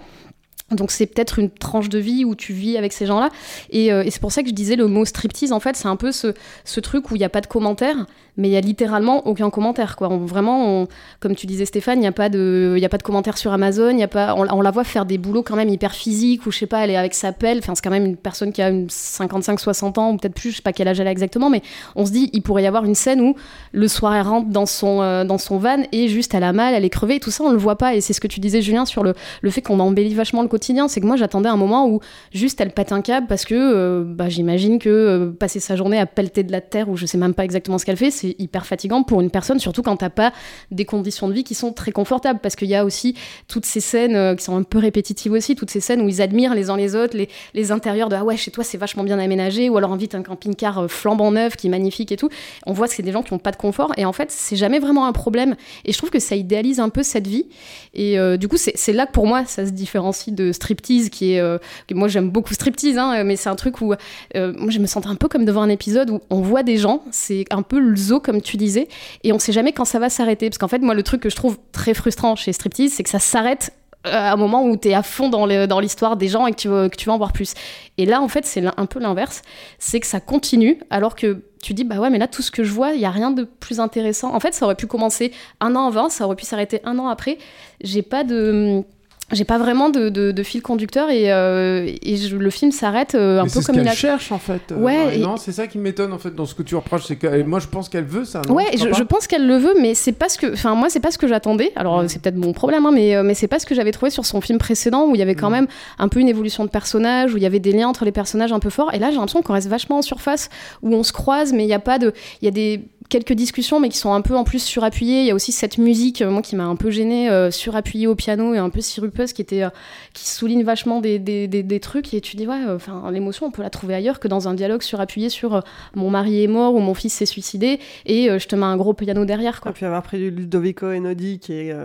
donc 0.71 0.91
c'est 0.91 1.05
peut-être 1.05 1.39
une 1.39 1.49
tranche 1.49 1.89
de 1.89 1.99
vie 1.99 2.25
où 2.25 2.35
tu 2.35 2.53
vis 2.53 2.77
avec 2.77 2.93
ces 2.93 3.05
gens-là. 3.05 3.29
Et, 3.71 3.91
euh, 3.91 4.03
et 4.03 4.11
c'est 4.11 4.21
pour 4.21 4.31
ça 4.31 4.43
que 4.43 4.49
je 4.49 4.53
disais 4.53 4.75
le 4.75 4.87
mot 4.87 5.05
striptease, 5.05 5.51
en 5.51 5.59
fait, 5.59 5.75
c'est 5.75 5.87
un 5.87 5.95
peu 5.95 6.11
ce, 6.11 6.33
truc 6.79 7.11
où 7.11 7.15
il 7.15 7.19
n'y 7.19 7.25
a 7.25 7.29
pas 7.29 7.41
de 7.41 7.47
commentaires, 7.47 8.05
mais 8.37 8.47
il 8.47 8.51
y 8.51 8.57
a 8.57 8.61
littéralement 8.61 9.27
aucun 9.27 9.49
commentaire. 9.49 9.95
Quoi. 9.97 10.07
Vraiment, 10.07 10.87
comme 11.19 11.35
tu 11.35 11.45
disais 11.45 11.65
Stéphane, 11.65 11.97
il 11.97 12.01
n'y 12.01 12.07
a, 12.07 12.13
pas 12.13 12.29
de- 12.29 12.77
y 12.79 12.85
a 12.85 12.89
pas 12.89 12.97
de 12.97 13.03
commentaires 13.03 13.37
sur 13.37 13.51
Amazon, 13.51 13.97
y 13.97 14.03
a 14.03 14.07
pas, 14.07 14.33
on, 14.35 14.61
la 14.61 14.71
voit 14.71 14.85
faire 14.85 15.05
des 15.05 15.17
boulots 15.17 15.43
quand 15.43 15.55
même 15.55 15.69
hyper 15.69 15.93
physiques, 15.93 16.45
ou 16.45 16.51
je 16.51 16.59
sais 16.59 16.65
pas, 16.67 16.83
elle 16.83 16.91
est 16.91 16.95
avec 16.95 17.13
sa 17.13 17.33
pelle, 17.33 17.57
enfin 17.57 17.75
c'est 17.75 17.83
quand 17.83 17.89
même 17.89 18.05
une 18.05 18.15
personne 18.15 18.53
qui 18.53 18.61
a 18.61 18.69
une 18.69 18.87
55-60 18.87 19.99
ans, 19.99 20.11
ou 20.11 20.17
peut-être 20.17 20.33
plus, 20.33 20.51
je 20.51 20.55
sais 20.57 20.61
pas 20.61 20.71
quel 20.71 20.87
âge 20.87 20.99
elle 20.99 21.07
a 21.07 21.11
exactement, 21.11 21.49
mais 21.49 21.61
on 21.95 22.05
se 22.05 22.11
dit, 22.11 22.29
il 22.31 22.41
pourrait 22.41 22.63
y 22.63 22.67
avoir 22.67 22.85
une 22.85 22.95
scène 22.95 23.19
où 23.19 23.35
le 23.73 23.87
soir 23.87 24.15
elle 24.15 24.25
rentre 24.25 24.49
dans 24.49 24.65
son, 24.65 25.01
euh, 25.01 25.25
dans 25.25 25.37
son 25.37 25.57
van 25.57 25.83
et 25.91 26.07
juste 26.07 26.33
elle 26.33 26.43
a 26.43 26.53
mal, 26.53 26.73
elle 26.73 26.85
est 26.85 26.89
crevée, 26.89 27.15
et 27.15 27.19
tout 27.19 27.31
ça 27.31 27.43
on 27.43 27.51
le 27.51 27.57
voit 27.57 27.77
pas, 27.77 27.95
et 27.95 28.01
c'est 28.01 28.13
ce 28.13 28.21
que 28.21 28.27
tu 28.27 28.39
disais 28.39 28.61
Julien 28.61 28.85
sur 28.85 29.03
le, 29.03 29.15
le 29.41 29.49
fait 29.49 29.61
qu'on 29.61 29.79
embellit 29.79 30.13
vachement 30.13 30.41
le 30.41 30.47
c'est 30.87 31.01
que 31.01 31.05
moi 31.05 31.15
j'attendais 31.15 31.49
un 31.49 31.57
moment 31.57 31.87
où 31.87 31.99
juste 32.31 32.61
elle 32.61 32.71
pète 32.71 32.91
un 32.91 33.01
câble 33.01 33.27
parce 33.27 33.45
que 33.45 33.55
euh, 33.55 34.03
bah, 34.05 34.29
j'imagine 34.29 34.79
que 34.79 34.89
euh, 34.89 35.31
passer 35.31 35.59
sa 35.59 35.75
journée 35.75 35.99
à 35.99 36.05
pelleter 36.05 36.43
de 36.43 36.51
la 36.51 36.61
terre 36.61 36.89
ou 36.89 36.97
je 36.97 37.05
sais 37.05 37.17
même 37.17 37.33
pas 37.33 37.45
exactement 37.45 37.77
ce 37.77 37.85
qu'elle 37.85 37.97
fait, 37.97 38.11
c'est 38.11 38.35
hyper 38.39 38.65
fatigant 38.65 39.03
pour 39.03 39.21
une 39.21 39.29
personne, 39.29 39.59
surtout 39.59 39.81
quand 39.81 39.97
t'as 39.97 40.09
pas 40.09 40.33
des 40.71 40.85
conditions 40.85 41.27
de 41.27 41.33
vie 41.33 41.43
qui 41.43 41.55
sont 41.55 41.73
très 41.73 41.91
confortables. 41.91 42.39
Parce 42.41 42.55
qu'il 42.55 42.67
y 42.67 42.75
a 42.75 42.85
aussi 42.85 43.15
toutes 43.47 43.65
ces 43.65 43.79
scènes 43.79 44.15
euh, 44.15 44.35
qui 44.35 44.43
sont 44.43 44.55
un 44.55 44.63
peu 44.63 44.77
répétitives 44.77 45.31
aussi, 45.31 45.55
toutes 45.55 45.69
ces 45.69 45.79
scènes 45.79 46.01
où 46.01 46.09
ils 46.09 46.21
admirent 46.21 46.55
les 46.55 46.69
uns 46.69 46.77
les 46.77 46.95
autres, 46.95 47.17
les, 47.53 47.71
intérieurs 47.71 48.09
de 48.09 48.15
ah 48.15 48.23
ouais 48.23 48.37
chez 48.37 48.51
toi 48.51 48.63
c'est 48.63 48.77
vachement 48.77 49.03
bien 49.03 49.19
aménagé. 49.19 49.69
Ou 49.69 49.77
alors 49.77 49.91
invite 49.91 50.15
un 50.15 50.23
camping-car 50.23 50.79
euh, 50.79 50.87
flambant 50.87 51.31
neuf 51.31 51.55
qui 51.55 51.67
est 51.67 51.69
magnifique 51.69 52.11
et 52.11 52.17
tout. 52.17 52.29
On 52.65 52.73
voit 52.73 52.87
que 52.87 52.93
c'est 52.93 53.03
des 53.03 53.11
gens 53.11 53.23
qui 53.23 53.33
ont 53.33 53.39
pas 53.39 53.51
de 53.51 53.57
confort 53.57 53.91
et 53.97 54.05
en 54.05 54.13
fait 54.13 54.31
c'est 54.31 54.55
jamais 54.55 54.79
vraiment 54.79 55.05
un 55.05 55.11
problème. 55.11 55.55
Et 55.85 55.91
je 55.91 55.97
trouve 55.97 56.09
que 56.09 56.19
ça 56.19 56.35
idéalise 56.35 56.79
un 56.79 56.89
peu 56.89 57.03
cette 57.03 57.27
vie. 57.27 57.45
Et 57.93 58.17
du 58.37 58.47
coup 58.47 58.57
c'est 58.57 58.93
là 58.93 59.05
que 59.05 59.11
pour 59.11 59.27
moi 59.27 59.45
ça 59.45 59.65
se 59.65 59.71
différencie 59.71 60.33
de 60.35 60.48
striptease 60.51 61.09
qui 61.09 61.33
est 61.33 61.39
euh, 61.39 61.57
moi 61.91 62.07
j'aime 62.07 62.29
beaucoup 62.29 62.53
striptease 62.53 62.97
hein, 62.97 63.23
mais 63.23 63.35
c'est 63.35 63.49
un 63.49 63.55
truc 63.55 63.81
où 63.81 63.93
euh, 64.35 64.53
moi 64.57 64.69
je 64.71 64.79
me 64.79 64.85
sentais 64.87 65.07
un 65.07 65.15
peu 65.15 65.27
comme 65.27 65.45
devant 65.45 65.61
un 65.61 65.69
épisode 65.69 66.09
où 66.09 66.21
on 66.29 66.41
voit 66.41 66.63
des 66.63 66.77
gens 66.77 67.03
c'est 67.11 67.45
un 67.51 67.61
peu 67.61 67.79
le 67.79 67.95
zoo 67.95 68.19
comme 68.19 68.41
tu 68.41 68.57
disais 68.57 68.87
et 69.23 69.33
on 69.33 69.39
sait 69.39 69.51
jamais 69.51 69.71
quand 69.73 69.85
ça 69.85 69.99
va 69.99 70.09
s'arrêter 70.09 70.49
parce 70.49 70.57
qu'en 70.57 70.67
fait 70.67 70.79
moi 70.79 70.93
le 70.93 71.03
truc 71.03 71.21
que 71.21 71.29
je 71.29 71.35
trouve 71.35 71.57
très 71.71 71.93
frustrant 71.93 72.35
chez 72.35 72.53
striptease 72.53 72.93
c'est 72.93 73.03
que 73.03 73.09
ça 73.09 73.19
s'arrête 73.19 73.73
euh, 74.07 74.11
à 74.11 74.31
un 74.31 74.37
moment 74.37 74.63
où 74.65 74.77
tu 74.77 74.87
es 74.87 74.93
à 74.93 75.03
fond 75.03 75.27
dans 75.27 75.45
le- 75.45 75.67
dans 75.67 75.81
l'histoire 75.81 76.15
des 76.15 76.29
gens 76.29 76.47
et 76.47 76.51
que 76.51 76.55
tu, 76.57 76.69
veux, 76.69 76.87
que 76.87 76.95
tu 76.95 77.07
veux 77.07 77.11
en 77.11 77.17
voir 77.17 77.33
plus. 77.33 77.53
Et 77.97 78.05
là, 78.05 78.21
en 78.21 78.29
fait, 78.29 78.45
c'est 78.45 78.63
un 78.65 78.85
peu 78.85 78.97
l'inverse. 78.97 79.41
C'est 79.77 79.99
que 79.99 80.07
ça 80.07 80.21
continue, 80.21 80.79
alors 80.89 81.15
que 81.15 81.41
tu 81.61 81.73
dis, 81.73 81.83
bah 81.83 81.97
ouais, 81.99 82.09
mais 82.09 82.17
là, 82.17 82.27
tout 82.29 82.41
ce 82.41 82.49
que 82.49 82.63
je 82.63 82.71
vois, 82.71 82.93
il 82.93 83.01
y 83.01 83.05
a 83.05 83.09
rien 83.11 83.29
de 83.31 83.43
plus 83.43 83.81
intéressant. 83.81 84.33
En 84.33 84.39
fait, 84.39 84.53
ça 84.53 84.63
aurait 84.63 84.75
pu 84.75 84.87
commencer 84.87 85.33
un 85.59 85.75
an 85.75 85.87
avant, 85.87 86.07
ça 86.07 86.23
aurait 86.25 86.37
pu 86.37 86.45
s'arrêter 86.45 86.79
un 86.85 86.97
an 86.97 87.09
après. 87.09 87.39
J'ai 87.81 88.01
pas 88.01 88.23
de. 88.23 88.83
J'ai 89.31 89.45
pas 89.45 89.57
vraiment 89.57 89.89
de, 89.89 90.09
de- 90.09 90.31
de 90.31 90.43
fil 90.43 90.61
conducteur 90.61 91.09
et, 91.09 91.31
euh, 91.31 91.85
et 92.01 92.17
je- 92.17 92.35
le 92.35 92.49
film 92.49 92.71
s'arrête 92.71 93.13
euh, 93.15 93.39
un 93.39 93.43
Mais 93.43 93.49
peu 93.49 93.61
ce 93.61 93.65
comme 93.67 93.75
il 93.75 93.87
a. 93.87 93.91
cherche 93.91 94.31
en 94.31 94.39
fait. 94.39 94.71
euh, 94.71 94.75
Ouais, 94.75 95.17
et- 95.17 95.19
Non, 95.19 95.37
c'est 95.37 95.51
ça 95.51 95.67
qui 95.67 95.77
m'étonne 95.77 96.13
en 96.13 96.17
fait 96.17 96.33
dans 96.33 96.45
ce 96.45 96.55
que 96.55 96.63
tu 96.63 96.75
reproches. 96.75 97.05
C'est 97.05 97.15
que 97.15 97.41
moi 97.43 97.59
je 97.59 97.67
pense 97.67 97.89
qu'elle 97.89 98.05
veut 98.05 98.25
ça. 98.25 98.41
Non? 98.47 98.55
Ouais, 98.55 98.65
je, 98.75 99.03
pense 99.03 99.27
qu'elle 99.27 99.45
le 99.47 99.57
veut, 99.57 99.75
mais 99.79 99.93
c'est 99.93 100.11
pas 100.13 100.29
ce 100.29 100.37
que. 100.37 100.53
Enfin, 100.53 100.73
moi, 100.75 100.89
c'est 100.89 100.99
pas 100.99 101.11
ce 101.11 101.17
que 101.17 101.27
j'attendais. 101.27 101.71
Alors, 101.75 102.03
c'est 102.07 102.21
peut-être 102.21 102.37
mon 102.37 102.53
problème, 102.53 102.85
hein, 102.85 102.91
mais, 102.93 103.21
mais 103.23 103.33
c'est 103.33 103.47
pas 103.47 103.59
ce 103.59 103.65
que 103.65 103.75
j'avais 103.75 103.91
trouvé 103.91 104.09
sur 104.11 104.25
son 104.25 104.41
film 104.41 104.57
précédent 104.57 105.05
où 105.07 105.15
il 105.15 105.19
y 105.19 105.21
avait 105.21 105.35
quand 105.35 105.49
même 105.49 105.67
un 105.99 106.07
peu 106.07 106.19
une 106.19 106.29
évolution 106.29 106.65
de 106.65 106.69
personnages, 106.69 107.33
où 107.33 107.37
il 107.37 107.43
y 107.43 107.45
avait 107.45 107.59
des 107.59 107.71
liens 107.71 107.87
entre 107.87 108.05
les 108.05 108.11
personnages 108.11 108.51
un 108.51 108.59
peu 108.59 108.69
forts. 108.69 108.93
Et 108.93 108.99
là, 108.99 109.09
j'ai 109.09 109.15
l'impression 109.17 109.41
qu'on 109.41 109.53
reste 109.53 109.67
vachement 109.67 109.97
en 109.99 110.01
surface, 110.01 110.49
où 110.81 110.93
on 110.93 111.03
se 111.03 111.13
croise, 111.13 111.53
mais 111.53 111.63
il 111.65 111.69
y 111.69 111.73
a 111.73 111.79
pas 111.79 111.99
de. 111.99 112.13
Il 112.41 112.45
y 112.45 112.47
a 112.47 112.51
des 112.51 112.81
quelques 113.09 113.33
discussions, 113.33 113.79
mais 113.79 113.89
qui 113.89 113.97
sont 113.97 114.13
un 114.13 114.21
peu 114.21 114.35
en 114.35 114.43
plus 114.43 114.63
surappuyées. 114.63 115.21
Il 115.21 115.25
y 115.25 115.31
a 115.31 115.35
aussi 115.35 115.51
cette 115.51 115.77
musique, 115.77 116.21
euh, 116.21 116.29
moi, 116.29 116.41
qui 116.41 116.55
m'a 116.55 116.65
un 116.65 116.75
peu 116.75 116.91
gênée, 116.91 117.29
euh, 117.29 117.51
surappuyée 117.51 118.07
au 118.07 118.15
piano 118.15 118.53
et 118.53 118.57
un 118.57 118.69
peu 118.69 118.81
sirupeuse, 118.81 119.33
qui 119.33 119.41
était. 119.41 119.63
euh, 119.63 119.69
qui 120.13 120.27
souligne 120.27 120.63
vachement 120.63 121.01
des, 121.01 121.19
des, 121.19 121.47
des, 121.47 121.63
des 121.63 121.79
trucs. 121.79 122.13
Et 122.13 122.21
tu 122.21 122.35
dis, 122.35 122.47
ouais, 122.47 122.63
enfin, 122.69 123.09
l'émotion, 123.11 123.47
on 123.47 123.51
peut 123.51 123.61
la 123.63 123.69
trouver 123.69 123.95
ailleurs 123.95 124.19
que 124.19 124.27
dans 124.27 124.47
un 124.47 124.53
dialogue 124.53 124.81
surappuyé 124.81 125.29
sur 125.29 125.63
mon 125.95 126.09
mari 126.09 126.43
est 126.43 126.47
mort 126.47 126.75
ou 126.75 126.79
mon 126.79 126.93
fils 126.93 127.13
s'est 127.13 127.25
suicidé 127.25 127.79
et 128.05 128.27
je 128.39 128.47
te 128.47 128.55
mets 128.55 128.65
un 128.65 128.77
gros 128.77 128.93
piano 128.93 129.25
derrière, 129.25 129.61
quoi. 129.61 129.71
Et 129.71 129.73
puis 129.73 129.85
avoir 129.85 130.03
pris 130.03 130.17
du 130.17 130.31
Ludovico 130.31 130.91
Einaudi, 130.91 131.39
qui 131.39 131.53
est. 131.53 131.75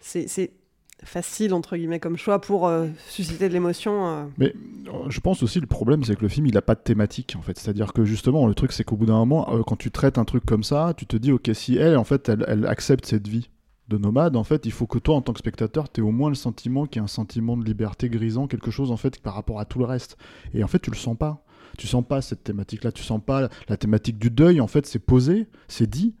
c'est 0.00 0.50
facile, 1.04 1.54
entre 1.54 1.76
guillemets, 1.76 2.00
comme 2.00 2.16
choix 2.16 2.40
pour 2.40 2.66
euh, 2.66 2.88
susciter 3.08 3.48
de 3.48 3.52
l'émotion. 3.52 4.08
euh. 4.08 4.24
Mais 4.36 4.54
euh, 4.88 5.08
je 5.08 5.20
pense 5.20 5.42
aussi 5.42 5.60
le 5.60 5.66
problème 5.66 6.04
c'est 6.04 6.16
que 6.16 6.22
le 6.22 6.28
film 6.28 6.46
il 6.46 6.56
a 6.56 6.62
pas 6.62 6.74
de 6.74 6.80
thématique 6.80 7.34
en 7.38 7.42
fait. 7.42 7.58
C'est-à-dire 7.58 7.92
que 7.92 8.04
justement 8.04 8.46
le 8.46 8.54
truc 8.54 8.72
c'est 8.72 8.84
qu'au 8.84 8.96
bout 8.96 9.06
d'un 9.06 9.18
moment 9.18 9.62
quand 9.66 9.76
tu 9.76 9.90
traites 9.90 10.18
un 10.18 10.24
truc 10.24 10.44
comme 10.44 10.64
ça, 10.64 10.94
tu 10.96 11.06
te 11.06 11.16
dis 11.16 11.32
ok 11.32 11.50
si 11.54 11.76
elle 11.76 11.96
en 11.96 12.04
fait 12.04 12.28
elle, 12.28 12.66
accepte 12.66 13.06
cette 13.06 13.28
vie 13.28 13.50
de 13.88 13.96
nomade 13.96 14.36
en 14.36 14.44
fait 14.44 14.66
il 14.66 14.72
faut 14.72 14.86
que 14.86 14.98
toi 14.98 15.14
en 15.14 15.22
tant 15.22 15.32
que 15.32 15.38
spectateur 15.38 15.90
tu 15.90 16.00
aies 16.00 16.04
au 16.04 16.10
moins 16.10 16.28
le 16.28 16.34
sentiment 16.34 16.86
qu'il 16.86 17.00
y 17.00 17.00
a 17.00 17.04
un 17.04 17.08
sentiment 17.08 17.56
de 17.56 17.64
liberté 17.64 18.08
grisant 18.08 18.46
quelque 18.46 18.70
chose 18.70 18.90
en 18.90 18.96
fait 18.96 19.20
par 19.20 19.34
rapport 19.34 19.60
à 19.60 19.64
tout 19.64 19.78
le 19.78 19.84
reste. 19.84 20.16
Et 20.52 20.64
en 20.64 20.68
fait 20.68 20.80
tu 20.80 20.90
le 20.90 20.96
sens 20.96 21.16
pas. 21.16 21.44
Tu 21.76 21.86
sens 21.86 22.04
pas 22.06 22.22
cette 22.22 22.42
thématique 22.42 22.82
là, 22.82 22.92
tu 22.92 23.02
sens 23.02 23.20
pas 23.24 23.48
la 23.68 23.76
thématique 23.76 24.18
du 24.18 24.30
deuil 24.30 24.60
en 24.60 24.66
fait 24.66 24.86
c'est 24.86 24.98
posé, 24.98 25.46
c'est 25.68 25.88
dit. 25.88 26.14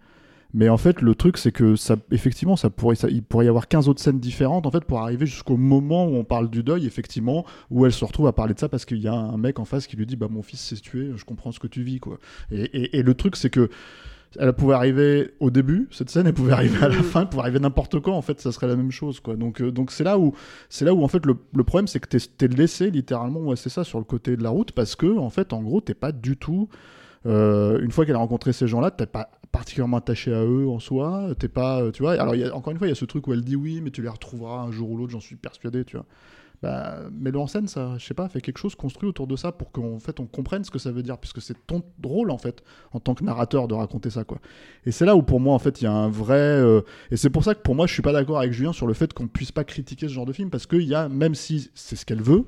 Mais 0.54 0.70
en 0.70 0.78
fait, 0.78 1.02
le 1.02 1.14
truc, 1.14 1.36
c'est 1.36 1.52
que 1.52 1.76
ça, 1.76 1.96
effectivement, 2.10 2.56
ça 2.56 2.70
pourrait, 2.70 2.94
ça- 2.96 3.10
il 3.10 3.22
pourrait 3.22 3.44
y 3.44 3.48
avoir 3.48 3.68
15 3.68 3.86
autres 3.88 4.00
scènes 4.00 4.18
différentes, 4.18 4.66
en 4.66 4.70
fait, 4.70 4.84
pour 4.84 4.98
arriver 5.00 5.26
jusqu'au 5.26 5.58
moment 5.58 6.06
où 6.06 6.14
on 6.16 6.24
parle 6.24 6.48
du 6.48 6.62
deuil, 6.62 6.86
effectivement, 6.86 7.44
où 7.70 7.84
elle 7.84 7.92
se 7.92 8.04
retrouve 8.04 8.26
à 8.28 8.32
parler 8.32 8.54
de 8.54 8.58
ça 8.58 8.68
parce 8.68 8.86
qu'il 8.86 8.98
y 8.98 9.08
a 9.08 9.12
un 9.14 9.36
mec 9.36 9.58
en 9.58 9.66
face 9.66 9.86
qui 9.86 9.96
lui 9.96 10.06
dit, 10.06 10.16
bah, 10.16 10.28
mon 10.30 10.42
fils 10.42 10.60
s'est 10.60 10.76
tué, 10.76 11.10
je 11.16 11.24
comprends 11.26 11.52
ce 11.52 11.60
que 11.60 11.66
tu 11.66 11.82
vis, 11.82 12.00
quoi. 12.00 12.18
Et, 12.50 12.62
et- 12.62 12.98
et 12.98 13.02
le 13.02 13.12
truc, 13.14 13.36
c'est 13.36 13.50
que 13.50 13.68
elle 14.38 14.52
pouvait 14.52 14.74
arriver 14.74 15.30
au 15.40 15.50
début, 15.50 15.88
cette 15.90 16.10
scène, 16.10 16.26
elle 16.26 16.34
pouvait 16.34 16.52
arriver 16.52 16.76
à 16.82 16.88
la 16.88 17.02
fin, 17.02 17.22
elle 17.22 17.28
pouvait 17.30 17.42
arriver 17.42 17.60
n'importe 17.60 17.98
quand, 18.00 18.12
en 18.14 18.22
fait, 18.22 18.40
ça 18.40 18.52
serait 18.52 18.66
la 18.68 18.76
même 18.76 18.90
chose, 18.90 19.20
quoi. 19.20 19.36
Donc, 19.36 19.60
euh, 19.62 19.70
donc 19.70 19.90
c'est 19.90 20.04
là 20.04 20.18
où, 20.18 20.34
c'est 20.68 20.84
là 20.84 20.92
où, 20.94 21.02
en 21.02 21.08
fait, 21.08 21.24
le, 21.26 21.34
le 21.54 21.64
problème, 21.64 21.86
c'est 21.86 21.98
que 22.00 22.08
t'es, 22.08 22.18
t'es 22.36 22.48
laissé, 22.48 22.90
littéralement, 22.90 23.40
ouais, 23.40 23.56
c'est 23.56 23.70
ça, 23.70 23.84
sur 23.84 23.98
le 23.98 24.04
côté 24.04 24.36
de 24.36 24.42
la 24.42 24.50
route, 24.50 24.72
parce 24.72 24.96
que, 24.96 25.18
en 25.18 25.30
fait, 25.30 25.52
en 25.54 25.62
gros, 25.62 25.80
t'es 25.80 25.94
pas 25.94 26.12
du 26.12 26.36
tout, 26.38 26.68
Euh, 27.26 27.80
une 27.82 27.90
fois 27.90 28.06
qu'elle 28.06 28.14
a 28.14 28.18
rencontré 28.18 28.52
ces 28.52 28.68
gens-là, 28.68 28.90
t'es 28.92 29.04
pas 29.06 29.28
particulièrement 29.52 29.98
attaché 29.98 30.32
à 30.32 30.44
eux 30.44 30.68
en 30.68 30.78
soi. 30.78 31.28
T'es 31.38 31.48
pas, 31.48 31.82
euh, 31.82 31.90
tu 31.92 32.02
vois. 32.02 32.12
Alors, 32.20 32.34
y 32.34 32.44
a- 32.44 32.54
encore 32.54 32.70
une 32.72 32.78
fois, 32.78 32.86
il 32.86 32.90
y 32.90 32.92
a 32.92 32.96
ce 32.96 33.04
truc 33.04 33.26
où 33.26 33.32
elle 33.32 33.42
dit 33.44 33.56
oui, 33.56 33.80
mais 33.82 33.90
tu 33.90 34.02
les 34.02 34.08
retrouveras 34.08 34.60
un 34.62 34.70
jour 34.70 34.90
ou 34.90 34.96
l'autre, 34.96 35.12
j'en 35.12 35.20
suis 35.20 35.36
persuadé, 35.36 35.84
tu 35.84 35.96
vois. 35.96 36.06
Bah, 36.60 37.02
mets-le 37.12 37.38
en 37.38 37.46
scène, 37.46 37.68
ça, 37.68 37.96
je 37.98 38.04
sais 38.04 38.14
pas, 38.14 38.28
fais 38.28 38.40
quelque 38.40 38.58
chose 38.58 38.74
construit 38.74 39.08
autour 39.08 39.28
de 39.28 39.36
ça 39.36 39.52
pour 39.52 39.70
qu'en 39.70 40.00
fait 40.00 40.18
on 40.18 40.26
comprenne 40.26 40.64
ce 40.64 40.72
que 40.72 40.80
ça 40.80 40.90
veut 40.90 41.04
dire, 41.04 41.16
puisque 41.16 41.40
c'est 41.40 41.54
ton 41.68 41.84
rôle 42.02 42.32
en 42.32 42.38
fait, 42.38 42.64
en 42.90 42.98
tant 42.98 43.14
que 43.14 43.22
narrateur, 43.22 43.68
de 43.68 43.74
raconter 43.74 44.10
ça, 44.10 44.24
quoi. 44.24 44.38
Et 44.84 44.90
c'est 44.90 45.04
là 45.04 45.14
où 45.14 45.22
pour 45.22 45.38
moi, 45.38 45.54
en 45.54 45.60
fait, 45.60 45.80
il 45.80 45.84
y 45.84 45.86
a 45.86 45.92
un 45.92 46.08
vrai. 46.08 46.34
euh, 46.36 46.80
Et 47.12 47.16
c'est 47.16 47.30
pour 47.30 47.44
ça 47.44 47.54
que 47.54 47.60
pour 47.62 47.76
moi, 47.76 47.86
je 47.86 47.92
suis 47.92 48.02
pas 48.02 48.12
d'accord 48.12 48.38
avec 48.40 48.52
Julien 48.52 48.72
sur 48.72 48.88
le 48.88 48.94
fait 48.94 49.12
qu'on 49.12 49.28
puisse 49.28 49.52
pas 49.52 49.62
critiquer 49.62 50.08
ce 50.08 50.12
genre 50.14 50.26
de 50.26 50.32
film, 50.32 50.50
parce 50.50 50.66
qu'il 50.66 50.82
y 50.82 50.96
a, 50.96 51.08
même 51.08 51.36
si 51.36 51.70
c'est 51.76 51.94
ce 51.94 52.04
qu'elle 52.04 52.22
veut, 52.22 52.46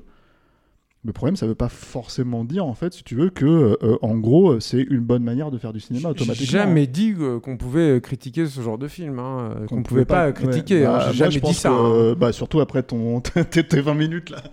le 1.03 1.13
problème, 1.13 1.35
ça 1.35 1.47
veut 1.47 1.55
pas 1.55 1.67
forcément 1.69 2.43
dire, 2.45 2.63
en 2.63 2.75
fait, 2.75 2.93
si 2.93 3.03
tu 3.03 3.15
veux, 3.15 3.31
que, 3.31 3.75
euh, 3.81 3.97
en 4.03 4.15
gros, 4.17 4.59
c'est 4.59 4.81
une 4.81 4.99
bonne 4.99 5.23
manière 5.23 5.49
de 5.49 5.57
faire 5.57 5.73
du 5.73 5.79
cinéma 5.79 6.09
J'ai 6.09 6.21
automatiquement. 6.21 6.59
jamais 6.59 6.85
dit 6.85 7.15
qu'on 7.41 7.57
pouvait 7.57 7.97
euh, 7.97 7.99
critiquer 7.99 8.45
ce 8.45 8.61
genre 8.61 8.77
de 8.77 8.87
film, 8.87 9.17
hein, 9.17 9.55
euh, 9.61 9.65
qu'on 9.65 9.81
pouvait 9.81 10.05
pas, 10.05 10.31
critiquer. 10.31 10.83
Bah, 10.83 10.89
hein, 10.89 10.97
moi, 10.97 11.11
J'ai 11.11 11.17
jamais 11.17 11.39
dit 11.39 11.53
ça. 11.55 11.69
que, 11.69 12.11
hein. 12.11 12.15
bah, 12.19 12.31
surtout 12.31 12.59
après 12.59 12.83
ton 12.83 13.19
tes, 13.49 13.63
tes 13.63 13.81
20 13.81 13.93
minutes 13.95 14.29
là 14.29 14.43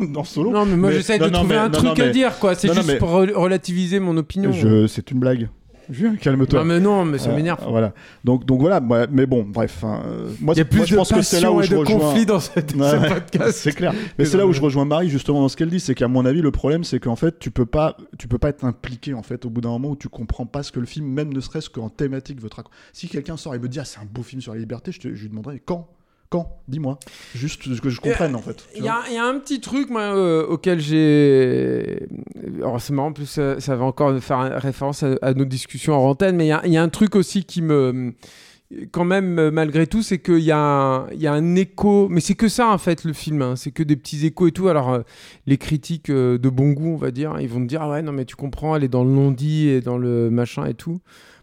dans 0.00 0.24
Solo. 0.24 0.50
Non, 0.50 0.64
mais 0.64 0.76
moi 0.76 0.90
j'essaie 0.90 1.18
de 1.18 1.24
non, 1.24 1.30
trouver 1.40 1.54
mais- 1.56 1.60
un 1.60 1.68
non, 1.68 1.78
truc 1.78 1.98
à 2.00 2.08
dire, 2.08 2.38
quoi. 2.38 2.54
C'est 2.54 2.72
juste 2.72 2.86
mais- 2.88 2.96
pour 2.96 3.10
re- 3.10 3.32
relativiser 3.34 4.00
mon 4.00 4.16
opinion. 4.16 4.52
C'est 4.88 5.10
une 5.10 5.18
blague. 5.20 5.48
Julien, 5.90 6.16
calme-toi. 6.16 6.60
Non, 6.60 6.64
mais 6.64 6.80
non, 6.80 7.04
mais 7.04 7.18
ça 7.18 7.30
Euh, 7.30 7.36
m'énerve. 7.36 7.64
voilà. 7.68 7.92
Donc, 8.24 8.44
donc 8.46 8.60
voilà. 8.60 8.80
moi- 8.80 9.06
mais 9.10 9.26
bon, 9.26 9.44
bref. 9.46 9.82
hein, 9.84 10.02
euh, 10.06 10.30
moi, 10.40 10.54
Il 10.54 10.58
y 10.58 10.60
a 10.60 10.64
c'est- 10.64 10.68
plus 10.70 10.76
moi, 10.78 10.86
je 10.86 10.94
pense 10.96 11.12
que 11.12 11.22
c'est 11.22 11.40
là 11.40 11.50
où 11.52 11.62
je 11.62 11.74
rejoins. 11.74 11.98
conflit 11.98 12.26
dans 12.26 12.40
cette- 12.40 12.74
Ouais, 12.74 12.90
ce 12.90 13.08
podcast. 13.14 13.52
C'est 13.52 13.72
clair. 13.72 13.92
Mais 14.18 14.24
c'est 14.24 14.36
là 14.36 14.46
où 14.46 14.52
je 14.52 14.60
rejoins 14.60 14.84
Marie 14.84 15.08
justement 15.10 15.40
dans 15.40 15.48
ce 15.48 15.56
qu'elle 15.56 15.70
dit, 15.70 15.80
c'est 15.80 15.94
qu'à 15.94 16.08
mon 16.08 16.24
avis, 16.24 16.40
le 16.42 16.50
problème, 16.50 16.84
c'est 16.84 17.00
qu'en 17.00 17.16
fait, 17.16 17.38
tu 17.38 17.50
peux 17.50 17.66
pas, 17.66 17.96
tu 18.18 18.28
peux 18.28 18.38
pas 18.38 18.48
être 18.50 18.64
impliqué 18.64 19.14
en 19.14 19.22
fait 19.22 19.44
au 19.44 19.50
bout 19.50 19.60
d'un 19.60 19.70
moment 19.70 19.90
où 19.90 19.96
tu 19.96 20.08
comprends 20.08 20.46
pas 20.46 20.62
ce 20.62 20.72
que 20.72 20.80
le 20.80 20.86
film, 20.86 21.06
même 21.06 21.32
ne 21.32 21.40
serait-ce 21.40 21.68
qu'en 21.70 21.88
thématique, 21.88 22.40
veut 22.40 22.48
te 22.48 22.56
raconter. 22.56 22.76
Si 22.92 23.08
quelqu'un 23.08 23.36
sort 23.36 23.54
et 23.54 23.58
me 23.58 23.68
dit, 23.68 23.80
ah, 23.80 23.84
c'est 23.84 23.98
un 24.00 24.06
beau 24.10 24.22
film 24.22 24.40
sur 24.40 24.52
la 24.54 24.60
liberté, 24.60 24.92
je, 24.92 25.00
te- 25.00 25.14
je 25.14 25.22
lui 25.22 25.28
demanderai 25.28 25.60
quand? 25.64 25.88
Quand? 26.30 26.60
Dis-moi. 26.68 26.98
Juste 27.34 27.80
que 27.80 27.90
je 27.90 28.00
comprenne, 28.00 28.36
en 28.36 28.40
fait. 28.40 28.64
Il 28.76 28.84
y, 28.84 28.88
a- 28.88 29.02
y 29.10 29.18
un 29.18 29.38
petit 29.40 29.60
truc 29.60 29.90
moi, 29.90 30.02
euh, 30.16 30.46
auquel 30.46 30.78
j'ai. 30.80 32.06
Alors 32.58 32.80
c'est 32.80 32.92
marrant, 32.92 33.08
en 33.08 33.12
plus 33.12 33.26
ça, 33.26 33.58
ça 33.60 33.74
va 33.76 33.84
encore 33.84 34.16
faire 34.20 34.60
référence 34.62 35.02
à, 35.02 35.16
à 35.22 35.34
nos 35.34 35.44
discussions 35.44 35.94
en 35.94 36.08
antenne, 36.10 36.36
mais 36.36 36.44
il 36.46 36.48
y 36.48 36.52
a, 36.52 36.62
il 36.64 36.72
y 36.72 36.76
a 36.76 36.82
un 36.82 36.88
truc 36.88 37.16
aussi 37.16 37.44
qui 37.44 37.62
me. 37.62 38.14
Quand 38.92 39.02
même, 39.04 39.50
malgré 39.50 39.88
tout, 39.88 40.00
c'est 40.00 40.20
qu'il 40.20 40.38
y, 40.38 40.52
a 40.52 40.58
un- 40.58 41.10
y 41.14 41.26
a 41.26 41.32
un 41.32 41.56
écho. 41.56 42.06
Mais 42.08 42.20
c'est 42.20 42.36
que 42.36 42.46
ça, 42.48 42.68
en 42.68 42.78
fait, 42.78 43.02
le 43.02 43.12
film. 43.12 43.42
hein. 43.42 43.56
C'est 43.56 43.72
que 43.72 43.82
des 43.82 43.96
petits 43.96 44.24
échos 44.24 44.46
et 44.46 44.52
tout. 44.52 44.68
Alors, 44.68 44.90
euh, 44.92 45.00
les 45.46 45.58
critiques 45.58 46.08
euh, 46.10 46.38
de 46.38 46.48
bon 46.48 46.70
goût, 46.70 46.92
on 46.92 46.96
va 46.96 47.10
dire, 47.10 47.36
ils 47.40 47.48
vont 47.48 47.58
te 47.60 47.66
dire 47.66 47.82
Ah 47.82 47.90
ouais, 47.90 48.02
non, 48.02 48.12
mais 48.12 48.24
tu 48.24 48.36
comprends, 48.36 48.76
elle 48.76 48.84
est 48.84 48.88
dans 48.88 49.02
le 49.02 49.10
non-dit 49.10 49.66
et 49.66 49.80
dans 49.80 49.98
le 49.98 50.30
machin 50.30 50.66
et 50.66 50.74
tout. 50.74 51.00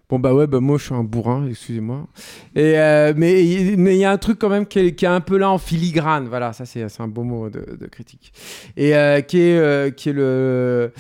Bon 0.09 0.19
bah 0.19 0.33
ouais 0.33 0.47
bah 0.47 0.61
moi 0.61 0.77
je 0.77 0.85
suis 0.85 0.93
un 0.93 1.03
bourrin 1.03 1.47
excusez-moi. 1.49 2.07
Et 2.55 2.79
euh, 2.79 3.13
mais 3.17 3.43
il 3.43 3.97
y 3.97 4.05
a 4.05 4.11
un 4.11 4.17
truc 4.17 4.39
quand 4.39 4.47
même 4.47 4.65
qui 4.65 4.79
est, 4.79 4.95
qui 4.95 5.03
est 5.03 5.09
un 5.09 5.19
peu 5.19 5.37
là 5.37 5.51
en 5.51 5.57
filigrane. 5.57 6.29
Voilà 6.29 6.53
ça 6.53 6.65
c'est 6.65 6.85
un 6.99 7.07
beau 7.09 7.23
mot 7.23 7.49
de, 7.49 7.87
critique. 7.87 8.31
Et 8.77 8.95
euh, 8.95 9.19
qui 9.19 9.39
est 9.39 9.57
euh, 9.57 9.89
qui 9.91 10.09
est 10.09 10.13
le 10.13 10.93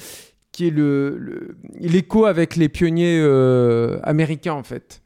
qui 0.51 0.67
est 0.67 0.71
le 0.71 1.57
l'écho 1.79 2.25
avec 2.25 2.57
les 2.57 2.67
pionniers 2.67 3.21
américains 4.03 4.55
en 4.55 4.63
fait. 4.63 5.01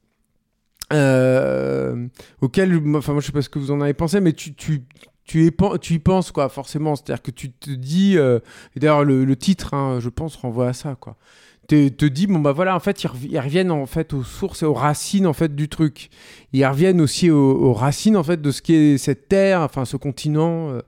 Auquel 2.41 2.81
enfin 2.95 3.13
moi 3.13 3.21
je 3.21 3.27
sais 3.27 3.31
pas 3.31 3.43
ce 3.43 3.49
que 3.49 3.59
vous 3.59 3.69
en 3.69 3.81
avez 3.81 3.93
pensé 3.93 4.19
mais 4.19 4.33
tu 4.33 4.55
tu 4.55 4.81
tu 5.25 5.45
y, 5.45 5.51
tu 5.79 5.93
y 5.93 5.99
penses 5.99 6.31
quoi 6.31 6.49
forcément. 6.49 6.95
C'est 6.95 7.11
à 7.11 7.13
dire 7.13 7.21
que 7.21 7.29
tu 7.29 7.51
te 7.51 7.69
dis 7.69 8.17
et 8.17 8.79
d'ailleurs 8.79 9.03
le, 9.03 9.25
le 9.25 9.35
titre 9.35 9.75
hein, 9.75 9.99
je 9.99 10.09
pense 10.09 10.37
renvoie 10.37 10.69
à 10.69 10.73
ça 10.73 10.95
quoi 10.99 11.17
te, 11.67 11.87
te 11.89 12.05
dis 12.05 12.27
bon 12.27 12.39
bah 12.39 12.51
voilà 12.51 12.75
en 12.75 12.79
fait 12.79 13.03
ils, 13.03 13.07
rev- 13.07 13.27
ils 13.29 13.39
reviennent 13.39 13.71
en 13.71 13.85
fait 13.85 14.13
aux 14.13 14.23
sources 14.23 14.63
et 14.63 14.65
aux 14.65 14.73
racines 14.73 15.27
en 15.27 15.33
fait 15.33 15.55
du 15.55 15.69
truc. 15.69 16.09
Ils 16.53 16.65
reviennent 16.65 17.01
aussi 17.01 17.29
aux, 17.31 17.51
aux 17.51 17.73
racines 17.73 18.17
en 18.17 18.23
fait 18.23 18.41
de 18.41 18.51
ce 18.51 18.61
qu'est 18.61 18.97
cette 18.97 19.27
terre 19.29 19.61
enfin 19.61 19.85
ce 19.85 19.95
continent 19.97 20.69
euh, 20.71 20.81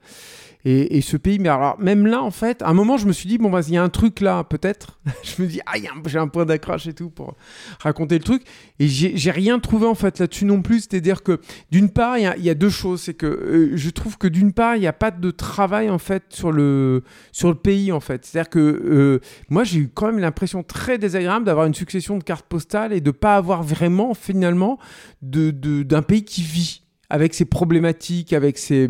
et, 0.65 1.01
ce 1.01 1.17
pays 1.17 1.39
mais 1.39 1.49
alors 1.49 1.77
même 1.79 2.07
là 2.07 2.21
en 2.23 2.31
fait 2.31 2.61
à 2.61 2.69
un 2.69 2.73
moment 2.73 2.95
je 2.95 3.05
me 3.05 3.11
suis 3.11 3.27
dit 3.27 3.37
bon 3.37 3.49
bah 3.49 3.59
il 3.67 3.73
y 3.73 3.77
a 3.77 3.83
un 3.83 3.89
truc 3.89 4.21
là 4.21 4.43
peut-être. 4.45 4.99
Je 5.23 5.41
me 5.41 5.47
dis 5.47 5.59
ah 5.65 5.73
j'ai 6.05 6.17
un 6.17 6.27
point 6.29 6.45
d'accroche 6.45 6.87
et 6.87 6.93
tout 6.93 7.09
pour 7.09 7.35
raconter 7.81 8.17
le 8.17 8.23
truc. 8.23 8.43
Et 8.79 8.87
j'ai 8.87 9.31
rien 9.31 9.59
trouvé 9.59 9.85
en 9.87 9.95
fait 9.95 10.19
là-dessus 10.19 10.45
non 10.45 10.61
plus. 10.61 10.85
C'est 10.89 10.97
à 10.97 10.99
dire 11.01 11.21
que 11.23 11.39
d'une 11.71 11.89
part 11.89 12.17
il 12.17 12.23
y 12.43 12.49
a- 12.49 12.53
deux 12.55 12.69
choses. 12.69 13.01
C'est 13.01 13.13
que 13.13 13.25
euh, 13.25 13.71
je 13.75 13.89
trouve 13.89 14.17
que 14.17 14.27
d'une 14.27 14.53
part 14.53 14.75
il 14.77 14.79
n'y 14.79 14.87
a 14.87 14.93
pas 14.93 15.11
de 15.11 15.31
travail 15.31 15.89
en 15.89 15.97
fait 15.97 16.23
sur 16.29 16.51
le 16.53 17.03
sur 17.33 17.49
le 17.49 17.55
pays 17.55 17.91
en 17.91 17.99
fait. 17.99 18.25
C'est 18.25 18.39
à 18.39 18.43
dire 18.43 18.49
que 18.49 18.59
euh, 18.59 19.19
moi 19.49 19.63
j'ai 19.65 19.79
eu 19.79 19.89
quand 19.93 20.05
même 20.05 20.19
l'impression 20.19 20.63
très 20.63 20.97
désagréable 20.97 21.45
d'avoir 21.45 21.65
une 21.65 21.73
succession 21.73 22.17
de 22.17 22.23
cartes 22.23 22.45
postales 22.47 22.93
et 22.93 23.01
de 23.01 23.11
pas 23.11 23.35
avoir 23.35 23.63
vraiment 23.63 24.13
finalement 24.13 24.79
de 25.21 25.51
de- 25.51 25.83
d'un 25.83 26.01
pays 26.03 26.23
qui 26.23 26.41
vit 26.43 26.82
avec 27.13 27.35
ses 27.35 27.45
problématiques, 27.45 28.33
avec 28.33 28.57
ses... 28.57 28.89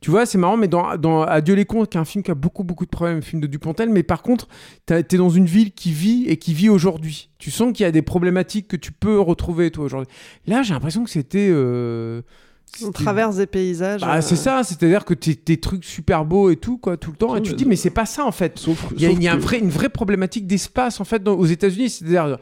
Tu 0.00 0.08
vois, 0.12 0.26
c'est 0.26 0.38
marrant, 0.38 0.56
mais 0.56 0.68
dans, 0.68 0.96
dans 0.96 1.22
Adieu 1.22 1.56
les 1.56 1.64
cons, 1.64 1.84
qui 1.84 1.98
est 1.98 2.00
un 2.00 2.04
film 2.04 2.22
qui 2.22 2.30
a 2.30 2.36
beaucoup, 2.36 2.62
beaucoup 2.62 2.84
de 2.84 2.90
problèmes, 2.90 3.18
un 3.18 3.20
film 3.20 3.42
de 3.42 3.48
Dupontel, 3.48 3.90
mais 3.90 4.04
par 4.04 4.22
contre, 4.22 4.46
t'es 4.86 5.16
dans 5.16 5.28
une 5.28 5.46
ville 5.46 5.72
qui 5.72 5.90
vit 5.90 6.24
et 6.28 6.36
qui 6.36 6.54
vit 6.54 6.68
aujourd'hui. 6.68 7.30
Tu 7.38 7.50
sens 7.50 7.72
qu'il 7.72 7.82
y 7.82 7.86
a 7.88 7.90
des 7.90 8.00
problématiques 8.00 8.68
que 8.68 8.76
tu 8.76 8.92
peux 8.92 9.18
retrouver, 9.18 9.72
toi, 9.72 9.86
aujourd'hui. 9.86 10.12
Là, 10.46 10.62
j'ai 10.62 10.72
l'impression 10.72 11.02
que 11.02 11.10
c'était... 11.10 11.48
euh, 11.50 12.22
On 12.84 12.90
traverse 12.90 13.36
des 13.36 13.46
paysages. 13.46 14.00
bah, 14.00 14.16
euh, 14.16 14.20
c'est 14.20 14.34
ça, 14.34 14.62
c'est-à-dire 14.64 15.04
que 15.04 15.14
t'es 15.14 15.38
des 15.46 15.60
trucs 15.60 15.84
super 15.84 16.24
beaux 16.24 16.50
et 16.50 16.56
tout, 16.56 16.76
quoi, 16.76 16.96
tout 16.96 17.12
le 17.12 17.16
temps, 17.16 17.36
et 17.36 17.40
tu 17.42 17.52
te 17.52 17.56
dis, 17.56 17.66
mais 17.66 17.76
c'est 17.76 17.90
pas 17.90 18.04
ça, 18.04 18.24
en 18.26 18.32
fait. 18.32 18.60
il 18.96 19.00
y 19.00 19.06
a, 19.06 19.10
sauf 19.10 19.16
il 19.18 19.22
y 19.22 19.28
a 19.28 19.32
un 19.32 19.36
que- 19.36 19.42
vrai- 19.42 19.58
une 19.60 19.70
vraie 19.70 19.88
problématique 19.88 20.46
d'espace, 20.48 21.00
en 21.00 21.04
fait, 21.04 21.22
dans- 21.22 21.34
aux 21.34 21.46
États-Unis. 21.46 21.88
C'est-à-dire, 21.90 22.38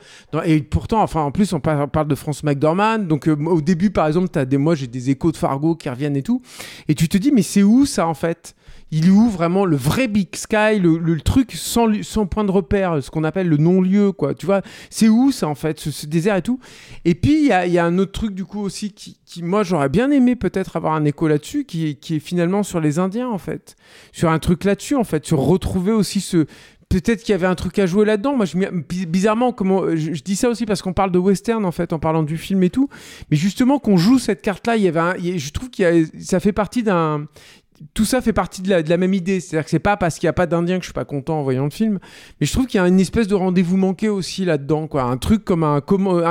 et 0.46 0.62
pourtant, 0.62 1.02
enfin, 1.02 1.20
en 1.20 1.32
plus, 1.32 1.52
on 1.52 1.60
parle, 1.60 1.82
on 1.82 1.88
parle 1.88 2.08
de 2.08 2.14
France 2.14 2.42
McDormand. 2.44 2.98
Donc, 2.98 3.28
euh, 3.28 3.36
au 3.36 3.60
début, 3.60 3.90
par 3.90 4.06
exemple, 4.06 4.38
as 4.38 4.46
des, 4.46 4.56
moi, 4.56 4.74
j'ai 4.74 4.86
des 4.86 5.10
échos 5.10 5.32
de 5.32 5.36
Fargo 5.36 5.74
qui 5.76 5.90
reviennent 5.90 6.16
et 6.16 6.22
tout. 6.22 6.40
Et 6.88 6.94
tu 6.94 7.08
te 7.10 7.18
dis, 7.18 7.30
mais 7.30 7.42
c'est 7.42 7.62
où 7.62 7.84
ça, 7.84 8.06
en 8.06 8.14
fait? 8.14 8.54
Il 8.92 9.06
est 9.06 9.10
où 9.10 9.28
vraiment 9.30 9.64
le 9.64 9.74
vrai 9.74 10.06
Big 10.06 10.28
Sky, 10.36 10.78
le, 10.78 11.20
truc 11.20 11.52
sans, 11.52 11.90
sans 12.02 12.26
point 12.26 12.44
de 12.44 12.50
repère, 12.50 13.02
ce 13.02 13.10
qu'on 13.10 13.24
appelle 13.24 13.48
le 13.48 13.56
non-lieu, 13.56 14.12
quoi. 14.12 14.34
Tu 14.34 14.44
vois, 14.44 14.60
c'est 14.90 15.08
où 15.08 15.32
ça 15.32 15.48
en 15.48 15.54
fait, 15.54 15.80
ce, 15.80 16.06
désert 16.06 16.36
et 16.36 16.42
tout. 16.42 16.60
Et 17.06 17.14
puis 17.14 17.46
il 17.46 17.46
y 17.46 17.78
a, 17.78 17.84
un 17.84 17.98
autre 17.98 18.12
truc 18.12 18.34
du 18.34 18.44
coup 18.44 18.60
aussi 18.60 18.92
qui, 18.92 19.18
qui, 19.24 19.42
moi 19.42 19.62
j'aurais 19.62 19.88
bien 19.88 20.10
aimé 20.10 20.36
peut-être 20.36 20.76
avoir 20.76 20.92
un 20.92 21.06
écho 21.06 21.26
là-dessus, 21.26 21.64
qui, 21.64 21.88
est- 21.88 22.18
finalement 22.18 22.62
sur 22.62 22.80
les 22.80 22.98
Indiens 22.98 23.30
en 23.30 23.38
fait, 23.38 23.76
sur 24.12 24.30
un 24.30 24.38
truc 24.38 24.64
là-dessus 24.64 24.94
en 24.94 25.04
fait, 25.04 25.24
sur 25.24 25.40
retrouver 25.40 25.92
aussi 25.92 26.20
ce 26.20 26.46
Peut-être 26.92 27.22
qu'il 27.22 27.32
y 27.32 27.34
avait 27.34 27.46
un 27.46 27.54
truc 27.54 27.78
à 27.78 27.86
jouer 27.86 28.04
là-dedans. 28.04 28.36
Moi, 28.36 28.44
bizarrement, 29.08 29.52
comment, 29.52 29.96
je, 29.96 30.22
dis 30.22 30.36
ça 30.36 30.50
aussi 30.50 30.66
parce 30.66 30.82
qu'on 30.82 30.92
parle 30.92 31.10
de 31.10 31.18
western 31.18 31.64
en 31.64 31.72
fait, 31.72 31.94
en 31.94 31.98
parlant 31.98 32.22
du 32.22 32.36
film 32.36 32.62
et 32.64 32.68
tout. 32.68 32.90
Mais 33.30 33.38
justement, 33.38 33.78
qu'on 33.78 33.96
joue 33.96 34.18
cette 34.18 34.42
carte-là, 34.42 34.76
il 34.76 34.82
y 34.82 34.88
avait, 34.88 35.00
un- 35.00 35.14
je 35.18 35.50
trouve 35.52 35.70
qu'il 35.70 36.06
ça 36.20 36.38
fait 36.38 36.52
partie 36.52 36.82
d'un, 36.82 37.28
tout 37.94 38.04
ça 38.04 38.20
fait 38.20 38.32
partie 38.32 38.62
de 38.62 38.70
la, 38.70 38.82
de 38.82 38.90
la 38.90 38.96
même 38.96 39.14
idée. 39.14 39.40
C'est-à-dire 39.40 39.64
que 39.64 39.70
c'est 39.70 39.78
pas 39.78 39.96
parce 39.96 40.18
qu'il 40.18 40.26
n'y 40.26 40.30
a 40.30 40.34
pas 40.34 40.46
d'Indiens 40.46 40.76
que 40.78 40.82
je 40.82 40.88
suis 40.88 40.94
pas 40.94 41.04
content 41.04 41.40
en 41.40 41.42
voyant 41.42 41.64
le 41.64 41.70
film, 41.70 41.98
mais 42.40 42.46
je 42.46 42.52
trouve 42.52 42.66
qu'il 42.66 42.78
y 42.78 42.82
a 42.82 42.86
une 42.86 43.00
espèce 43.00 43.28
de 43.28 43.34
rendez-vous 43.34 43.76
manqué 43.76 44.08
aussi 44.08 44.44
là-dedans, 44.44 44.86
quoi. 44.86 45.02
Un 45.02 45.16
truc 45.16 45.44
comme 45.44 45.64
un, 45.64 45.80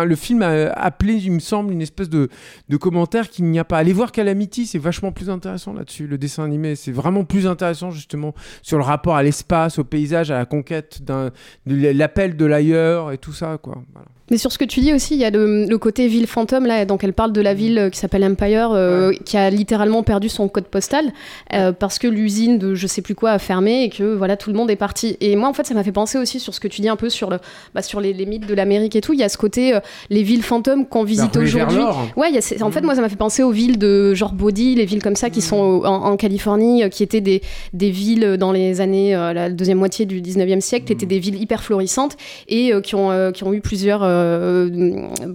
le 0.06 0.16
film 0.16 0.42
a 0.42 0.70
appelé, 0.72 1.14
il 1.16 1.32
me 1.32 1.40
semble, 1.40 1.72
une 1.74 1.82
espèce 1.82 2.10
de, 2.10 2.30
de 2.70 2.78
commentaire 2.78 3.30
qu'il 3.30 3.46
n'y 3.46 3.60
a 3.60 3.64
pas. 3.64 3.78
Allez 3.78 3.94
voir 3.94 4.12
Calamity, 4.12 4.66
c'est 4.66 4.80
vachement 4.80 5.12
plus 5.12 5.30
intéressant 5.30 5.74
là-dessus. 5.74 6.08
Le 6.08 6.18
dessin 6.18 6.44
animé, 6.44 6.76
c'est 6.76 6.92
vraiment 6.92 7.24
plus 7.24 7.48
intéressant 7.48 7.92
justement 7.92 8.34
sur 8.62 8.78
le 8.78 8.84
rapport 8.84 9.16
à 9.16 9.24
l'espace, 9.24 9.80
au 9.80 9.84
paysage, 9.84 10.32
à 10.32 10.38
la 10.38 10.46
conquête 10.46 11.04
d'un, 11.04 11.32
de 11.66 11.92
l'appel 11.92 12.38
de 12.38 12.46
l'ailleurs 12.46 13.12
et 13.12 13.18
tout 13.18 13.34
ça, 13.34 13.58
quoi. 13.62 13.82
Voilà. 13.94 14.08
Mais 14.30 14.38
sur 14.38 14.50
ce 14.54 14.58
que 14.58 14.64
tu 14.64 14.80
dis 14.80 14.94
aussi, 14.94 15.16
il 15.16 15.20
y 15.20 15.26
a 15.26 15.30
le, 15.30 15.66
le 15.66 15.78
côté 15.78 16.08
ville 16.08 16.26
fantôme, 16.26 16.66
là, 16.66 16.86
donc 16.86 17.04
elle 17.04 17.12
parle 17.12 17.34
de 17.34 17.42
la 17.42 17.54
ville 17.54 17.78
euh, 17.78 17.90
qui 17.90 18.00
s'appelle 18.00 18.24
Empire, 18.24 18.72
euh, 18.72 19.12
qui 19.26 19.36
a 19.36 19.50
littéralement 19.50 20.04
perdu 20.04 20.30
son 20.30 20.48
code 20.48 20.68
postal, 20.68 21.12
euh, 21.54 21.72
parce 21.72 22.00
que 22.00 22.08
l'usine 22.08 22.58
de 22.58 22.76
je 22.76 22.88
sais 22.88 23.02
plus 23.02 23.16
quoi 23.16 23.32
a 23.32 23.40
fermé 23.40 23.84
et 23.84 23.90
que 23.90 24.16
voilà, 24.16 24.38
tout 24.38 24.50
le 24.50 24.56
monde 24.56 24.70
est 24.72 24.76
parti. 24.76 25.18
Et 25.22 25.36
moi, 25.36 25.50
en 25.50 25.54
fait, 25.54 25.66
ça 25.66 25.74
m'a 25.74 25.84
fait 25.84 25.92
penser 25.92 26.18
aussi 26.18 26.40
sur 26.40 26.54
ce 26.54 26.60
que 26.60 26.68
tu 26.68 26.82
dis 26.82 26.90
un 26.90 26.96
peu 26.96 27.10
sur, 27.10 27.30
le, 27.30 27.38
bah, 27.76 27.82
sur 27.82 28.00
les, 28.02 28.14
les 28.14 28.26
mythes 28.26 28.48
de 28.48 28.54
l'Amérique 28.54 28.96
et 28.96 29.02
tout. 29.02 29.14
Il 29.14 29.20
y 29.20 29.24
a 29.24 29.30
ce 29.30 29.38
côté, 29.38 29.74
euh, 29.76 29.80
les 30.10 30.24
villes 30.24 30.44
fantômes 30.44 30.86
qu'on 30.86 31.04
visite 31.04 31.36
aujourd'hui. 31.44 31.80
Ouais, 32.18 32.32
y 32.32 32.38
a 32.38 32.66
en 32.66 32.72
fait, 32.72 32.82
moi, 32.82 32.96
ça 32.96 33.02
m'a 33.02 33.10
fait 33.10 33.16
penser 33.16 33.44
aux 33.44 33.52
villes 33.52 33.78
de 33.78 34.14
genre 34.14 34.34
Body, 34.34 34.76
les 34.76 34.86
villes 34.86 35.02
comme 35.04 35.16
ça 35.16 35.30
qui 35.30 35.42
sont 35.42 35.58
au- 35.58 35.86
en, 35.86 36.04
en 36.12 36.18
Californie, 36.18 36.84
euh, 36.84 36.90
qui 36.90 37.04
étaient 37.04 37.22
des, 37.22 37.42
des 37.74 37.90
villes 37.92 38.38
dans 38.38 38.52
les 38.52 38.82
années, 38.82 39.16
euh, 39.16 39.34
la 39.34 39.50
deuxième 39.50 39.78
moitié 39.80 40.06
du 40.06 40.22
19e 40.22 40.62
siècle, 40.62 40.86
qui 40.86 40.94
étaient 40.94 41.06
des 41.06 41.20
villes 41.20 41.42
hyper 41.42 41.64
florissantes 41.64 42.18
et 42.48 42.74
euh, 42.74 42.82
qui, 42.82 42.96
ont, 42.96 43.12
euh, 43.12 43.32
qui 43.32 43.44
ont 43.44 43.54
eu 43.54 43.62
plusieurs. 43.62 44.02
euh, 44.04 44.70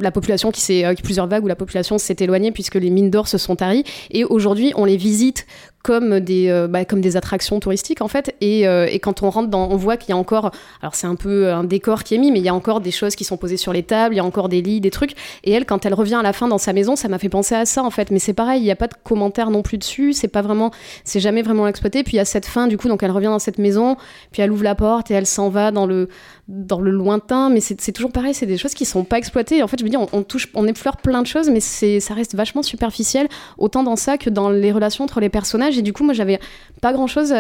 la 0.00 0.10
population 0.10 0.50
qui 0.50 0.60
s'est. 0.60 0.84
euh, 0.84 0.94
plusieurs 1.02 1.26
vagues 1.26 1.44
où 1.44 1.48
la 1.48 1.56
population 1.56 1.98
s'est 1.98 2.16
éloignée 2.20 2.52
puisque 2.52 2.74
les 2.76 2.90
mines 2.90 3.10
d'or 3.10 3.28
se 3.28 3.38
sont 3.38 3.56
taries. 3.56 3.84
Et 4.10 4.24
aujourd'hui, 4.24 4.72
on 4.76 4.84
les 4.84 4.96
visite 4.96 5.46
comme 5.82 6.18
des, 6.18 6.48
euh, 6.48 6.66
bah, 6.66 6.84
comme 6.84 7.00
des 7.00 7.16
attractions 7.16 7.60
touristiques 7.60 8.00
en 8.00 8.08
fait. 8.08 8.34
Et, 8.40 8.66
euh, 8.66 8.88
et 8.90 8.98
quand 8.98 9.22
on 9.22 9.30
rentre 9.30 9.48
dans, 9.48 9.68
on 9.70 9.76
voit 9.76 9.96
qu'il 9.96 10.10
y 10.10 10.12
a 10.12 10.16
encore, 10.16 10.50
alors 10.82 10.96
c'est 10.96 11.06
un 11.06 11.14
peu 11.14 11.52
un 11.52 11.62
décor 11.62 12.02
qui 12.02 12.16
est 12.16 12.18
mis, 12.18 12.32
mais 12.32 12.40
il 12.40 12.44
y 12.44 12.48
a 12.48 12.54
encore 12.54 12.80
des 12.80 12.90
choses 12.90 13.14
qui 13.14 13.22
sont 13.22 13.36
posées 13.36 13.56
sur 13.56 13.72
les 13.72 13.84
tables, 13.84 14.14
il 14.14 14.18
y 14.18 14.20
a 14.20 14.24
encore 14.24 14.48
des 14.48 14.62
lits, 14.62 14.80
des 14.80 14.90
trucs. 14.90 15.12
Et 15.44 15.52
elle, 15.52 15.64
quand 15.64 15.86
elle 15.86 15.94
revient 15.94 16.16
à 16.16 16.22
la 16.22 16.32
fin 16.32 16.48
dans 16.48 16.58
sa 16.58 16.72
maison, 16.72 16.96
ça 16.96 17.06
m'a 17.06 17.18
fait 17.18 17.28
penser 17.28 17.54
à 17.54 17.66
ça 17.66 17.84
en 17.84 17.90
fait. 17.90 18.10
Mais 18.10 18.18
c'est 18.18 18.34
pareil, 18.34 18.60
il 18.60 18.64
n'y 18.64 18.70
a 18.72 18.76
pas 18.76 18.88
de 18.88 18.94
commentaires 19.04 19.50
non 19.50 19.62
plus 19.62 19.78
dessus, 19.78 20.12
c'est 20.12 20.28
pas 20.28 20.42
vraiment, 20.42 20.72
c'est 21.04 21.20
jamais 21.20 21.42
vraiment 21.42 21.68
exploité. 21.68 22.02
Puis 22.02 22.14
il 22.14 22.16
y 22.16 22.20
a 22.20 22.24
cette 22.24 22.46
fin 22.46 22.66
du 22.66 22.78
coup, 22.78 22.88
donc 22.88 23.02
elle 23.04 23.12
revient 23.12 23.26
dans 23.26 23.38
cette 23.38 23.58
maison, 23.58 23.96
puis 24.32 24.42
elle 24.42 24.50
ouvre 24.50 24.64
la 24.64 24.74
porte 24.74 25.10
et 25.12 25.14
elle 25.14 25.26
s'en 25.26 25.50
va 25.50 25.70
dans 25.70 25.86
le, 25.86 26.08
dans 26.48 26.80
le 26.80 26.90
lointain, 26.92 27.48
mais 27.50 27.60
c'est 27.60 27.92
toujours 27.92 28.12
pareil, 28.12 28.32
c'est 28.32 28.46
des 28.46 28.56
choses 28.56 28.74
qui 28.74 28.84
sont 28.84 29.04
pas 29.04 29.18
exploitées. 29.18 29.62
En 29.62 29.66
fait, 29.66 29.78
je 29.80 29.84
me 29.84 29.88
dis, 29.88 29.96
on, 29.96 30.22
touche, 30.22 30.48
on 30.54 30.66
effleure 30.66 30.96
plein 30.96 31.22
de 31.22 31.26
choses, 31.26 31.50
mais 31.50 31.60
ça 31.60 32.14
reste 32.14 32.36
vachement 32.36 32.62
superficiel, 32.62 33.28
autant 33.58 33.82
dans 33.82 33.96
ça 33.96 34.16
que 34.16 34.30
dans 34.30 34.50
les 34.50 34.70
relations 34.70 35.04
entre 35.04 35.18
les 35.20 35.28
personnages. 35.28 35.65
Et 35.78 35.82
du 35.82 35.92
coup, 35.92 36.04
moi, 36.04 36.14
j'avais 36.14 36.38
pas 36.80 36.92
grand 36.92 37.06
chose 37.06 37.32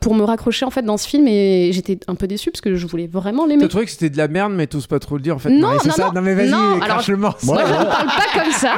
pour 0.00 0.14
me 0.14 0.22
raccrocher 0.24 0.64
en 0.64 0.70
fait 0.70 0.82
dans 0.82 0.96
ce 0.96 1.08
film, 1.08 1.26
et 1.28 1.70
j'étais 1.72 1.98
un 2.06 2.14
peu 2.14 2.26
déçue 2.26 2.50
parce 2.50 2.60
que 2.60 2.74
je 2.74 2.86
voulais 2.86 3.06
vraiment 3.06 3.46
l'aimer. 3.46 3.62
T'as 3.62 3.68
trouvé 3.68 3.84
que 3.84 3.90
c'était 3.90 4.10
de 4.10 4.16
la 4.16 4.28
merde, 4.28 4.52
mais 4.54 4.66
t'oses 4.66 4.86
pas 4.86 4.98
trop 4.98 5.16
le 5.16 5.22
dire 5.22 5.36
en 5.36 5.38
fait. 5.38 5.50
Non, 5.50 5.68
Marie, 5.68 5.78
c'est 5.82 5.88
non, 5.88 5.94
ça 5.94 6.06
non, 6.06 6.12
non 6.14 6.22
mais 6.22 6.34
vas-y, 6.34 6.50
non, 6.50 6.78
crache 6.78 6.90
alors, 6.90 7.04
le 7.10 7.16
morceau. 7.16 7.46
Moi, 7.46 7.62
je 7.66 7.72
ne 7.72 7.76
parle 7.84 8.06
pas 8.06 8.40
comme 8.42 8.52
ça. 8.52 8.74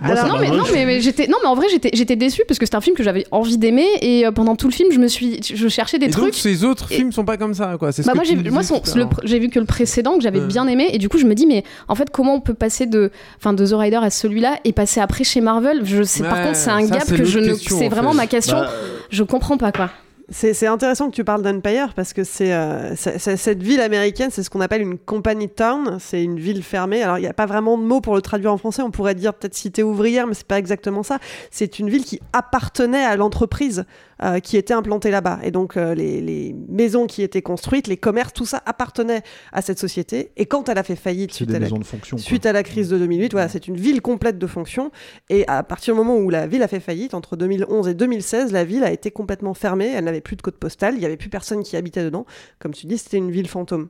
Moi, 0.00 0.16
ça 0.16 0.26
non, 0.26 0.34
m'a 0.34 0.40
mais, 0.40 0.50
non, 0.50 0.64
mais, 0.72 0.86
mais 0.86 1.00
j'étais, 1.00 1.26
non, 1.26 1.36
mais 1.42 1.48
en 1.48 1.54
vrai, 1.54 1.66
j'étais, 1.70 1.90
j'étais 1.92 2.16
déçue 2.16 2.42
parce 2.46 2.58
que 2.58 2.66
c'était 2.66 2.76
un 2.76 2.80
film 2.80 2.96
que 2.96 3.02
j'avais 3.02 3.26
envie 3.30 3.58
d'aimer 3.58 3.86
et 4.00 4.26
euh, 4.26 4.32
pendant 4.32 4.56
tout 4.56 4.68
le 4.68 4.72
film, 4.72 4.90
je 4.92 4.98
me 4.98 5.08
suis, 5.08 5.40
je 5.42 5.68
cherchais 5.68 5.98
des 5.98 6.06
Et 6.06 6.10
trucs. 6.10 6.24
donc 6.24 6.34
ces 6.34 6.64
autres 6.64 6.90
Et- 6.92 6.96
films 6.96 7.12
sont 7.12 7.24
pas 7.24 7.36
comme 7.36 7.54
ça 7.54 7.76
quoi. 7.78 7.92
C'est 7.92 8.02
ce 8.02 8.06
Bah 8.06 8.12
que 8.12 8.18
moi 8.18 8.24
j'ai 8.24 8.36
moi 8.50 8.62
son- 8.62 8.80
le 8.96 9.06
j'ai 9.24 9.38
vu 9.38 9.48
que 9.48 9.58
le 9.58 9.64
précédent 9.66 10.16
que 10.16 10.22
j'avais 10.22 10.40
bien 10.40 10.66
aimé 10.66 10.88
et 10.92 10.98
du 10.98 11.08
coup 11.08 11.18
je 11.18 11.26
me 11.26 11.34
dis 11.34 11.46
mais 11.46 11.64
en 11.88 11.94
fait 11.94 12.10
comment 12.10 12.34
on 12.34 12.40
peut 12.40 12.54
passer 12.54 12.86
de 12.86 13.10
enfin 13.38 13.52
de 13.52 13.66
The 13.66 13.72
Rider 13.74 13.98
à 14.02 14.10
celui-là 14.10 14.58
et 14.64 14.72
passer 14.72 15.00
après 15.00 15.24
chez 15.24 15.40
Marvel? 15.40 15.80
Je 15.84 16.02
sais 16.02 16.22
par 16.22 16.42
contre 16.42 16.56
c'est 16.56 16.70
un 16.70 16.86
ça, 16.86 16.96
gap 16.98 17.06
que 17.08 17.24
je 17.24 17.38
ne 17.38 17.54
c'est 17.78 17.86
en 17.86 17.90
vraiment 17.90 18.10
fait. 18.12 18.16
ma 18.16 18.26
question 18.26 18.56
Bah, 18.60 18.70
je 19.10 19.22
comprends 19.22 19.56
pas 19.58 19.72
quoi 19.72 19.90
C'est 20.30 20.66
intéressant 20.66 21.10
que 21.10 21.14
tu 21.14 21.22
parles 21.22 21.42
d'Empire 21.42 21.92
parce 21.94 22.14
que 22.14 22.24
c'est 22.24 22.52
euh, 22.54 22.96
c'est- 22.96 23.36
cette 23.36 23.62
ville 23.62 23.80
américaine, 23.82 24.30
c'est 24.32 24.42
ce 24.42 24.48
qu'on 24.48 24.62
appelle 24.62 24.80
une 24.80 24.96
company 24.98 25.50
town. 25.50 25.98
C'est 26.00 26.22
une 26.24 26.40
ville 26.40 26.62
fermée. 26.62 27.02
Alors 27.02 27.18
il 27.18 27.20
n'y 27.20 27.26
a 27.26 27.34
pas 27.34 27.44
vraiment 27.44 27.76
de 27.76 27.82
mot 27.84 28.00
pour 28.00 28.14
le 28.14 28.22
traduire 28.22 28.50
en 28.52 28.56
français. 28.56 28.80
On 28.80 28.90
pourrait 28.90 29.14
dire 29.14 29.34
peut-être 29.34 29.54
cité 29.54 29.82
ouvrière, 29.82 30.26
mais 30.26 30.32
c'est 30.34 30.46
pas 30.46 30.58
exactement 30.58 31.02
ça. 31.02 31.18
C'est 31.50 31.78
une 31.78 31.90
ville 31.90 32.04
qui 32.04 32.20
appartenait 32.32 33.04
à 33.04 33.16
l'entreprise 33.16 33.84
euh, 34.22 34.40
qui 34.40 34.56
était 34.56 34.74
implantée 34.74 35.10
là-bas. 35.10 35.40
Et 35.42 35.50
donc 35.50 35.76
euh, 35.76 35.94
les, 35.94 36.20
les 36.20 36.54
maisons 36.68 37.06
qui 37.06 37.22
étaient 37.22 37.42
construites, 37.42 37.86
les 37.86 37.96
commerces, 37.96 38.32
tout 38.32 38.46
ça 38.46 38.62
appartenait 38.66 39.22
à 39.52 39.62
cette 39.62 39.78
société. 39.78 40.32
Et 40.36 40.46
quand 40.46 40.68
elle 40.68 40.78
a 40.78 40.82
fait 40.82 40.96
faillite 40.96 41.32
suite 41.32 41.52
à 41.52 41.58
la 41.58 41.68
fonction. 41.68 42.16
Suite 42.18 42.46
à 42.46 42.52
la 42.52 42.62
crise 42.62 42.88
de 42.88 42.98
2008, 42.98 43.32
voilà, 43.32 43.48
c'est 43.48 43.66
une 43.66 43.76
ville 43.76 44.02
complète 44.02 44.38
de 44.38 44.46
fonctions. 44.46 44.90
Et 45.30 45.46
à 45.48 45.62
partir 45.62 45.94
du 45.94 45.98
moment 45.98 46.16
où 46.16 46.30
la 46.30 46.46
ville 46.46 46.62
a 46.62 46.68
fait 46.68 46.80
faillite, 46.80 47.14
entre 47.14 47.36
2011 47.36 47.88
et 47.88 47.94
2016, 47.94 48.52
la 48.52 48.64
ville 48.64 48.84
a 48.84 48.92
été 48.92 49.10
complètement 49.10 49.54
fermée. 49.54 49.92
Elle 49.94 50.04
n'avait 50.04 50.20
plus 50.20 50.36
de 50.36 50.42
code 50.42 50.56
postal. 50.56 50.94
Il 50.94 51.00
n'y 51.00 51.06
avait 51.06 51.16
plus 51.16 51.30
personne 51.30 51.62
qui 51.62 51.76
habitait 51.76 52.04
dedans. 52.04 52.26
Comme 52.58 52.72
tu 52.72 52.86
dis, 52.86 52.98
c'était 52.98 53.16
une 53.16 53.30
ville 53.30 53.48
fantôme. 53.48 53.88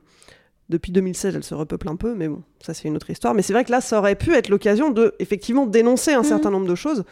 Depuis 0.69 0.91
2016, 0.91 1.35
elle 1.35 1.43
se 1.43 1.53
repeuple 1.53 1.87
un 1.87 1.95
peu, 1.95 2.15
mais 2.15 2.27
bon, 2.27 2.41
ça 2.59 2.73
c'est 2.73 2.87
une 2.87 2.95
autre 2.95 3.11
histoire. 3.11 3.35
Mais 3.35 3.43
c'est 3.43 3.53
vrai 3.53 3.63
que 3.63 3.71
là, 3.71 3.81
ça 3.81 3.99
aurait 3.99 4.15
pu 4.15 4.33
être 4.33 4.49
l'occasion 4.49 4.89
de 4.89 5.13
effectivement 5.19 5.67
dénoncer 5.67 6.13
un 6.13 6.23
certain 6.23 6.49
nombre 6.49 6.67
de 6.67 6.73
choses. 6.73 7.03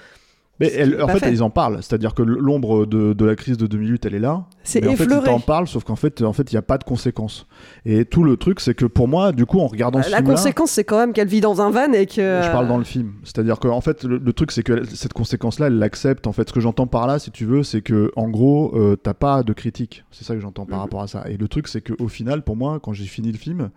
Mais 0.60 0.72
elle- 0.72 1.02
en 1.02 1.08
fait, 1.08 1.20
fait. 1.20 1.32
ils 1.32 1.42
en 1.42 1.50
parlent. 1.50 1.78
C'est-à-dire 1.82 2.14
que 2.14 2.22
l'ombre 2.22 2.86
de, 2.86 3.14
de 3.14 3.26
la 3.26 3.36
crise 3.36 3.58
de 3.58 3.66
2008, 3.66 4.06
elle 4.06 4.14
est 4.14 4.20
là. 4.20 4.46
C'est 4.64 4.82
mais 4.82 4.90
en 4.90 4.96
fait, 4.96 5.06
ils 5.06 5.22
t'en 5.24 5.40
parlent, 5.40 5.68
sauf 5.68 5.84
qu'en 5.84 5.96
fait, 5.96 6.22
en 6.22 6.32
fait, 6.32 6.52
il 6.52 6.56
n'y 6.56 6.60
a 6.60 6.62
pas 6.62 6.78
de 6.78 6.84
conséquences. 6.84 7.48
Et 7.86 8.06
tout 8.06 8.24
le 8.24 8.38
truc, 8.38 8.60
c'est 8.60 8.76
que 8.76 8.86
pour 8.86 9.08
moi, 9.08 9.32
du 9.32 9.48
coup, 9.48 9.60
en 9.60 9.66
regardant 9.68 10.02
ce 10.04 10.12
la 10.12 10.22
conséquence, 10.22 10.70
c'est 10.70 10.84
quand 10.84 11.00
même 11.00 11.12
qu'elle 11.12 11.28
vit 11.28 11.42
dans 11.42 11.60
un 11.62 11.72
van 11.72 11.92
et 11.94 12.06
que. 12.06 12.42
je 12.44 12.52
parle 12.52 12.68
dans 12.68 12.78
le 12.78 12.84
film. 12.84 13.14
C'est-à-dire 13.24 13.60
que 13.60 13.68
en 13.68 13.82
fait, 13.82 14.04
le, 14.04 14.18
le 14.20 14.34
truc, 14.34 14.52
c'est 14.52 14.64
que 14.64 14.84
cette 14.86 15.14
conséquence-là, 15.14 15.68
elle 15.68 15.80
l'accepte. 15.80 16.28
En 16.28 16.34
fait, 16.34 16.48
ce 16.48 16.54
que 16.54 16.60
j'entends 16.60 16.88
par 16.88 17.08
là, 17.08 17.18
si 17.18 17.32
tu 17.32 17.46
veux, 17.46 17.64
c'est 17.64 17.82
que 17.82 18.12
en 18.16 18.30
gros, 18.30 18.72
euh, 18.78 18.96
t'as 18.96 19.16
pas 19.16 19.42
de 19.42 19.54
critique. 19.54 20.06
C'est 20.12 20.24
ça 20.24 20.36
que 20.36 20.40
j'entends 20.40 20.66
par 20.68 20.78
Mhm. 20.78 20.84
rapport 20.84 21.02
à 21.02 21.08
ça. 21.08 21.24
Et 21.30 21.38
le 21.38 21.48
truc, 21.48 21.68
c'est 21.68 21.82
qu'au 21.82 22.08
final, 22.08 22.44
pour 22.44 22.56
moi, 22.56 22.80
quand 22.82 22.94
j'ai 22.94 23.06
fini 23.06 23.32
le 23.32 23.38
film. 23.40 23.72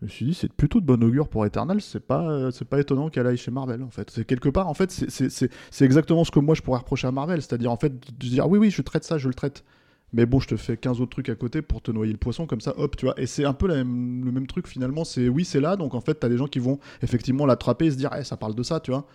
Je 0.00 0.06
me 0.06 0.10
suis 0.10 0.24
dit, 0.26 0.34
c'est 0.34 0.50
plutôt 0.50 0.80
de 0.80 0.86
bon 0.86 1.02
augure 1.04 1.28
pour 1.28 1.44
Eternal. 1.44 1.80
C'est 1.82 2.00
pas, 2.00 2.22
euh, 2.30 2.50
pas 2.68 2.80
étonnant 2.80 3.10
qu'elle 3.10 3.26
aille 3.26 3.36
chez 3.36 3.50
Marvel. 3.50 3.82
En 3.82 3.90
fait, 3.90 4.10
c'est 4.10 4.24
quelque 4.24 4.48
part, 4.48 4.66
en 4.66 4.72
fait, 4.74 4.90
c'est- 4.90 5.84
exactement 5.84 6.24
ce 6.24 6.30
que 6.30 6.40
moi 6.40 6.54
je 6.54 6.62
pourrais 6.62 6.78
reprocher 6.78 7.06
à 7.06 7.12
Marvel. 7.12 7.42
C'est-à-dire, 7.42 7.70
en 7.70 7.76
fait, 7.76 7.92
de 7.92 8.12
dire, 8.26 8.48
oui, 8.48 8.58
oui, 8.58 8.70
je 8.70 8.80
traite 8.80 9.04
ça, 9.04 9.18
je 9.18 9.28
le 9.28 9.34
traite. 9.34 9.62
Mais 10.12 10.24
bon, 10.26 10.40
je 10.40 10.48
te 10.48 10.56
fais 10.56 10.76
15 10.76 11.00
autres 11.00 11.10
trucs 11.12 11.28
à 11.28 11.34
côté 11.34 11.60
pour 11.62 11.82
te 11.82 11.90
noyer 11.90 12.12
le 12.12 12.18
poisson, 12.18 12.46
comme 12.46 12.60
ça, 12.62 12.74
hop, 12.78 12.96
tu 12.96 13.04
vois. 13.04 13.14
Et 13.20 13.26
c'est 13.26 13.44
un 13.44 13.52
peu 13.52 13.68
le 13.68 13.84
même 13.84 14.46
truc 14.46 14.66
finalement. 14.66 15.04
C'est 15.04 15.28
oui, 15.28 15.44
c'est 15.44 15.60
là, 15.60 15.76
donc 15.76 15.94
en 15.94 16.00
fait, 16.00 16.14
t'as 16.14 16.28
des 16.30 16.36
gens 16.38 16.48
qui 16.48 16.58
vont 16.60 16.78
effectivement 17.02 17.44
l'attraper 17.46 17.86
et 17.86 17.90
se 17.90 17.96
dire, 17.96 18.10
Eh, 18.18 18.24
ça 18.24 18.36
parle 18.38 18.54
de 18.54 18.62
ça, 18.62 18.80
tu 18.80 18.90
vois. 18.90 19.06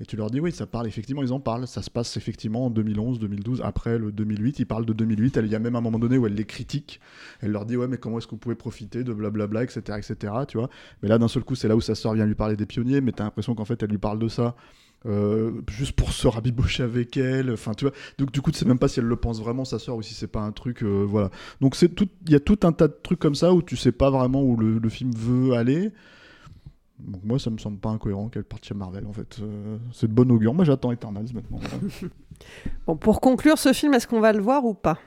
Et 0.00 0.04
tu 0.04 0.16
leur 0.16 0.30
dis, 0.30 0.40
oui, 0.40 0.50
ça 0.50 0.66
parle, 0.66 0.86
effectivement, 0.88 1.22
ils 1.22 1.32
en 1.32 1.38
parlent. 1.38 1.66
Ça 1.68 1.80
se 1.82 1.90
passe 1.90 2.16
effectivement 2.16 2.66
en 2.66 2.70
2011, 2.70 3.18
2012, 3.20 3.60
après 3.62 3.98
le 3.98 4.10
2008. 4.10 4.58
Ils 4.58 4.64
parlent 4.66 4.86
de 4.86 4.92
2008. 4.92 5.36
Elle- 5.36 5.46
Il 5.46 5.52
y 5.52 5.54
a 5.54 5.58
même 5.60 5.76
un 5.76 5.80
moment 5.80 5.98
donné 5.98 6.18
où 6.18 6.26
elle 6.26 6.34
les 6.34 6.44
critique. 6.44 7.00
Elle 7.40 7.52
leur 7.52 7.66
dit, 7.66 7.76
ouais, 7.76 7.86
mais 7.86 7.98
comment 7.98 8.18
est-ce 8.18 8.26
vous 8.28 8.36
pouvez 8.36 8.54
profiter 8.56 9.04
de 9.04 9.12
blablabla, 9.12 9.62
etc., 9.62 9.98
etc., 9.98 10.32
tu 10.48 10.58
vois. 10.58 10.70
Mais 11.02 11.08
là, 11.08 11.18
d'un 11.18 11.28
seul 11.28 11.44
coup, 11.44 11.54
c'est 11.54 11.68
là 11.68 11.76
où 11.76 11.80
sa 11.80 11.94
sœur 11.94 12.14
vient 12.14 12.26
lui 12.26 12.34
parler 12.34 12.56
des 12.56 12.66
pionniers, 12.66 13.00
mais 13.00 13.12
t'as 13.12 13.24
l'impression 13.24 13.54
qu'en 13.54 13.64
fait, 13.64 13.82
elle 13.82 13.90
lui 13.90 13.98
parle 13.98 14.18
de 14.18 14.28
ça. 14.28 14.56
euh, 15.04 15.50
juste 15.68 15.92
pour 15.96 16.12
se 16.12 16.28
rabibocher 16.28 16.84
avec 16.84 17.16
elle, 17.16 17.50
enfin 17.50 17.74
tu 17.74 17.84
vois. 17.84 17.92
Donc 18.18 18.30
du 18.30 18.40
coup, 18.40 18.52
tu 18.52 18.58
sais 18.58 18.64
même 18.64 18.78
pas 18.78 18.86
si 18.86 19.00
elle 19.00 19.06
le 19.06 19.16
pense 19.16 19.40
vraiment 19.40 19.64
sa 19.64 19.80
sœur 19.80 19.96
ou 19.96 20.02
si 20.02 20.14
c'est 20.14 20.28
pas 20.28 20.42
un 20.42 20.52
truc, 20.52 20.84
euh, 20.84 21.04
voilà. 21.04 21.30
Donc 21.60 21.76
il 21.82 22.30
y 22.30 22.36
a 22.36 22.40
tout 22.40 22.60
un 22.62 22.70
tas 22.72 22.86
de 22.86 22.94
trucs 23.02 23.18
comme 23.18 23.34
ça 23.34 23.52
où 23.52 23.62
tu 23.62 23.76
sais 23.76 23.90
pas 23.90 24.10
vraiment 24.10 24.42
où 24.44 24.56
le 24.56 24.88
film 24.88 25.10
veut 25.12 25.54
aller. 25.54 25.90
Donc 27.06 27.22
moi, 27.24 27.38
ça 27.38 27.50
me 27.50 27.58
semble 27.58 27.78
pas 27.78 27.90
incohérent 27.90 28.28
qu'elle 28.28 28.44
parte 28.44 28.64
chez 28.64 28.74
Marvel 28.74 29.06
en 29.06 29.12
fait. 29.12 29.38
Euh, 29.40 29.76
c'est 29.92 30.06
de 30.08 30.12
bon 30.12 30.30
augure. 30.30 30.54
Moi, 30.54 30.64
j'attends 30.64 30.92
Eternals 30.92 31.26
maintenant. 31.34 31.58
Bon, 32.86 32.96
pour 32.96 33.20
conclure 33.20 33.56
ce 33.58 33.72
film, 33.72 33.94
est-ce 33.94 34.08
qu'on 34.08 34.18
va 34.20 34.32
le 34.32 34.40
voir 34.40 34.64
ou 34.64 34.74
pas? 34.74 34.98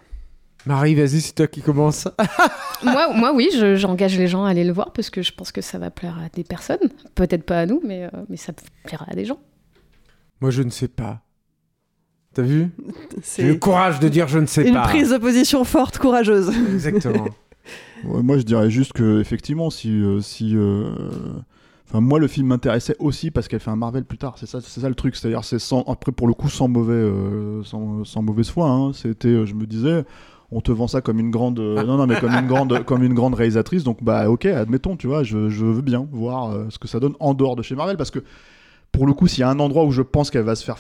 Marie, 0.66 0.96
vas-y, 0.96 1.20
c'est 1.22 1.34
toi 1.34 1.48
qui 1.48 1.62
commence. 1.62 2.08
moi 2.84 3.14
moi 3.14 3.34
oui 3.36 3.50
je- 3.54 3.76
j'engage 3.76 4.18
les 4.18 4.28
gens 4.28 4.46
à 4.46 4.50
aller 4.52 4.64
le 4.64 4.72
voir 4.74 4.94
parce 4.94 5.10
que 5.10 5.22
je 5.22 5.34
pense 5.34 5.52
que 5.52 5.60
ça 5.62 5.78
va 5.78 5.92
plaire 5.92 6.18
à 6.18 6.30
des 6.30 6.44
personnes 6.44 6.90
peut-être 7.14 7.44
pas 7.44 7.60
à 7.60 7.66
nous 7.66 7.82
mais 7.86 8.06
euh, 8.06 8.10
mais 8.30 8.38
ça 8.38 8.54
plaira 8.86 9.06
à 9.10 9.16
des 9.16 9.26
gens 9.26 9.38
Moi, 10.42 10.50
je 10.52 10.64
ne 10.64 10.70
sais 10.70 10.88
pas. 10.88 11.22
T'as 12.34 12.42
vu? 12.44 12.70
C'est 13.22 13.44
J'ai 13.44 13.50
le 13.54 13.60
courage 13.60 14.00
de 14.00 14.08
dire 14.10 14.28
je 14.30 14.40
ne 14.40 14.46
sais 14.46 14.66
une 14.68 14.74
pas. 14.76 14.84
prise 14.84 15.10
de 15.12 15.18
position 15.18 15.64
forte, 15.66 15.98
courageuse. 15.98 16.50
Exactement. 16.74 17.28
Ouais, 18.06 18.22
moi, 18.24 18.38
je 18.38 18.44
dirais 18.44 18.70
juste 18.70 18.94
que 18.94 19.20
effectivement, 19.20 19.70
si, 19.70 19.90
euh, 19.90 20.22
si, 20.22 20.56
euh, 20.56 20.94
enfin, 21.88 22.02
moi, 22.02 22.20
le 22.20 22.28
film 22.28 22.48
m'intéressait 22.48 22.96
aussi 23.00 23.32
parce 23.32 23.48
qu'elle 23.48 23.60
fait 23.60 23.72
un 23.72 23.76
Marvel 23.76 24.06
plus 24.06 24.18
tard. 24.18 24.36
C'est 24.38 24.46
ça, 24.48 24.60
c'est 24.62 24.80
ça 24.82 24.90
le 24.90 24.96
truc. 24.96 25.16
C'est-à-dire, 25.16 25.44
c'est 25.44 25.60
sans, 25.60 25.82
après 25.84 26.12
pour 26.12 26.28
le 26.28 26.34
coup, 26.34 26.50
sans 26.50 26.68
mauvais, 26.68 26.94
euh, 26.94 27.64
sans, 27.64 28.04
sans 28.04 28.22
mauvaise 28.22 28.50
foi. 28.50 28.68
hein. 28.70 28.92
C'était, 28.94 29.28
euh, 29.30 29.46
je 29.46 29.54
me 29.54 29.66
disais. 29.66 30.06
On 30.52 30.62
te 30.62 30.72
vend 30.72 30.88
ça 30.88 31.02
comme 31.02 31.20
une 31.20 31.32
grande, 31.32 31.60
euh, 31.60 31.84
non 31.84 31.98
non 31.98 32.06
mais 32.06 32.20
comme 32.20 32.32
une 32.32 32.46
grande, 32.46 32.86
comme 32.86 33.02
une 33.04 33.16
grande 33.16 33.34
réalisatrice. 33.34 33.84
Donc 33.84 34.04
bah 34.04 34.30
ok, 34.30 34.46
admettons, 34.46 34.96
tu 34.96 35.08
vois, 35.08 35.24
je, 35.24 35.50
je 35.50 35.66
veux 35.66 35.82
bien 35.82 36.08
voir 36.12 36.52
euh, 36.52 36.68
ce 36.70 36.78
que 36.78 36.88
ça 36.88 37.00
donne 37.00 37.16
en 37.20 37.34
dehors 37.34 37.56
de 37.56 37.64
chez 37.64 37.76
Marvel 37.76 37.98
parce 37.98 38.12
que 38.12 38.20
pour 38.92 39.08
le 39.08 39.14
coup, 39.14 39.28
s'il 39.28 39.40
y 39.40 39.44
a 39.44 39.50
un 39.50 39.60
endroit 39.60 39.84
où 39.86 39.92
je 39.92 40.04
pense 40.04 40.30
qu'elle 40.30 40.44
va 40.44 40.56
se 40.56 40.64
faire 40.64 40.78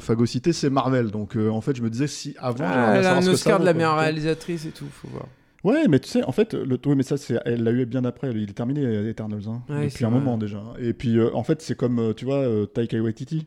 phagocyter, 0.00 0.52
c'est 0.54 0.70
Marvel. 0.70 1.10
Donc 1.10 1.36
euh, 1.36 1.50
en 1.50 1.60
fait, 1.60 1.76
je 1.76 1.82
me 1.82 1.90
disais 1.90 2.06
si 2.06 2.34
avant, 2.38 2.64
Ah, 2.66 2.94
elle 2.96 3.04
a 3.06 3.16
un 3.18 3.22
ça 3.22 3.30
Oscar 3.30 3.60
de 3.60 3.66
la 3.66 3.74
meilleure 3.74 3.98
réalisatrice 3.98 4.64
et 4.64 4.70
tout, 4.70 4.86
faut 4.90 5.08
voir. 5.08 5.26
Ouais, 5.68 5.86
mais 5.88 5.98
tu 6.00 6.08
sais, 6.08 6.22
en 6.24 6.32
fait, 6.32 6.54
le... 6.54 6.78
oui, 6.86 6.94
mais 6.96 7.02
ça, 7.02 7.16
c'est... 7.16 7.38
elle 7.44 7.62
l'a 7.64 7.72
eu 7.72 7.84
bien 7.86 8.04
après. 8.04 8.30
Il 8.30 8.48
est 8.50 8.52
terminé, 8.54 8.82
Eternals, 9.08 9.42
hein, 9.48 9.62
Ouais, 9.68 9.86
depuis 9.88 10.04
un 10.04 10.10
vrai. 10.10 10.18
moment 10.20 10.38
déjà. 10.38 10.62
Et 10.78 10.92
puis, 10.94 11.18
euh, 11.18 11.30
en 11.34 11.42
fait, 11.42 11.60
c'est 11.62 11.76
comme, 11.76 11.98
euh, 11.98 12.12
tu 12.14 12.24
vois, 12.24 12.36
euh, 12.38 12.66
Taika 12.66 12.98
Waititi. 13.00 13.46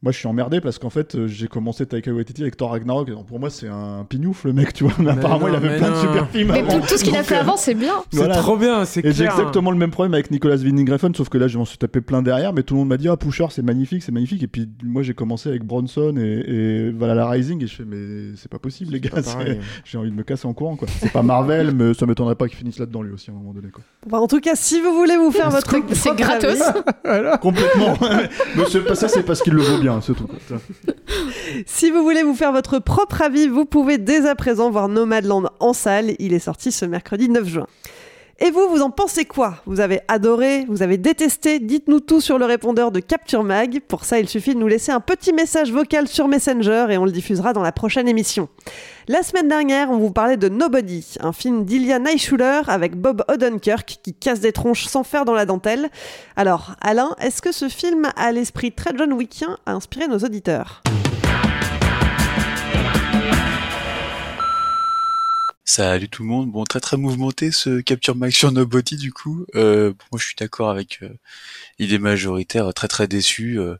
Moi, 0.00 0.12
je 0.12 0.18
suis 0.18 0.28
emmerdé 0.28 0.60
parce 0.60 0.78
qu'en 0.78 0.90
fait, 0.90 1.16
euh, 1.16 1.26
j'ai 1.26 1.48
commencé 1.48 1.84
Taika 1.84 2.12
Waititi 2.12 2.42
avec 2.42 2.56
Thor 2.56 2.70
Ragnarok. 2.70 3.10
Donc, 3.10 3.26
pour 3.26 3.40
moi, 3.40 3.50
c'est 3.50 3.66
un 3.66 4.06
pignouf, 4.08 4.44
le 4.44 4.52
mec, 4.52 4.72
tu 4.72 4.84
vois. 4.84 4.92
Mais, 5.00 5.10
apparemment, 5.10 5.48
non, 5.48 5.54
il 5.54 5.56
avait 5.56 5.76
plein 5.76 5.90
de 5.90 5.96
super 5.96 6.28
films 6.30 6.52
mais 6.52 6.60
avant. 6.60 6.78
tout, 6.80 6.86
tout 6.86 6.96
ce 6.98 7.02
qu'il 7.02 7.16
a 7.16 7.24
fait 7.24 7.34
euh, 7.36 7.40
avant 7.40 7.56
c'est 7.56 7.74
bien 7.74 7.94
C'est 8.12 8.18
Voilà. 8.18 8.36
trop 8.36 8.56
bien, 8.56 8.84
c'est 8.84 9.04
Et 9.04 9.10
j'ai 9.10 9.24
clair. 9.24 9.32
exactement 9.36 9.72
le 9.72 9.76
même 9.76 9.90
problème 9.90 10.14
avec 10.14 10.30
Nicolas 10.30 10.54
Winding 10.56 10.88
Refn, 10.88 11.14
sauf 11.16 11.28
que 11.28 11.36
là, 11.38 11.48
je 11.48 11.58
m'en 11.58 11.64
suis 11.64 11.78
tapé 11.78 12.00
plein 12.00 12.22
derrière, 12.22 12.52
mais 12.52 12.62
tout 12.62 12.74
le 12.74 12.78
monde 12.78 12.90
m'a 12.90 12.96
dit, 12.96 13.08
ah, 13.08 13.16
Pusher, 13.16 13.46
c'est 13.50 13.62
magnifique, 13.64 14.04
c'est 14.04 14.12
magnifique. 14.12 14.40
Et 14.44 14.46
puis, 14.46 14.68
moi, 14.84 15.02
j'ai 15.02 15.14
commencé 15.14 15.48
avec 15.48 15.64
Bronson 15.64 16.14
et, 16.16 16.22
et 16.22 16.90
Valhalla 16.92 17.28
Rising, 17.28 17.60
et 17.64 17.66
je 17.66 17.74
fais, 17.74 17.84
mais 17.84 18.36
c'est 18.36 18.48
pas 18.50 18.60
possible, 18.60 18.92
les 18.92 19.00
C'est 19.02 19.12
gars. 19.12 19.22
c'est-. 19.22 19.58
J'ai 19.84 19.98
envie 19.98 20.10
de 20.12 20.14
me 20.16 20.22
casser 20.22 20.46
en 20.46 20.52
courant, 20.52 20.76
quoi. 20.76 20.86
C'est 21.00 21.10
pas 21.12 21.22
Marvel, 21.22 21.72
mais 21.74 21.92
ça 21.94 22.06
m'étonnerait 22.06 22.36
pas 22.36 22.46
qu'ils 22.46 22.58
finissent 22.58 22.78
là-dedans, 22.78 23.02
lui 23.02 23.12
aussi, 23.14 23.30
à 23.30 23.32
un 23.32 23.36
moment 23.36 23.52
donné, 23.52 23.68
quoi. 23.72 23.82
En 24.20 24.28
tout 24.28 24.38
cas, 24.40 24.54
si 24.54 24.80
vous 24.80 24.92
voulez 24.94 25.16
vous 25.16 25.32
faire 25.32 25.50
votre 25.50 25.68
c'est 25.68 25.80
propre 26.14 26.16
gratos 26.16 26.62
Complètement. 27.40 27.96
mais 28.56 28.64
c'est 28.70 28.84
pas 28.84 28.94
ça, 28.94 29.08
c'est 29.08 29.22
parce 29.24 29.42
qu'il 29.42 29.54
le 29.54 29.62
vaut 29.62 29.78
bien, 29.78 29.87
Si 31.66 31.90
vous 31.90 32.02
voulez 32.02 32.22
vous 32.22 32.34
faire 32.34 32.52
votre 32.52 32.78
propre 32.78 33.22
avis, 33.22 33.48
vous 33.48 33.64
pouvez 33.64 33.98
dès 33.98 34.26
à 34.26 34.34
présent 34.34 34.70
voir 34.70 34.88
Nomadland 34.88 35.50
en 35.60 35.72
salle. 35.72 36.14
Il 36.18 36.34
est 36.34 36.38
sorti 36.38 36.72
ce 36.72 36.84
mercredi 36.84 37.28
9 37.28 37.48
juin. 37.48 37.66
Et 38.40 38.52
vous, 38.52 38.68
vous 38.68 38.82
en 38.82 38.90
pensez 38.90 39.24
quoi? 39.24 39.56
Vous 39.66 39.80
avez 39.80 40.00
adoré 40.06 40.64
Vous 40.68 40.82
avez 40.82 40.96
détesté? 40.96 41.58
Dites-nous 41.58 41.98
tout 41.98 42.20
sur 42.20 42.38
le 42.38 42.44
répondeur 42.44 42.92
de 42.92 43.00
Capture 43.00 43.42
Mag. 43.42 43.80
Pour 43.80 44.04
ça, 44.04 44.20
il 44.20 44.28
suffit 44.28 44.54
de 44.54 44.60
nous 44.60 44.68
laisser 44.68 44.92
un 44.92 45.00
petit 45.00 45.32
message 45.32 45.72
vocal 45.72 46.06
sur 46.06 46.28
Messenger 46.28 46.86
et 46.90 46.98
on 46.98 47.04
le 47.04 47.10
diffusera 47.10 47.52
dans 47.52 47.62
la 47.62 47.72
prochaine 47.72 48.06
émission. 48.06 48.48
La 49.08 49.24
semaine 49.24 49.48
dernière, 49.48 49.90
on 49.90 49.98
vous 49.98 50.12
parlait 50.12 50.36
de 50.36 50.48
Nobody, 50.48 51.16
un 51.18 51.32
film 51.32 51.64
d'Ilya 51.64 51.98
Naishuller 51.98 52.60
avec 52.68 52.94
Bob 52.94 53.24
Odenkirk 53.26 53.98
qui 54.04 54.14
casse 54.14 54.38
des 54.38 54.52
tronches 54.52 54.84
sans 54.84 55.02
faire 55.02 55.24
dans 55.24 55.34
la 55.34 55.44
dentelle. 55.44 55.88
Alors, 56.36 56.76
Alain, 56.80 57.16
est-ce 57.20 57.42
que 57.42 57.50
ce 57.50 57.68
film 57.68 58.06
a 58.14 58.30
l'esprit 58.30 58.70
très 58.70 58.96
John 58.96 59.14
Wickien 59.14 59.58
à 59.66 59.72
inspirer 59.72 60.06
nos 60.06 60.18
auditeurs? 60.18 60.82
Salut 65.70 66.08
tout 66.08 66.22
le 66.22 66.30
monde. 66.30 66.50
Bon, 66.50 66.64
très 66.64 66.80
très 66.80 66.96
mouvementé 66.96 67.52
ce 67.52 67.82
Capture 67.82 68.16
Max 68.16 68.34
sur 68.34 68.50
Nobody 68.52 68.96
du 68.96 69.12
coup. 69.12 69.44
Euh, 69.54 69.92
moi 70.10 70.18
je 70.18 70.24
suis 70.24 70.34
d'accord 70.34 70.70
avec 70.70 71.00
euh, 71.02 71.10
l'idée 71.78 71.98
majoritaire, 71.98 72.72
très 72.72 72.88
très 72.88 73.06
déçu. 73.06 73.60
Euh, 73.60 73.76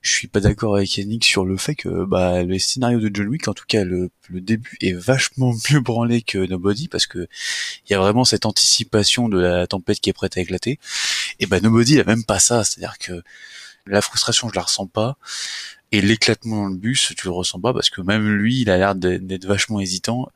je 0.00 0.10
suis 0.10 0.26
pas 0.26 0.40
d'accord 0.40 0.76
avec 0.76 0.96
Yannick 0.96 1.26
sur 1.26 1.44
le 1.44 1.58
fait 1.58 1.74
que 1.74 2.06
bah, 2.06 2.42
le 2.42 2.58
scénario 2.58 2.98
de 2.98 3.10
John 3.14 3.28
Wick, 3.28 3.46
en 3.46 3.52
tout 3.52 3.66
cas 3.68 3.84
le, 3.84 4.08
le 4.30 4.40
début, 4.40 4.78
est 4.80 4.94
vachement 4.94 5.52
mieux 5.70 5.80
branlé 5.80 6.22
que 6.22 6.38
Nobody 6.38 6.88
parce 6.88 7.06
que 7.06 7.28
il 7.86 7.92
y 7.92 7.94
a 7.94 7.98
vraiment 7.98 8.24
cette 8.24 8.46
anticipation 8.46 9.28
de 9.28 9.38
la 9.38 9.66
tempête 9.66 10.00
qui 10.00 10.08
est 10.08 10.14
prête 10.14 10.38
à 10.38 10.40
éclater. 10.40 10.78
Et 11.40 11.46
bah 11.46 11.60
Nobody 11.60 11.96
il 11.96 12.00
a 12.00 12.04
même 12.04 12.24
pas 12.24 12.38
ça, 12.38 12.64
c'est-à-dire 12.64 12.96
que 12.98 13.22
la 13.86 14.00
frustration 14.00 14.48
je 14.48 14.54
la 14.54 14.62
ressens 14.62 14.86
pas 14.86 15.18
et 15.92 16.00
l'éclatement 16.00 16.62
dans 16.62 16.68
le 16.68 16.76
bus 16.76 17.12
tu 17.16 17.26
le 17.26 17.32
ressens 17.32 17.60
pas 17.60 17.72
parce 17.72 17.90
que 17.90 18.00
même 18.00 18.28
lui 18.28 18.60
il 18.60 18.70
a 18.70 18.78
l'air 18.78 18.94
d'être 18.94 19.46
vachement 19.46 19.80
hésitant 19.80 20.28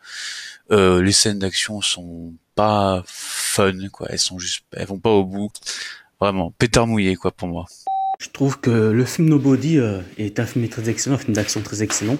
euh, 0.72 1.02
les 1.02 1.12
scènes 1.12 1.38
d'action 1.38 1.80
sont 1.80 2.34
pas 2.54 3.02
fun, 3.06 3.88
quoi. 3.90 4.08
Elles 4.10 4.18
sont 4.18 4.38
juste, 4.38 4.64
elles 4.72 4.86
vont 4.86 4.98
pas 4.98 5.10
au 5.10 5.24
bout. 5.24 5.50
Vraiment, 6.20 6.50
pétard 6.52 6.86
mouillé, 6.86 7.16
quoi, 7.16 7.30
pour 7.30 7.48
moi. 7.48 7.66
Je 8.18 8.28
trouve 8.28 8.60
que 8.60 8.70
le 8.70 9.04
film 9.04 9.28
Nobody 9.28 9.78
euh, 9.78 10.00
est 10.16 10.38
un 10.38 10.46
film 10.46 10.68
très 10.68 10.88
excellent, 10.88 11.16
un 11.16 11.18
film 11.18 11.34
d'action 11.34 11.60
très 11.60 11.82
excellent. 11.82 12.16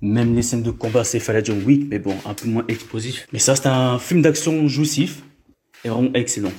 Même 0.00 0.34
les 0.34 0.42
scènes 0.42 0.62
de 0.62 0.70
combat, 0.70 1.04
c'est 1.04 1.20
fait 1.20 1.44
John 1.44 1.62
Wick, 1.64 1.88
mais 1.90 1.98
bon, 1.98 2.16
un 2.24 2.34
peu 2.34 2.48
moins 2.48 2.64
explosif. 2.68 3.26
Mais 3.32 3.38
ça, 3.38 3.56
c'est 3.56 3.66
un 3.66 3.98
film 3.98 4.22
d'action 4.22 4.66
jouissif 4.68 5.22
et 5.84 5.88
vraiment 5.88 6.10
excellent. 6.14 6.52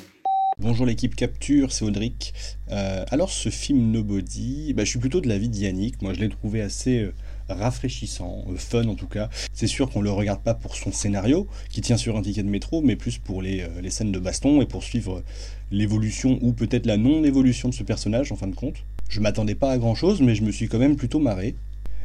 Bonjour 0.60 0.86
l'équipe 0.86 1.16
Capture, 1.16 1.72
c'est 1.72 1.86
Audric. 1.86 2.34
Euh, 2.70 3.06
alors 3.12 3.30
ce 3.30 3.48
film 3.50 3.92
Nobody, 3.92 4.74
bah, 4.74 4.84
je 4.84 4.90
suis 4.90 5.00
plutôt 5.00 5.22
de 5.22 5.30
l'avis 5.30 5.48
d'Yannick. 5.48 6.02
Moi 6.02 6.14
je 6.14 6.20
l'ai 6.20 6.28
trouvé 6.28 6.62
assez 6.62 7.10
rafraîchissant, 7.50 8.46
euh, 8.50 8.56
fun 8.58 8.88
en 8.88 8.96
tout 8.96 9.08
cas. 9.08 9.30
C'est 9.54 9.68
sûr 9.68 9.90
qu'on 9.90 10.02
le 10.02 10.12
regarde 10.12 10.42
pas 10.42 10.54
pour 10.54 10.76
son 10.76 10.92
scénario, 10.92 11.48
qui 11.70 11.82
tient 11.82 11.98
sur 11.98 12.18
un 12.18 12.22
ticket 12.22 12.44
de 12.44 12.50
métro, 12.50 12.82
mais 12.82 12.96
plus 12.96 13.18
pour 13.18 13.42
les, 13.42 13.62
euh, 13.62 13.82
les 13.82 13.90
scènes 13.90 14.12
de 14.12 14.20
baston 14.20 14.62
et 14.62 14.66
pour 14.66 14.84
suivre 14.84 15.24
l'évolution 15.72 16.40
ou 16.42 16.54
peut-être 16.54 16.86
la 16.86 16.98
non-évolution 16.98 17.70
de 17.70 17.74
ce 17.74 17.84
personnage 17.84 18.32
en 18.32 18.36
fin 18.36 18.48
de 18.48 18.56
compte. 18.56 18.78
Je 19.10 19.20
m'attendais 19.20 19.56
pas 19.56 19.72
à 19.72 19.78
grand 19.78 19.96
chose, 19.96 20.22
mais 20.22 20.36
je 20.36 20.44
me 20.44 20.52
suis 20.52 20.68
quand 20.68 20.80
même 20.80 20.96
plutôt 20.96 21.20
marré. 21.20 21.56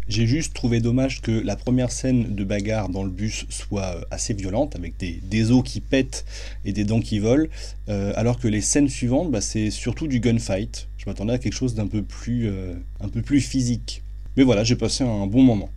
J'ai 0.07 0.27
juste 0.27 0.53
trouvé 0.53 0.81
dommage 0.81 1.23
que 1.23 1.31
la 1.31 1.57
première 1.57 1.91
scène 1.91 2.35
de 2.35 2.45
bagarre 2.45 2.91
dans 2.91 3.05
le 3.05 3.11
bus 3.11 3.47
soit 3.49 3.97
euh, 3.97 4.01
assez 4.11 4.35
violente, 4.35 4.77
avec 4.77 4.95
des, 4.99 5.51
os 5.51 5.63
qui 5.65 5.81
pètent 5.81 6.27
et 6.67 6.73
des 6.73 6.85
dents 6.85 7.01
qui 7.01 7.19
volent, 7.19 7.49
alors 7.89 8.39
que 8.39 8.49
les 8.49 8.61
scènes 8.61 8.89
suivantes, 8.89 9.31
bah, 9.31 9.41
c'est 9.41 9.71
surtout 9.71 10.07
du 10.07 10.21
gunfight. 10.21 10.89
Je 10.99 11.11
m'attendais 11.11 11.35
à 11.35 11.39
quelque 11.39 11.55
chose 11.55 11.75
d'un 11.75 11.87
peu 11.87 12.03
peu 12.03 13.23
plus 13.23 13.41
physique. 13.41 14.04
Mais 14.37 14.43
voilà, 14.43 14.65
j'ai 14.65 14.77
passé 14.77 15.05
un 15.05 15.27
bon 15.27 15.43
moment. 15.43 15.71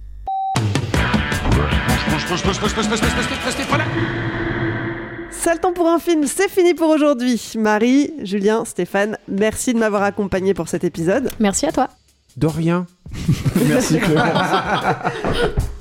Sale 5.30 5.60
temps 5.60 5.74
pour 5.74 5.88
un 5.88 6.00
film, 6.00 6.26
c'est 6.26 6.50
fini 6.50 6.74
pour 6.74 6.90
aujourd'hui. 6.90 7.40
Marie, 7.58 8.12
Julien, 8.24 8.66
Stéphane, 8.66 9.18
merci 9.28 9.74
de 9.74 9.80
m'avoir 9.80 10.04
accompagné 10.04 10.54
pour 10.54 10.68
cet 10.68 10.84
épisode. 10.84 11.30
Merci 11.40 11.68
à 11.68 11.72
toi. 11.72 11.90
De 12.36 12.48
rien. 12.48 12.88
merci 13.68 14.00
Clémence. 14.00 14.52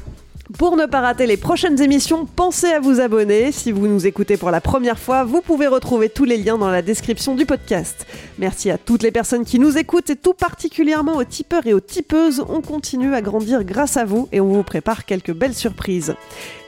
Pour 0.54 0.76
ne 0.76 0.86
pas 0.86 1.00
rater 1.00 1.26
les 1.26 1.36
prochaines 1.36 1.82
émissions, 1.82 2.24
pensez 2.24 2.68
à 2.68 2.78
vous 2.78 3.00
abonner. 3.00 3.50
Si 3.50 3.72
vous 3.72 3.88
nous 3.88 4.06
écoutez 4.06 4.36
pour 4.36 4.52
la 4.52 4.60
première 4.60 4.98
fois, 4.98 5.24
vous 5.24 5.40
pouvez 5.40 5.66
retrouver 5.66 6.08
tous 6.08 6.24
les 6.24 6.36
liens 6.36 6.56
dans 6.56 6.70
la 6.70 6.82
description 6.82 7.34
du 7.34 7.44
podcast. 7.46 8.06
Merci 8.38 8.70
à 8.70 8.78
toutes 8.78 9.02
les 9.02 9.10
personnes 9.10 9.44
qui 9.44 9.58
nous 9.58 9.76
écoutent 9.76 10.08
et 10.10 10.14
tout 10.14 10.34
particulièrement 10.34 11.16
aux 11.16 11.24
tipeurs 11.24 11.66
et 11.66 11.74
aux 11.74 11.80
tipeuses. 11.80 12.44
On 12.48 12.60
continue 12.60 13.12
à 13.12 13.22
grandir 13.22 13.64
grâce 13.64 13.96
à 13.96 14.04
vous 14.04 14.28
et 14.30 14.40
on 14.40 14.46
vous 14.46 14.62
prépare 14.62 15.04
quelques 15.04 15.32
belles 15.32 15.52
surprises. 15.52 16.14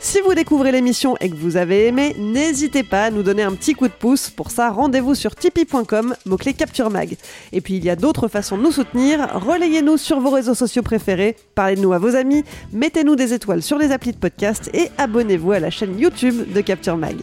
Si 0.01 0.20
vous 0.20 0.35
découvrez 0.35 0.72
l'émission 0.72 1.16
et 1.20 1.31
que 1.31 1.37
vous 1.37 1.57
avez 1.57 1.87
aimé, 1.87 2.16
n'hésitez 2.18 2.83
pas 2.83 3.05
à 3.05 3.11
nous 3.11 3.22
donner 3.22 3.43
un 3.43 3.53
petit 3.53 3.74
coup 3.74 3.87
de 3.87 3.93
pouce. 3.93 4.31
Pour 4.31 4.51
ça, 4.51 4.70
rendez-vous 4.70 5.14
sur 5.14 5.37
tipeee.com, 5.37 6.14
mot-clé 6.24 6.55
Capture 6.55 6.91
Mag. 6.91 7.16
Et 7.53 7.61
puis 7.61 7.76
il 7.76 7.85
y 7.85 7.91
a 7.91 7.97
d'autres 7.97 8.29
façons 8.29 8.57
de 8.59 8.62
nous 8.62 8.72
soutenir. 8.72 9.29
Relayez-nous 9.35 9.99
sur 9.99 10.20
vos 10.20 10.31
réseaux 10.31 10.55
sociaux 10.55 10.83
préférés, 10.83 11.37
parlez 11.55 11.76
de 11.76 11.81
nous 11.81 11.93
à 11.93 11.99
vos 11.99 12.16
amis, 12.16 12.45
mettez-nous 12.72 13.16
des 13.16 13.35
étoiles 13.35 13.62
sur 13.69 13.77
les 13.77 13.93
applis 13.93 14.12
de 14.12 14.16
podcast 14.16 14.71
et 14.73 14.91
abonnez-vous 14.97 15.53
à 15.53 15.61
la 15.61 15.69
chaîne 15.69 15.99
YouTube 15.99 16.55
de 16.55 16.61
Capture 16.62 16.97
Mag. 16.97 17.16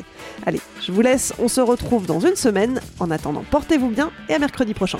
Allez, 0.45 0.61
je 0.79 0.91
vous 0.91 1.01
laisse, 1.01 1.33
on 1.39 1.47
se 1.47 1.59
retrouve 1.59 2.05
dans 2.05 2.19
une 2.19 2.35
semaine. 2.35 2.81
En 2.99 3.09
attendant, 3.09 3.43
portez-vous 3.49 3.89
bien 3.89 4.11
et 4.29 4.35
à 4.35 4.37
mercredi 4.37 4.75
prochain. 4.75 4.99